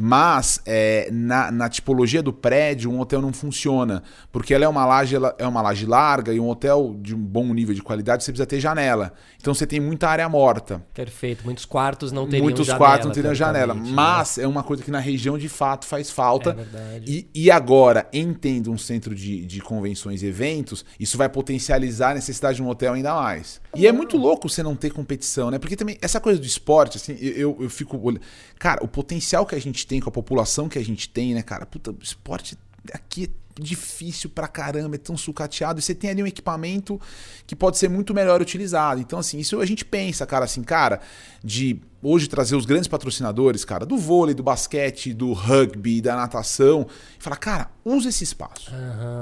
mas 0.00 0.58
eh, 0.64 1.10
na, 1.12 1.52
na 1.52 1.68
tipologia 1.68 2.22
do 2.22 2.32
prédio 2.32 2.90
um 2.90 2.98
hotel 2.98 3.20
não 3.20 3.32
funciona 3.32 4.02
porque 4.32 4.54
ela 4.54 4.64
é 4.64 4.68
uma 4.68 4.86
laje 4.86 5.14
ela 5.16 5.34
é 5.38 5.46
uma 5.46 5.60
laje 5.60 5.84
larga 5.84 6.32
e 6.32 6.40
um 6.40 6.48
hotel 6.48 6.96
de 7.00 7.14
um 7.14 7.18
bom 7.18 7.52
nível 7.52 7.74
de 7.74 7.82
qualidade 7.82 8.24
você 8.24 8.32
precisa 8.32 8.46
ter 8.46 8.58
janela. 8.58 9.12
Então 9.38 9.52
você 9.52 9.66
tem 9.66 9.78
muita 9.78 10.08
área 10.08 10.26
morta. 10.30 10.82
Perfeito, 10.94 11.44
muitos 11.44 11.66
quartos 11.66 12.10
não 12.10 12.26
teriam 12.26 12.44
Muitos 12.44 12.66
janela, 12.66 12.86
quartos 12.86 13.06
não 13.06 13.12
teriam 13.12 13.34
janela. 13.34 13.74
teoricamente, 13.74 13.94
Mas 13.94 14.38
é 14.38 14.46
uma 14.46 14.62
coisa 14.62 14.82
que 14.82 14.90
na 14.90 14.98
região 14.98 15.36
de 15.36 15.48
fato 15.48 15.84
faz 15.86 16.10
falta. 16.10 16.50
É 16.50 16.54
verdade. 16.54 17.28
E, 17.34 17.44
e 17.44 17.50
agora, 17.50 18.08
entendo 18.14 18.70
um 18.70 18.78
centro 18.78 19.14
de, 19.14 19.44
de 19.44 19.60
convenções 19.60 20.22
e 20.22 20.26
eventos, 20.26 20.86
isso 20.98 21.18
vai 21.18 21.28
potencializar 21.28 22.12
a 22.12 22.14
necessidade 22.14 22.56
de 22.56 22.62
um 22.62 22.68
hotel 22.68 22.94
ainda 22.94 23.14
mais. 23.14 23.60
E 23.76 23.86
é 23.86 23.92
muito 23.92 24.16
louco 24.16 24.48
você 24.48 24.62
não 24.62 24.74
ter 24.74 24.90
competição, 24.90 25.50
né? 25.50 25.58
Porque 25.58 25.76
também 25.76 25.98
essa 26.00 26.20
coisa 26.20 26.40
do 26.40 26.46
esporte, 26.46 26.96
assim, 26.96 27.16
eu, 27.20 27.56
eu, 27.60 27.70
fico 27.70 27.98
olhando. 27.98 28.22
Cara, 28.58 28.82
o 28.82 28.88
potencial 28.88 29.44
que 29.44 29.54
a 29.54 29.60
gente 29.60 29.86
tem 29.86 30.00
com 30.00 30.08
a 30.08 30.12
população 30.12 30.68
que 30.68 30.78
a 30.78 30.84
gente 30.84 31.08
tem, 31.08 31.34
né, 31.34 31.42
cara? 31.42 31.66
Puta, 31.66 31.90
o 31.90 31.98
esporte 32.00 32.56
aqui 32.92 33.24
é 33.24 33.28
difícil 33.60 34.30
pra 34.30 34.46
caramba, 34.48 34.94
é 34.96 34.98
tão 34.98 35.16
sucateado. 35.16 35.78
E 35.78 35.82
você 35.82 35.94
tem 35.94 36.10
ali 36.10 36.22
um 36.22 36.26
equipamento 36.26 37.00
que 37.46 37.56
pode 37.56 37.78
ser 37.78 37.88
muito 37.88 38.14
melhor 38.14 38.40
utilizado. 38.40 39.00
Então, 39.00 39.18
assim, 39.18 39.38
isso 39.38 39.60
a 39.60 39.66
gente 39.66 39.84
pensa, 39.84 40.24
cara, 40.26 40.44
assim, 40.44 40.62
cara, 40.62 41.00
de 41.42 41.80
hoje 42.02 42.28
trazer 42.28 42.54
os 42.54 42.64
grandes 42.64 42.86
patrocinadores, 42.86 43.64
cara, 43.64 43.84
do 43.84 43.96
vôlei, 43.96 44.34
do 44.34 44.42
basquete, 44.42 45.12
do 45.12 45.32
rugby, 45.32 46.00
da 46.00 46.14
natação, 46.14 46.86
e 47.18 47.22
falar, 47.22 47.36
cara, 47.36 47.70
usa 47.84 48.08
esse 48.08 48.22
espaço. 48.24 48.70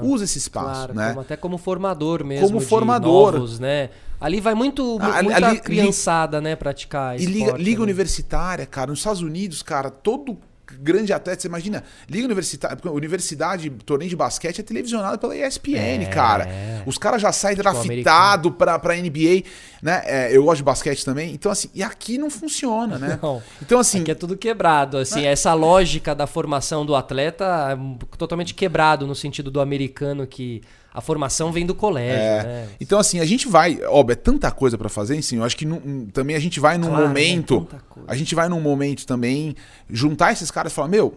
Usa 0.03 0.25
esse 0.25 0.37
espaço, 0.37 0.73
Claro, 0.87 0.93
né? 0.93 1.09
como- 1.09 1.21
até 1.21 1.35
como 1.35 1.57
formador 1.57 2.23
mesmo. 2.23 2.45
Como 2.47 2.59
formador. 2.59 3.33
novos, 3.33 3.59
né? 3.59 3.89
Ali 4.19 4.39
vai 4.41 4.53
muito, 4.55 4.83
mu- 4.83 4.99
Ah, 5.01 5.21
muita 5.23 5.47
ali- 5.47 5.59
criançada, 5.59 6.39
né, 6.41 6.55
praticar 6.55 7.19
E 7.19 7.25
liga, 7.25 7.51
liga 7.57 7.77
né? 7.79 7.83
universitária, 7.83 8.65
cara, 8.65 8.89
nos 8.91 8.99
Estados 8.99 9.21
Unidos, 9.21 9.61
cara, 9.63 9.89
todo 9.91 10.37
grande 10.79 11.13
atleta, 11.13 11.41
você 11.41 11.47
imagina, 11.47 11.83
liga 12.09 12.25
universitária, 12.25 12.77
universidade, 12.91 13.69
torneio 13.69 14.09
de 14.09 14.15
basquete 14.15 14.59
é 14.59 14.63
televisionado 14.63 15.17
pela 15.17 15.35
ESPN, 15.35 16.03
É. 16.03 16.05
cara. 16.05 16.47
Os 16.85 16.97
caras 16.97 17.21
já 17.21 17.31
saem 17.31 17.55
draftado 17.55 18.51
pra, 18.51 18.77
pra 18.79 18.95
NBA, 18.95 19.43
né? 19.81 20.01
É, 20.05 20.35
eu 20.35 20.43
gosto 20.43 20.57
de 20.57 20.63
basquete 20.63 21.03
também. 21.03 21.33
Então, 21.33 21.51
assim, 21.51 21.69
e 21.73 21.81
aqui 21.83 22.17
não 22.17 22.29
funciona, 22.29 22.97
né? 22.97 23.19
Não. 23.23 23.41
Então, 23.61 23.79
assim, 23.79 24.01
Aqui 24.01 24.11
é 24.11 24.15
tudo 24.15 24.37
quebrado, 24.37 24.97
assim, 24.97 25.25
essa 25.25 25.53
lógica 25.53 26.13
da 26.13 26.27
formação 26.27 26.85
do 26.85 26.95
atleta 26.95 27.45
é 27.71 28.17
totalmente 28.17 28.53
quebrado 28.53 29.07
no 29.07 29.15
sentido 29.15 29.49
do 29.49 29.59
americano 29.59 30.27
que 30.27 30.61
a 30.97 31.01
formação 31.01 31.51
vem 31.51 31.63
do 31.63 31.75
colégio, 31.75 32.19
É. 32.19 32.43
né? 32.43 32.67
Então, 32.81 32.97
assim, 32.97 33.19
a 33.19 33.25
gente 33.25 33.47
vai. 33.47 33.79
Óbvio, 33.85 34.13
é 34.13 34.15
tanta 34.15 34.49
coisa 34.49 34.77
pra 34.77 34.89
fazer, 34.89 35.15
assim. 35.17 35.37
Eu 35.37 35.43
acho 35.43 35.55
que 35.55 35.63
num- 35.65 36.07
também 36.07 36.35
a 36.35 36.39
gente 36.39 36.59
vai 36.59 36.75
num 36.77 36.87
Claro, 36.89 37.07
momento. 37.07 37.59
né? 37.61 37.67
Tanta 37.69 37.83
coisa. 37.87 38.09
A 38.11 38.15
gente 38.15 38.33
vai 38.33 38.49
num 38.49 38.59
momento 38.59 39.05
também 39.05 39.55
juntar 39.89 40.31
esses 40.33 40.49
caras 40.49 40.71
e 40.71 40.75
falar: 40.75 40.87
Meu, 40.87 41.15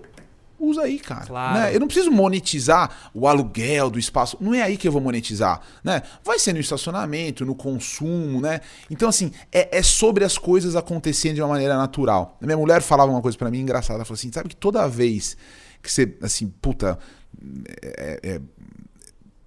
usa 0.59 0.83
aí, 0.83 0.99
cara. 0.99 1.25
Claro. 1.25 1.55
Né? 1.59 1.75
Eu 1.75 1.81
não 1.81 1.87
preciso 1.87 2.11
monetizar 2.11 3.11
o 3.14 3.27
aluguel 3.27 3.88
do 3.88 3.99
espaço. 3.99 4.37
Não 4.38 4.53
é 4.53 4.61
aí 4.61 4.77
que 4.77 4.87
eu 4.87 4.93
vou 4.93 5.01
monetizar. 5.01 5.62
Né? 5.83 6.03
Vai 6.23 6.38
ser 6.38 6.53
no 6.53 6.61
estacionamento, 6.61 7.47
no 7.47 7.55
consumo, 7.55 8.38
né? 8.38 8.61
Então, 8.90 9.09
assim, 9.09 9.33
é, 9.51 9.79
é 9.79 9.83
sobre 9.83 10.25
as 10.25 10.37
coisas 10.37 10.77
acontecendo 10.77 11.37
de 11.37 11.40
uma 11.40 11.49
maneira 11.49 11.79
natural. 11.79 12.37
Minha 12.43 12.59
mulher 12.59 12.83
falava 12.83 13.11
uma 13.11 13.23
coisa 13.23 13.38
para 13.38 13.51
mim 13.51 13.61
engraçada. 13.61 13.95
Ela 13.95 14.05
falou 14.05 14.19
assim: 14.19 14.31
sabe 14.31 14.51
que 14.51 14.57
toda 14.57 14.87
vez 14.87 15.38
que 15.83 15.90
você, 15.90 16.14
assim, 16.21 16.53
puta. 16.61 16.99
É, 17.83 18.21
é, 18.23 18.40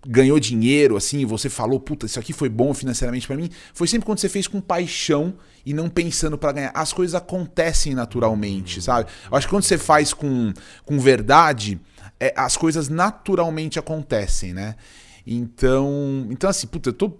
ganhou 0.05 0.39
dinheiro, 0.39 0.97
assim, 0.97 1.25
você 1.25 1.49
falou, 1.49 1.79
puta, 1.79 2.05
isso 2.05 2.19
aqui 2.19 2.33
foi 2.33 2.49
bom 2.49 2.73
financeiramente 2.73 3.25
para 3.25 3.37
mim, 3.37 3.49
foi 3.73 3.87
sempre 3.87 4.05
quando 4.05 4.19
você 4.19 4.29
fez 4.29 4.47
com 4.47 4.59
paixão 4.59 5.33
e 5.65 5.73
não 5.73 5.89
pensando 5.89 6.37
para 6.37 6.51
ganhar. 6.51 6.71
As 6.73 6.91
coisas 6.91 7.15
acontecem 7.15 7.93
naturalmente, 7.93 8.81
sabe? 8.81 9.09
Eu 9.31 9.37
acho 9.37 9.47
que 9.47 9.51
quando 9.53 9.63
você 9.63 9.77
faz 9.77 10.13
com, 10.13 10.51
com 10.85 10.99
verdade, 10.99 11.79
é, 12.19 12.33
as 12.35 12.57
coisas 12.57 12.89
naturalmente 12.89 13.79
acontecem, 13.79 14.53
né? 14.53 14.75
Então, 15.25 16.27
então 16.29 16.49
assim, 16.49 16.67
puta, 16.67 16.89
eu 16.89 16.93
tô 16.93 17.17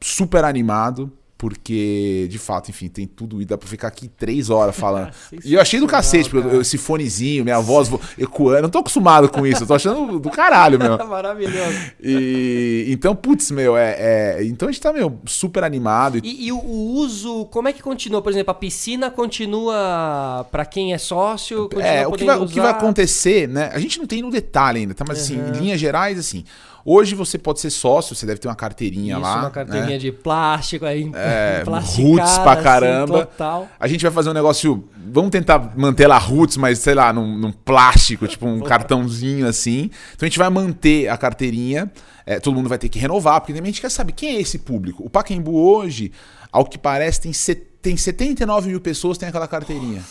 super 0.00 0.44
animado 0.44 1.12
porque, 1.44 2.26
de 2.30 2.38
fato, 2.38 2.70
enfim, 2.70 2.88
tem 2.88 3.06
tudo 3.06 3.42
e 3.42 3.44
dá 3.44 3.58
pra 3.58 3.68
ficar 3.68 3.88
aqui 3.88 4.08
três 4.08 4.48
horas 4.48 4.74
falando. 4.74 5.10
e 5.44 5.52
eu 5.52 5.60
achei 5.60 5.78
do 5.78 5.86
cacete, 5.86 6.30
porque 6.30 6.56
eu, 6.56 6.62
esse 6.62 6.78
fonezinho, 6.78 7.44
minha 7.44 7.60
voz 7.60 7.90
ecoando, 8.16 8.56
eu 8.56 8.62
não 8.62 8.70
tô 8.70 8.78
acostumado 8.78 9.28
com 9.28 9.46
isso, 9.46 9.64
eu 9.64 9.66
tô 9.66 9.74
achando 9.74 10.18
do 10.18 10.30
caralho, 10.30 10.78
meu. 10.78 10.96
Maravilhoso. 11.06 11.78
E, 12.02 12.86
então, 12.88 13.14
putz, 13.14 13.50
meu, 13.50 13.76
é, 13.76 14.38
é, 14.38 14.44
Então 14.46 14.70
a 14.70 14.72
gente 14.72 14.80
tá, 14.80 14.90
meu, 14.90 15.20
super 15.26 15.64
animado. 15.64 16.18
E, 16.24 16.46
e 16.46 16.50
o, 16.50 16.56
o, 16.56 16.94
uso, 16.94 17.44
como 17.50 17.68
é 17.68 17.74
que 17.74 17.82
continua? 17.82 18.22
Por 18.22 18.32
exemplo, 18.32 18.50
a 18.50 18.54
piscina 18.54 19.10
continua 19.10 20.46
para 20.50 20.64
quem 20.64 20.94
é 20.94 20.98
sócio? 20.98 21.68
É, 21.78 22.06
o 22.06 22.12
que, 22.12 22.24
vai, 22.24 22.38
o 22.38 22.46
que 22.46 22.58
vai 22.58 22.70
acontecer, 22.70 23.46
né? 23.46 23.70
A 23.74 23.78
gente 23.78 23.98
não 23.98 24.06
tem 24.06 24.22
no 24.22 24.30
detalhe 24.30 24.78
ainda, 24.78 24.94
tá? 24.94 25.04
Mas 25.06 25.18
assim, 25.18 25.38
em 25.38 25.50
linhas 25.60 25.78
gerais, 25.78 26.18
assim. 26.18 26.42
Hoje 26.86 27.14
você 27.14 27.38
pode 27.38 27.60
ser 27.60 27.70
sócio, 27.70 28.14
você 28.14 28.26
deve 28.26 28.38
ter 28.38 28.46
uma 28.46 28.54
carteirinha 28.54 29.14
Isso, 29.14 29.22
lá. 29.22 29.40
Uma 29.40 29.50
carteirinha 29.50 29.92
né? 29.92 29.98
de 29.98 30.12
plástico 30.12 30.84
aí, 30.84 31.10
é, 31.14 31.62
roots 31.64 32.38
pra 32.38 32.52
assim, 32.52 32.62
caramba. 32.62 33.16
Assim, 33.20 33.26
total. 33.26 33.68
A 33.80 33.88
gente 33.88 34.02
vai 34.02 34.10
fazer 34.10 34.28
um 34.28 34.34
negócio. 34.34 34.84
Vamos 35.10 35.30
tentar 35.30 35.72
manter 35.76 36.06
lá 36.06 36.18
roots, 36.18 36.58
mas 36.58 36.80
sei 36.80 36.94
lá, 36.94 37.10
num, 37.10 37.38
num 37.38 37.52
plástico, 37.52 38.28
tipo 38.28 38.46
um 38.46 38.60
cartãozinho 38.60 39.46
assim. 39.46 39.90
Então 40.14 40.26
a 40.26 40.28
gente 40.28 40.38
vai 40.38 40.50
manter 40.50 41.08
a 41.08 41.16
carteirinha. 41.16 41.90
É, 42.26 42.38
todo 42.38 42.54
mundo 42.54 42.68
vai 42.68 42.78
ter 42.78 42.88
que 42.88 42.98
renovar, 42.98 43.40
porque 43.40 43.58
a 43.58 43.64
gente 43.64 43.80
quer 43.80 43.90
saber 43.90 44.12
quem 44.12 44.36
é 44.36 44.40
esse 44.40 44.58
público. 44.58 45.02
O 45.04 45.10
Pacaembu 45.10 45.54
hoje, 45.54 46.12
ao 46.52 46.64
que 46.66 46.76
parece, 46.76 47.20
tem, 47.20 47.32
tem 47.80 47.96
79 47.96 48.68
mil 48.68 48.80
pessoas 48.80 49.16
que 49.16 49.20
têm 49.20 49.28
aquela 49.28 49.48
carteirinha. 49.48 50.02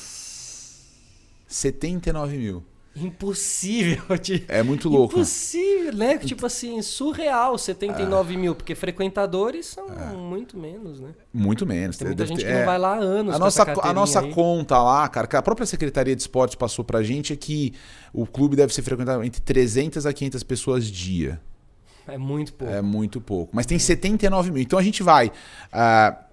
79 1.47 2.37
mil. 2.37 2.63
Impossível. 2.95 4.03
De... 4.21 4.43
É 4.47 4.61
muito 4.61 4.87
louco. 4.89 5.15
Impossível, 5.15 5.72
né? 5.91 6.17
Tipo 6.17 6.45
assim, 6.45 6.81
surreal 6.81 7.57
79 7.57 8.33
é. 8.33 8.37
mil, 8.37 8.55
porque 8.55 8.75
frequentadores 8.75 9.65
são 9.65 9.87
é. 9.87 10.15
muito 10.15 10.57
menos, 10.57 10.99
né? 10.99 11.09
Muito 11.33 11.65
menos. 11.65 11.97
Tem 11.97 12.07
muita 12.07 12.25
gente 12.25 12.43
que 12.43 12.51
é. 12.51 12.59
não 12.59 12.65
vai 12.65 12.77
lá 12.77 12.95
há 12.95 12.99
anos. 12.99 13.35
A 13.35 13.39
nossa, 13.39 13.63
a 13.81 13.93
nossa 13.93 14.21
conta 14.29 14.81
lá, 14.81 15.07
cara, 15.09 15.27
que 15.27 15.35
a 15.35 15.41
própria 15.41 15.65
Secretaria 15.65 16.15
de 16.15 16.21
Esportes 16.21 16.55
passou 16.55 16.85
pra 16.85 17.03
gente 17.03 17.33
é 17.33 17.35
que 17.35 17.73
o 18.13 18.25
clube 18.25 18.55
deve 18.55 18.73
ser 18.73 18.81
frequentado 18.81 19.23
entre 19.23 19.41
300 19.41 20.05
a 20.05 20.13
500 20.13 20.43
pessoas 20.43 20.85
dia. 20.85 21.41
É 22.07 22.17
muito 22.17 22.53
pouco. 22.53 22.73
É 22.73 22.81
muito 22.81 23.21
pouco. 23.21 23.55
Mas 23.55 23.65
tem 23.65 23.79
79 23.79 24.51
mil. 24.51 24.61
Então 24.61 24.77
a 24.77 24.83
gente 24.83 25.01
vai. 25.01 25.27
Uh, 25.27 26.23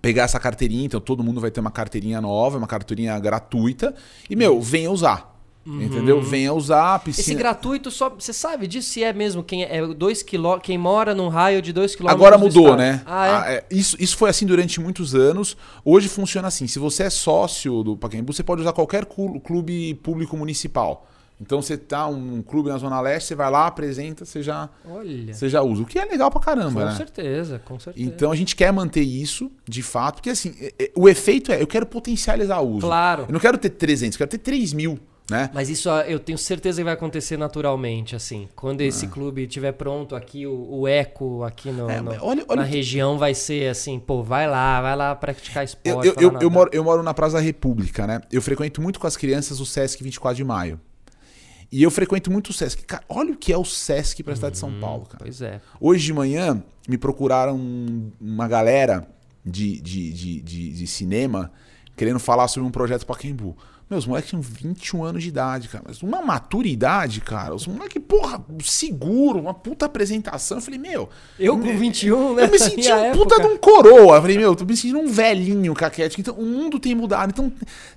pegar 0.00 0.24
essa 0.24 0.40
carteirinha, 0.40 0.86
então 0.86 1.00
todo 1.00 1.22
mundo 1.22 1.40
vai 1.40 1.50
ter 1.50 1.60
uma 1.60 1.70
carteirinha 1.70 2.20
nova, 2.20 2.58
uma 2.58 2.66
carteirinha 2.66 3.18
gratuita. 3.18 3.94
E, 4.28 4.36
meu, 4.36 4.60
venha 4.60 4.90
usar. 4.90 5.33
Uhum. 5.66 5.82
Entendeu? 5.82 6.20
Venha 6.20 6.52
usar 6.52 6.94
a 6.94 6.98
piscina. 6.98 7.22
Esse 7.22 7.34
gratuito 7.34 7.90
só. 7.90 8.10
Você 8.10 8.32
sabe 8.32 8.66
disso 8.66 8.90
se 8.90 9.02
é 9.02 9.12
mesmo 9.12 9.42
quem 9.42 9.64
é 9.64 9.86
dois 9.86 10.22
quilô, 10.22 10.58
quem 10.58 10.76
mora 10.76 11.14
num 11.14 11.28
raio 11.28 11.62
de 11.62 11.72
2 11.72 11.96
km. 11.96 12.08
Agora 12.08 12.36
mudou, 12.36 12.76
né? 12.76 13.02
Ah, 13.06 13.26
é? 13.26 13.30
Ah, 13.30 13.52
é, 13.52 13.64
isso, 13.70 13.96
isso 13.98 14.16
foi 14.16 14.28
assim 14.28 14.44
durante 14.44 14.78
muitos 14.80 15.14
anos. 15.14 15.56
Hoje 15.84 16.08
funciona 16.08 16.48
assim. 16.48 16.66
Se 16.66 16.78
você 16.78 17.04
é 17.04 17.10
sócio 17.10 17.82
do 17.82 17.96
Pacaembu, 17.96 18.32
você 18.32 18.42
pode 18.42 18.60
usar 18.60 18.72
qualquer 18.72 19.06
clube 19.06 19.94
público 20.02 20.36
municipal. 20.36 21.08
Então 21.40 21.60
você 21.60 21.76
tá 21.76 22.06
um 22.06 22.42
clube 22.42 22.68
na 22.68 22.78
Zona 22.78 23.00
Leste, 23.00 23.28
você 23.28 23.34
vai 23.34 23.50
lá, 23.50 23.66
apresenta, 23.66 24.24
você 24.24 24.40
já, 24.40 24.68
Olha. 24.88 25.34
você 25.34 25.48
já 25.48 25.62
usa. 25.62 25.82
O 25.82 25.84
que 25.84 25.98
é 25.98 26.04
legal 26.04 26.30
pra 26.30 26.40
caramba, 26.40 26.80
com 26.80 26.86
né? 26.86 26.90
Com 26.92 26.96
certeza, 26.96 27.58
com 27.64 27.80
certeza. 27.80 28.06
Então 28.06 28.30
a 28.30 28.36
gente 28.36 28.54
quer 28.54 28.72
manter 28.72 29.02
isso, 29.02 29.50
de 29.68 29.82
fato, 29.82 30.16
porque 30.16 30.30
assim, 30.30 30.54
o 30.94 31.08
efeito 31.08 31.50
é, 31.50 31.60
eu 31.60 31.66
quero 31.66 31.86
potencializar 31.86 32.60
o 32.60 32.68
uso. 32.74 32.86
Claro. 32.86 33.24
Eu 33.28 33.32
não 33.32 33.40
quero 33.40 33.58
ter 33.58 33.70
300, 33.70 34.14
eu 34.14 34.18
quero 34.18 34.30
ter 34.30 34.38
3 34.38 34.72
mil. 34.74 34.98
Né? 35.30 35.50
Mas 35.54 35.70
isso 35.70 35.88
eu 35.88 36.20
tenho 36.20 36.36
certeza 36.36 36.80
que 36.80 36.84
vai 36.84 36.92
acontecer 36.92 37.38
naturalmente, 37.38 38.14
assim. 38.14 38.46
Quando 38.54 38.82
esse 38.82 39.06
ah. 39.06 39.08
clube 39.08 39.44
estiver 39.44 39.72
pronto 39.72 40.14
aqui, 40.14 40.46
o, 40.46 40.80
o 40.80 40.88
eco 40.88 41.42
aqui 41.42 41.70
no, 41.70 41.88
é, 41.88 42.00
no 42.00 42.10
olha, 42.10 42.44
olha 42.46 42.56
na 42.56 42.62
região 42.62 43.18
vai 43.18 43.34
ser 43.34 43.70
assim, 43.70 43.98
pô, 43.98 44.22
vai 44.22 44.46
lá, 44.46 44.82
vai 44.82 44.94
lá 44.94 45.14
praticar 45.14 45.64
esporte. 45.64 46.08
Eu, 46.08 46.14
eu, 46.20 46.38
eu, 46.40 46.50
moro, 46.50 46.68
eu 46.74 46.84
moro 46.84 47.02
na 47.02 47.14
Praça 47.14 47.36
da 47.36 47.40
República, 47.40 48.06
né? 48.06 48.20
Eu 48.30 48.42
frequento 48.42 48.82
muito 48.82 49.00
com 49.00 49.06
as 49.06 49.16
crianças 49.16 49.60
o 49.60 49.66
Sesc 49.66 50.04
24 50.04 50.36
de 50.36 50.44
maio. 50.44 50.78
E 51.72 51.82
eu 51.82 51.90
frequento 51.90 52.30
muito 52.30 52.50
o 52.50 52.52
Sesc. 52.52 52.84
Cara, 52.84 53.02
olha 53.08 53.32
o 53.32 53.36
que 53.36 53.50
é 53.50 53.56
o 53.56 53.64
Sesc 53.64 54.22
para 54.22 54.34
a 54.34 54.36
cidade 54.36 54.52
de 54.52 54.58
São 54.58 54.68
uhum, 54.68 54.80
Paulo, 54.80 55.06
cara. 55.06 55.24
Pois 55.24 55.40
é. 55.40 55.58
Hoje 55.80 56.04
de 56.04 56.12
manhã 56.12 56.62
me 56.86 56.98
procuraram 56.98 57.58
uma 58.20 58.46
galera 58.46 59.08
de, 59.42 59.80
de, 59.80 60.12
de, 60.12 60.40
de, 60.42 60.72
de 60.72 60.86
cinema 60.86 61.50
querendo 61.96 62.18
falar 62.18 62.48
sobre 62.48 62.68
um 62.68 62.70
projeto 62.70 63.06
para 63.06 63.16
Pacaembu. 63.16 63.56
Meus 63.88 64.06
moleques 64.06 64.30
tinham 64.30 64.42
21 64.42 65.04
anos 65.04 65.22
de 65.22 65.28
idade, 65.28 65.68
cara. 65.68 65.84
Mas 65.86 66.02
uma 66.02 66.22
maturidade, 66.22 67.20
cara. 67.20 67.54
Os 67.54 67.66
moleques, 67.66 68.02
porra, 68.06 68.42
seguro, 68.62 69.38
uma 69.38 69.52
puta 69.52 69.86
apresentação. 69.86 70.58
Eu 70.58 70.62
falei, 70.62 70.78
meu. 70.78 71.08
Eu 71.38 71.58
com 71.58 71.76
21, 71.76 72.34
né? 72.34 72.44
Eu 72.44 72.50
me 72.50 72.58
senti 72.58 72.90
um 72.92 73.12
puta 73.12 73.40
de 73.40 73.46
um 73.46 73.58
coroa. 73.58 74.16
Eu 74.16 74.20
falei, 74.22 74.38
meu, 74.38 74.56
tô 74.56 74.64
me 74.64 74.76
sentindo 74.76 74.98
um 74.98 75.08
velhinho 75.08 75.74
caquete. 75.74 76.20
Então, 76.20 76.34
o 76.34 76.44
mundo 76.44 76.78
tem 76.78 76.94
mudado. 76.94 77.30
Então, 77.30 77.52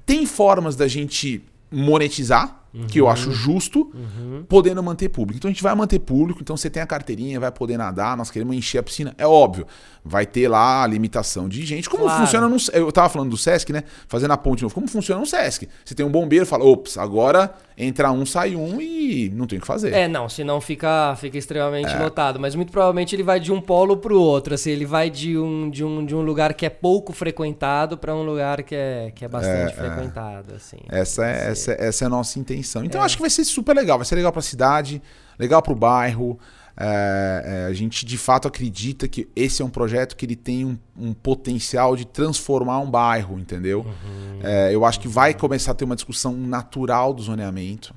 tem 0.06 0.26
formas 0.26 0.76
da 0.76 0.88
gente 0.88 1.42
monetizar 1.72 2.67
uhum. 2.78 2.88
que 2.88 3.00
eu 3.00 3.08
acho 3.08 3.32
justo, 3.32 3.92
uhum. 3.94 4.46
podendo 4.48 4.82
manter 4.84 5.10
público. 5.10 5.38
Então 5.38 5.50
a 5.50 5.52
gente 5.52 5.64
vai 5.64 5.74
manter 5.76 6.00
público, 6.00 6.40
então 6.42 6.56
você 6.56 6.70
tem 6.70 6.82
a 6.82 6.88
carteirinha, 6.88 7.40
vai 7.40 7.52
poder 7.52 7.78
nadar, 7.78 8.16
nós 8.16 8.30
queremos 8.30 8.56
encher 8.56 8.80
a 8.80 8.84
piscina. 8.84 9.14
É 9.18 9.26
óbvio, 9.26 9.66
vai 10.04 10.26
ter 10.26 10.48
lá 10.48 10.84
a 10.84 10.88
limitação 10.88 11.50
de 11.50 11.66
gente. 11.66 11.90
Como 11.90 12.04
claro. 12.04 12.22
funciona 12.22 12.48
no. 12.48 12.58
Eu 12.74 12.92
tava 12.92 13.10
falando 13.10 13.30
do 13.30 13.38
Sesc, 13.38 13.72
né? 13.72 13.84
Fazendo 14.08 14.32
a 14.32 14.38
ponte 14.38 14.60
de 14.60 14.64
novo. 14.64 14.76
Como 14.76 14.88
funciona 14.88 15.20
no 15.20 15.26
Sesc? 15.26 15.68
Você 15.84 15.96
tem 15.96 16.06
um 16.06 16.12
bombeiro 16.12 16.46
fala, 16.46 16.64
ops, 16.64 16.98
agora 16.98 17.54
entra 17.78 18.12
um, 18.12 18.26
sai 18.26 18.56
um 18.56 18.82
e 18.82 19.30
não 19.30 19.46
tem 19.46 19.60
o 19.60 19.62
que 19.62 19.68
fazer. 19.68 19.94
É, 19.94 20.08
não, 20.08 20.28
senão 20.28 20.60
fica, 20.60 21.16
fica 21.18 21.38
extremamente 21.38 21.94
é. 21.94 22.00
lotado. 22.00 22.40
Mas 22.40 22.56
muito 22.56 22.72
provavelmente 22.72 23.16
ele 23.16 23.22
vai 23.22 23.40
de 23.40 23.52
um 23.52 23.62
polo 23.62 23.98
pro 23.98 24.20
outro. 24.20 24.56
Assim, 24.56 24.72
ele 24.72 24.86
vai 24.86 25.12
de 25.12 25.38
um, 25.38 25.70
de 25.70 25.84
um, 25.84 26.04
de 26.04 26.16
um 26.16 26.22
lugar 26.22 26.56
que 26.56 26.66
é 26.66 26.70
pouco 26.70 27.14
frequentado 27.14 27.96
para 27.96 28.16
um 28.16 28.24
lugar 28.24 28.64
que 28.64 28.74
é, 28.74 29.12
que 29.14 29.24
é 29.24 29.28
bastante 29.28 29.74
é, 29.74 29.76
é. 29.76 29.90
frequentado. 29.90 30.56
Assim, 30.56 30.78
essa, 30.90 31.26
é, 31.26 31.52
essa, 31.52 31.72
essa 31.74 32.06
é 32.06 32.08
a 32.08 32.10
nossa 32.10 32.40
intenção. 32.40 32.84
Então 32.84 33.02
é. 33.02 33.06
acho 33.06 33.16
que 33.16 33.22
vai 33.22 33.30
ser 33.30 33.46
super 33.46 33.76
legal. 33.76 34.00
Vai 34.00 34.06
ser 34.06 34.16
legal 34.16 34.32
para 34.32 34.40
a 34.40 34.44
cidade, 34.44 35.00
legal 35.38 35.62
para 35.62 35.74
o 35.74 35.76
bairro. 35.76 36.40
É, 36.80 37.42
é, 37.44 37.66
a 37.66 37.74
gente 37.74 38.06
de 38.06 38.18
fato 38.20 38.48
acredita 38.48 39.08
que 39.08 39.28
esse 39.36 39.64
é 39.64 39.66
um 39.66 39.70
projeto 39.70 40.16
que 40.16 40.24
ele 40.24 40.36
tem 40.36 40.64
um, 40.64 40.78
um 40.96 41.12
potencial 41.12 41.96
de 41.96 42.06
transformar 42.06 42.80
um 42.80 42.90
bairro, 42.90 43.40
entendeu? 43.40 43.80
Uhum. 43.80 44.40
É, 44.44 44.74
eu 44.74 44.86
acho 44.86 45.00
que 45.00 45.08
vai 45.08 45.34
começar 45.34 45.72
a 45.72 45.74
ter 45.74 45.86
uma 45.86 45.96
discussão 45.96 46.34
natural 46.34 47.14
do 47.16 47.24
zoneamento. 47.24 47.96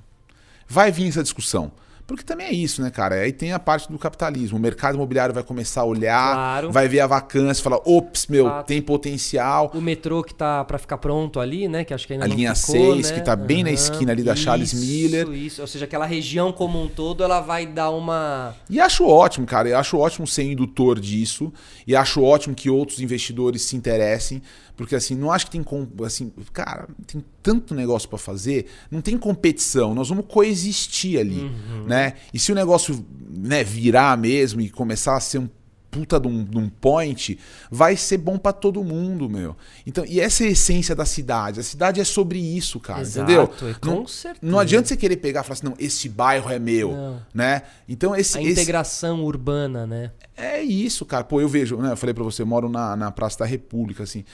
Vai 0.67 0.91
vir 0.91 1.09
essa 1.09 1.23
discussão. 1.23 1.71
Porque 2.15 2.25
também 2.25 2.49
é 2.49 2.53
isso, 2.53 2.83
né, 2.83 2.91
cara? 2.91 3.15
Aí 3.15 3.33
tem 3.33 3.53
a 3.53 3.59
parte 3.59 3.89
do 3.89 3.97
capitalismo. 3.97 4.59
O 4.59 4.61
mercado 4.61 4.97
imobiliário 4.97 5.33
vai 5.33 5.45
começar 5.45 5.83
a 5.83 5.85
olhar, 5.85 6.35
claro. 6.35 6.73
vai 6.73 6.89
ver 6.89 6.99
a 6.99 7.07
vacância, 7.07 7.63
falar, 7.63 7.79
ops, 7.85 8.27
meu, 8.27 8.47
Fato. 8.47 8.67
tem 8.67 8.83
potencial. 8.83 9.71
O 9.73 9.81
metrô 9.81 10.25
que 10.25 10.35
tá 10.35 10.65
para 10.65 10.77
ficar 10.77 10.99
pronto 10.99 11.39
ali, 11.39 11.69
né? 11.69 11.85
Que 11.85 11.95
acho 11.95 12.09
que 12.09 12.15
ainda 12.15 12.25
a 12.25 12.29
não 12.29 12.35
linha 12.35 12.53
ficou, 12.55 12.95
6, 12.97 13.11
né? 13.11 13.17
que 13.17 13.25
tá 13.25 13.37
bem 13.37 13.59
uhum. 13.59 13.65
na 13.65 13.71
esquina 13.71 14.11
ali 14.11 14.25
da 14.25 14.35
isso, 14.35 14.43
Charles 14.43 14.75
Miller. 14.75 15.29
Isso, 15.31 15.61
ou 15.61 15.69
seja, 15.69 15.85
aquela 15.85 16.05
região 16.05 16.53
como 16.53 16.83
um 16.83 16.89
todo, 16.89 17.23
ela 17.23 17.41
vai 17.41 17.65
dar 17.65 17.91
uma. 17.91 18.57
E 18.69 18.81
acho 18.81 19.07
ótimo, 19.07 19.47
cara. 19.47 19.69
Eu 19.69 19.79
acho 19.79 19.97
ótimo 19.97 20.27
ser 20.27 20.43
indutor 20.43 20.99
disso. 20.99 21.53
E 21.87 21.95
acho 21.95 22.23
ótimo 22.25 22.57
que 22.57 22.69
outros 22.69 23.01
investidores 23.01 23.63
se 23.63 23.77
interessem. 23.77 24.43
Porque 24.81 24.97
assim, 24.97 25.15
não 25.15 25.31
acho 25.31 25.45
que 25.45 25.53
tem 25.53 25.63
assim, 26.07 26.33
cara, 26.55 26.89
tem 27.07 27.23
tanto 27.43 27.75
negócio 27.75 28.09
para 28.09 28.17
fazer, 28.17 28.65
não 28.91 29.03
tem 29.03 29.19
competição, 29.19 29.95
nós 29.95 30.09
vamos 30.09 30.25
coexistir 30.27 31.21
ali, 31.21 31.43
uhum. 31.43 31.85
né? 31.87 32.15
E 32.33 32.39
se 32.39 32.51
o 32.51 32.55
negócio, 32.55 33.05
né, 33.29 33.63
virar 33.63 34.17
mesmo 34.17 34.59
e 34.63 34.71
começar 34.71 35.19
a 35.19 35.21
ser 35.21 35.37
um 35.37 35.51
puta 35.91 36.19
de 36.19 36.29
um, 36.29 36.45
de 36.45 36.57
um 36.57 36.69
point, 36.69 37.39
vai 37.71 37.97
ser 37.97 38.19
bom 38.19 38.39
para 38.39 38.53
todo 38.53 38.83
mundo, 38.83 39.29
meu. 39.29 39.57
Então, 39.87 40.05
e 40.07 40.21
essa 40.21 40.45
é 40.45 40.47
a 40.47 40.51
essência 40.51 40.95
da 40.95 41.05
cidade. 41.05 41.61
A 41.61 41.63
cidade 41.63 42.01
é 42.01 42.05
sobre 42.05 42.39
isso, 42.39 42.79
cara, 42.79 43.01
Exato, 43.01 43.31
entendeu? 43.31 43.49
Com 43.81 43.91
não, 43.91 44.07
certeza. 44.07 44.51
não 44.53 44.59
adianta 44.59 44.89
você 44.89 44.97
querer 44.97 45.17
pegar 45.17 45.41
e 45.41 45.45
falar 45.45 45.55
assim, 45.55 45.67
não, 45.67 45.75
esse 45.79 46.09
bairro 46.09 46.51
é 46.51 46.59
meu, 46.59 46.93
não. 46.93 47.23
né? 47.35 47.63
Então 47.89 48.15
esse 48.15 48.39
a 48.39 48.43
esse... 48.43 48.53
integração 48.53 49.25
urbana, 49.25 49.87
né? 49.87 50.13
É 50.37 50.63
isso, 50.63 51.05
cara. 51.05 51.25
Pô, 51.25 51.41
eu 51.41 51.49
vejo, 51.49 51.77
né? 51.77 51.93
Eu 51.93 51.97
falei 51.97 52.15
para 52.15 52.25
você, 52.25 52.43
eu 52.43 52.47
moro 52.47 52.69
na, 52.69 52.97
na 52.97 53.11
Praça 53.11 53.41
da 53.41 53.45
República, 53.45 54.05
assim. 54.05 54.25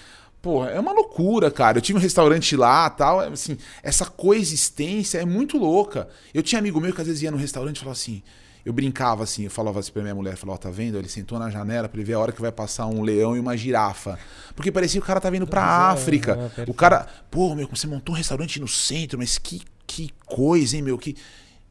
Porra, 0.47 0.71
é 0.71 0.79
uma 0.79 0.93
loucura, 0.93 1.51
cara. 1.51 1.79
Eu 1.79 1.83
tive 1.83 1.99
um 1.99 2.03
restaurante 2.03 2.57
lá 2.57 2.89
tal. 2.89 3.21
é, 3.21 3.27
Assim, 3.29 3.59
essa 3.83 4.07
coexistência 4.07 5.19
é 5.19 5.25
muito 5.25 5.59
louca. 5.59 6.09
Eu 6.33 6.43
tinha 6.43 6.59
amigo 6.61 6.81
meu 6.81 6.93
que 6.95 7.01
às 7.01 7.07
vezes 7.07 7.23
ia 7.23 7.31
no 7.33 7.37
restaurante 7.37 7.77
e 7.77 7.81
falava 7.81 7.99
assim. 7.99 8.23
Eu 8.65 8.73
brincava 8.73 9.23
assim, 9.23 9.45
eu 9.45 9.51
falava 9.51 9.79
assim 9.79 9.93
pra 9.93 10.03
minha 10.03 10.15
mulher, 10.15 10.37
falava, 10.37 10.57
ó, 10.57 10.61
tá 10.61 10.71
vendo? 10.71 10.99
Ele 10.99 11.09
sentou 11.09 11.39
na 11.39 11.49
janela 11.51 11.89
pra 11.89 11.99
ele 12.01 12.05
ver 12.07 12.15
a 12.15 12.19
hora 12.19 12.33
que 12.33 12.41
vai 12.41 12.51
passar 12.51 12.87
um 12.87 13.01
leão 13.03 13.37
e 13.37 13.41
uma 13.41 13.57
girafa. 13.57 14.19
Porque 14.57 14.73
parecia 14.73 15.01
que 15.01 15.05
o 15.05 15.07
cara 15.07 15.21
tá 15.21 15.31
vindo 15.31 15.47
pra 15.47 15.61
Pois 15.63 15.73
é, 15.73 16.03
África. 16.03 16.33
é, 16.33 16.35
perfeito. 16.37 16.71
o 16.71 16.75
cara, 16.75 17.07
pô, 17.31 17.55
meu, 17.55 17.69
você 17.69 17.87
montou 17.87 18.13
um 18.15 18.19
restaurante 18.19 18.59
no 18.61 18.67
centro, 18.67 19.19
mas 19.19 19.39
que, 19.39 19.63
que 19.87 20.11
coisa, 20.25 20.77
hein, 20.77 20.83
meu? 20.83 20.99
Que. 20.99 21.15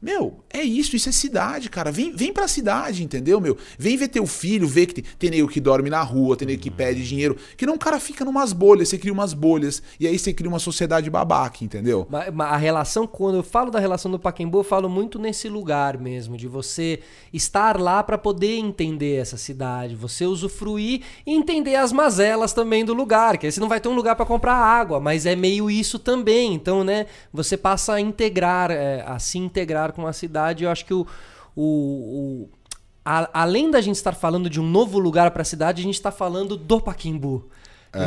Meu, 0.00 0.44
é 0.52 0.62
isso, 0.62 0.94
isso 0.94 1.08
é 1.08 1.12
cidade, 1.12 1.70
cara. 1.70 1.90
Vem, 1.90 2.14
vem 2.14 2.32
pra 2.32 2.46
cidade, 2.46 3.02
entendeu, 3.02 3.40
meu? 3.40 3.56
Vem 3.78 3.96
ver 3.96 4.08
teu 4.08 4.26
filho, 4.26 4.68
ver 4.68 4.86
que 4.86 4.94
tem, 5.00 5.04
tem 5.18 5.30
nego 5.30 5.48
que 5.48 5.58
dorme 5.58 5.88
na 5.88 6.02
rua, 6.02 6.36
tem 6.36 6.46
nego 6.46 6.62
que 6.62 6.70
pede 6.70 7.02
dinheiro. 7.06 7.36
Que 7.56 7.64
não 7.64 7.74
o 7.74 7.78
cara 7.78 7.98
fica 7.98 8.24
numas 8.24 8.52
bolhas, 8.52 8.88
você 8.90 8.98
cria 8.98 9.12
umas 9.12 9.32
bolhas. 9.32 9.82
E 9.98 10.06
aí 10.06 10.18
você 10.18 10.32
cria 10.34 10.48
uma 10.50 10.58
sociedade 10.58 11.08
babaca, 11.10 11.64
entendeu? 11.64 12.06
Ma- 12.10 12.30
ma- 12.30 12.46
A 12.48 12.56
relação, 12.58 13.06
quando 13.06 13.36
eu 13.36 13.42
falo 13.42 13.70
da 13.70 13.80
relação 13.80 14.10
do 14.10 14.18
Pacaembu, 14.18 14.58
eu 14.58 14.64
falo 14.64 14.88
muito 14.88 15.18
nesse 15.18 15.48
lugar 15.48 15.98
mesmo, 15.98 16.36
de 16.36 16.46
você 16.46 17.00
estar 17.32 17.80
lá 17.80 18.02
para 18.02 18.18
poder 18.18 18.56
entender 18.58 19.16
essa 19.16 19.36
cidade, 19.38 19.96
você 19.96 20.26
usufruir 20.26 21.00
e 21.26 21.32
entender 21.34 21.74
as 21.76 21.90
mazelas 21.90 22.52
também 22.52 22.84
do 22.84 22.92
lugar, 22.94 23.38
que 23.38 23.46
aí 23.46 23.52
você 23.52 23.60
não 23.60 23.68
vai 23.68 23.80
ter 23.80 23.88
um 23.88 23.94
lugar 23.94 24.14
para 24.14 24.26
comprar 24.26 24.54
água, 24.54 25.00
mas 25.00 25.24
é 25.26 25.34
meio 25.34 25.70
isso 25.70 25.98
também. 25.98 26.52
Então, 26.54 26.84
né, 26.84 27.06
você 27.32 27.56
passa 27.56 27.94
a 27.94 28.00
integrar, 28.00 28.70
é, 28.70 29.02
a 29.06 29.18
se 29.18 29.38
integrar 29.38 29.85
com 29.92 30.06
a 30.06 30.12
cidade. 30.12 30.64
Eu 30.64 30.70
acho 30.70 30.84
que 30.84 30.94
o, 30.94 31.06
o- 31.54 31.62
o- 31.62 32.48
a- 33.04 33.30
além 33.32 33.70
da 33.70 33.80
gente 33.80 33.96
estar 33.96 34.12
falando 34.12 34.48
de 34.50 34.60
um 34.60 34.66
novo 34.68 34.98
lugar 34.98 35.30
para 35.30 35.42
a 35.42 35.44
cidade, 35.44 35.80
a 35.80 35.84
gente 35.84 35.94
está 35.94 36.10
falando 36.10 36.56
do 36.56 36.80
Pacaembu. 36.80 37.48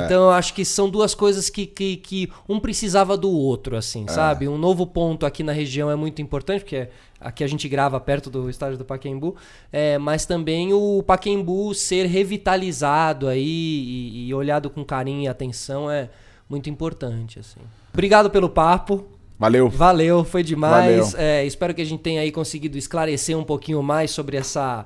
Então 0.05 0.25
eu 0.25 0.29
acho 0.29 0.53
que 0.53 0.63
são 0.63 0.87
duas 0.87 1.15
coisas 1.15 1.49
que, 1.49 1.65
que, 1.65 1.97
que 1.97 2.31
um 2.47 2.59
precisava 2.59 3.17
do 3.17 3.31
outro, 3.31 3.75
assim, 3.75 4.05
sabe? 4.07 4.47
Um 4.47 4.57
novo 4.57 4.85
ponto 4.85 5.25
aqui 5.25 5.41
na 5.41 5.51
região 5.51 5.89
é 5.89 5.95
muito 5.95 6.21
importante, 6.21 6.61
porque 6.61 6.89
aqui 7.19 7.43
a 7.43 7.47
gente 7.47 7.67
grava 7.67 7.99
perto 7.99 8.29
do 8.29 8.49
estádio 8.51 8.77
do 8.77 8.85
Pacaembu, 8.85 9.35
é, 9.71 9.97
mas 9.97 10.27
também 10.27 10.73
o 10.73 11.01
Pacaembu 11.01 11.73
ser 11.73 12.05
revitalizado 12.05 13.27
aí 13.27 13.41
e, 13.43 14.27
e 14.27 14.33
olhado 14.33 14.69
com 14.69 14.83
carinho 14.85 15.21
e 15.23 15.27
atenção 15.27 15.89
é 15.89 16.09
muito 16.47 16.69
importante, 16.69 17.39
assim. 17.39 17.59
Obrigado 17.91 18.29
pelo 18.29 18.49
papo. 18.49 19.07
Valeu. 19.39 19.69
Valeu, 19.69 20.23
foi 20.25 20.43
demais. 20.43 21.11
Valeu. 21.13 21.17
É, 21.17 21.45
espero 21.45 21.73
que 21.73 21.81
a 21.81 21.85
gente 21.85 22.01
tenha 22.01 22.19
aí 22.21 22.31
conseguido 22.31 22.77
esclarecer 22.77 23.37
um 23.37 23.43
pouquinho 23.43 23.81
mais 23.81 24.11
sobre 24.11 24.35
essa. 24.35 24.85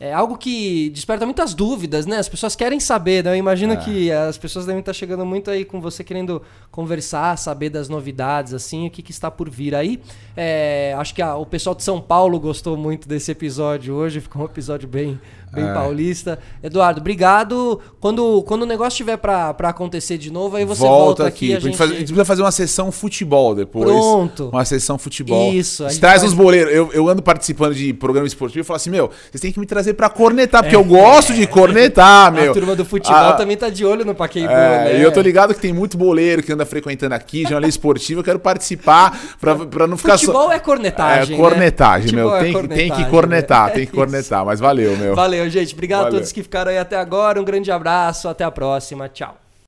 É 0.00 0.12
algo 0.12 0.36
que 0.36 0.90
desperta 0.90 1.24
muitas 1.24 1.54
dúvidas, 1.54 2.06
né? 2.06 2.16
As 2.18 2.28
pessoas 2.28 2.56
querem 2.56 2.80
saber, 2.80 3.22
né? 3.22 3.30
Eu 3.30 3.36
imagino 3.36 3.76
que 3.76 4.10
as 4.10 4.36
pessoas 4.36 4.66
devem 4.66 4.80
estar 4.80 4.92
chegando 4.92 5.24
muito 5.24 5.48
aí 5.48 5.64
com 5.64 5.80
você 5.80 6.02
querendo 6.02 6.42
conversar, 6.72 7.38
saber 7.38 7.70
das 7.70 7.88
novidades, 7.88 8.52
assim, 8.52 8.88
o 8.88 8.90
que, 8.90 9.00
que 9.00 9.12
está 9.12 9.30
por 9.30 9.48
vir 9.48 9.76
aí. 9.76 10.00
É, 10.36 10.92
acho 10.98 11.14
que 11.14 11.22
a- 11.22 11.36
o 11.36 11.46
pessoal 11.46 11.72
de 11.76 11.84
São 11.84 12.00
Paulo 12.00 12.40
gostou 12.40 12.76
muito 12.76 13.06
desse 13.08 13.30
episódio 13.30 13.94
hoje, 13.94 14.20
ficou 14.20 14.42
um 14.42 14.46
episódio 14.46 14.88
bem, 14.88 15.20
bem 15.52 15.68
É. 15.68 15.72
paulista. 15.74 16.38
Eduardo, 16.62 17.00
obrigado. 17.00 17.80
Quando, 18.00 18.42
quando 18.42 18.62
o 18.62 18.66
negócio 18.66 18.92
estiver 18.94 19.16
pra 19.16 19.52
pra 19.54 19.68
acontecer 19.68 20.16
de 20.18 20.30
novo, 20.32 20.56
aí 20.56 20.64
você 20.64 20.80
volta, 20.80 21.26
aqui. 21.26 21.54
A, 21.54 21.60
gente 21.60 21.76
faz- 21.76 21.90
a 21.90 21.94
gente 21.94 22.04
precisa 22.06 22.24
fazer 22.24 22.42
uma 22.42 22.50
sessão 22.50 22.90
futebol 22.90 23.54
depois. 23.54 23.84
Pronto. 23.84 24.48
Uma 24.52 24.64
sessão 24.64 24.96
futebol. 24.98 25.52
Isso, 25.52 25.84
traz 26.00 26.00
faz- 26.00 26.24
uns 26.24 26.32
boleiros. 26.34 26.72
Eu, 26.72 26.90
eu 26.92 27.08
ando 27.08 27.22
participando 27.22 27.74
de 27.74 27.92
programa 27.92 28.26
esportivo 28.26 28.60
e 28.60 28.64
falo 28.64 28.76
assim, 28.76 28.90
meu, 28.90 29.10
vocês 29.30 29.40
têm 29.40 29.52
que 29.52 29.60
me 29.60 29.66
trazer 29.66 29.94
pra 29.94 30.08
cornetar, 30.08 30.62
porque 30.62 30.76
eu 30.76 30.84
gosto 30.84 31.32
de 31.32 31.46
cornetar, 31.46 32.32
meu. 32.32 32.44
É. 32.44 32.48
A 32.48 32.52
turma 32.52 32.74
do 32.74 32.84
futebol 32.84 33.16
Ah, 33.18 33.32
também 33.34 33.56
tá 33.56 33.68
de 33.68 33.84
olho 33.84 34.04
no 34.04 34.14
Pacaembu, 34.14 34.50
É, 34.52 34.84
né? 34.84 34.98
E 34.98 35.02
eu 35.02 35.12
tô 35.12 35.20
ligado 35.20 35.54
que 35.54 35.60
tem 35.60 35.72
muito 35.72 35.96
boleiro 35.96 36.42
que 36.42 36.52
anda 36.52 36.64
frequentando 36.66 37.14
aqui, 37.14 37.42
jornalista 37.42 37.78
esportivo, 37.78 38.20
eu 38.20 38.24
quero 38.24 38.38
participar 38.38 39.18
pra, 39.40 39.54
pra 39.56 39.86
não 39.86 39.96
ficar 39.96 40.18
Futebol 40.18 40.44
só. 40.46 40.52
é 40.52 40.58
cornetagem, 40.58 41.36
É, 41.36 41.38
cornetagem, 41.40 42.12
né? 42.12 42.16
meu. 42.22 42.30
Futebol 42.30 42.36
é 42.38 42.42
Tem, 42.42 42.52
que- 42.52 42.68
tem 42.68 42.68
que 42.68 42.88
cornetagem, 42.88 43.10
cornetar, 43.10 43.66
né? 43.68 43.72
tem 43.74 43.86
que 43.86 43.92
cornetar. 43.96 44.44
Mas 44.44 44.60
valeu, 44.60 44.96
meu. 44.96 45.14
Valeu, 45.14 45.41
gente. 45.50 45.74
Obrigado 45.74 46.00
a 46.00 46.04
Valeu. 46.04 46.18
todos 46.18 46.32
que 46.32 46.42
ficaram 46.42 46.70
aí 46.70 46.78
até 46.78 46.96
agora. 46.96 47.40
Um 47.40 47.44
grande 47.44 47.70
abraço. 47.70 48.28
Até 48.28 48.44
a 48.44 48.50
próxima. 48.50 49.08
Tchau. 49.08 49.41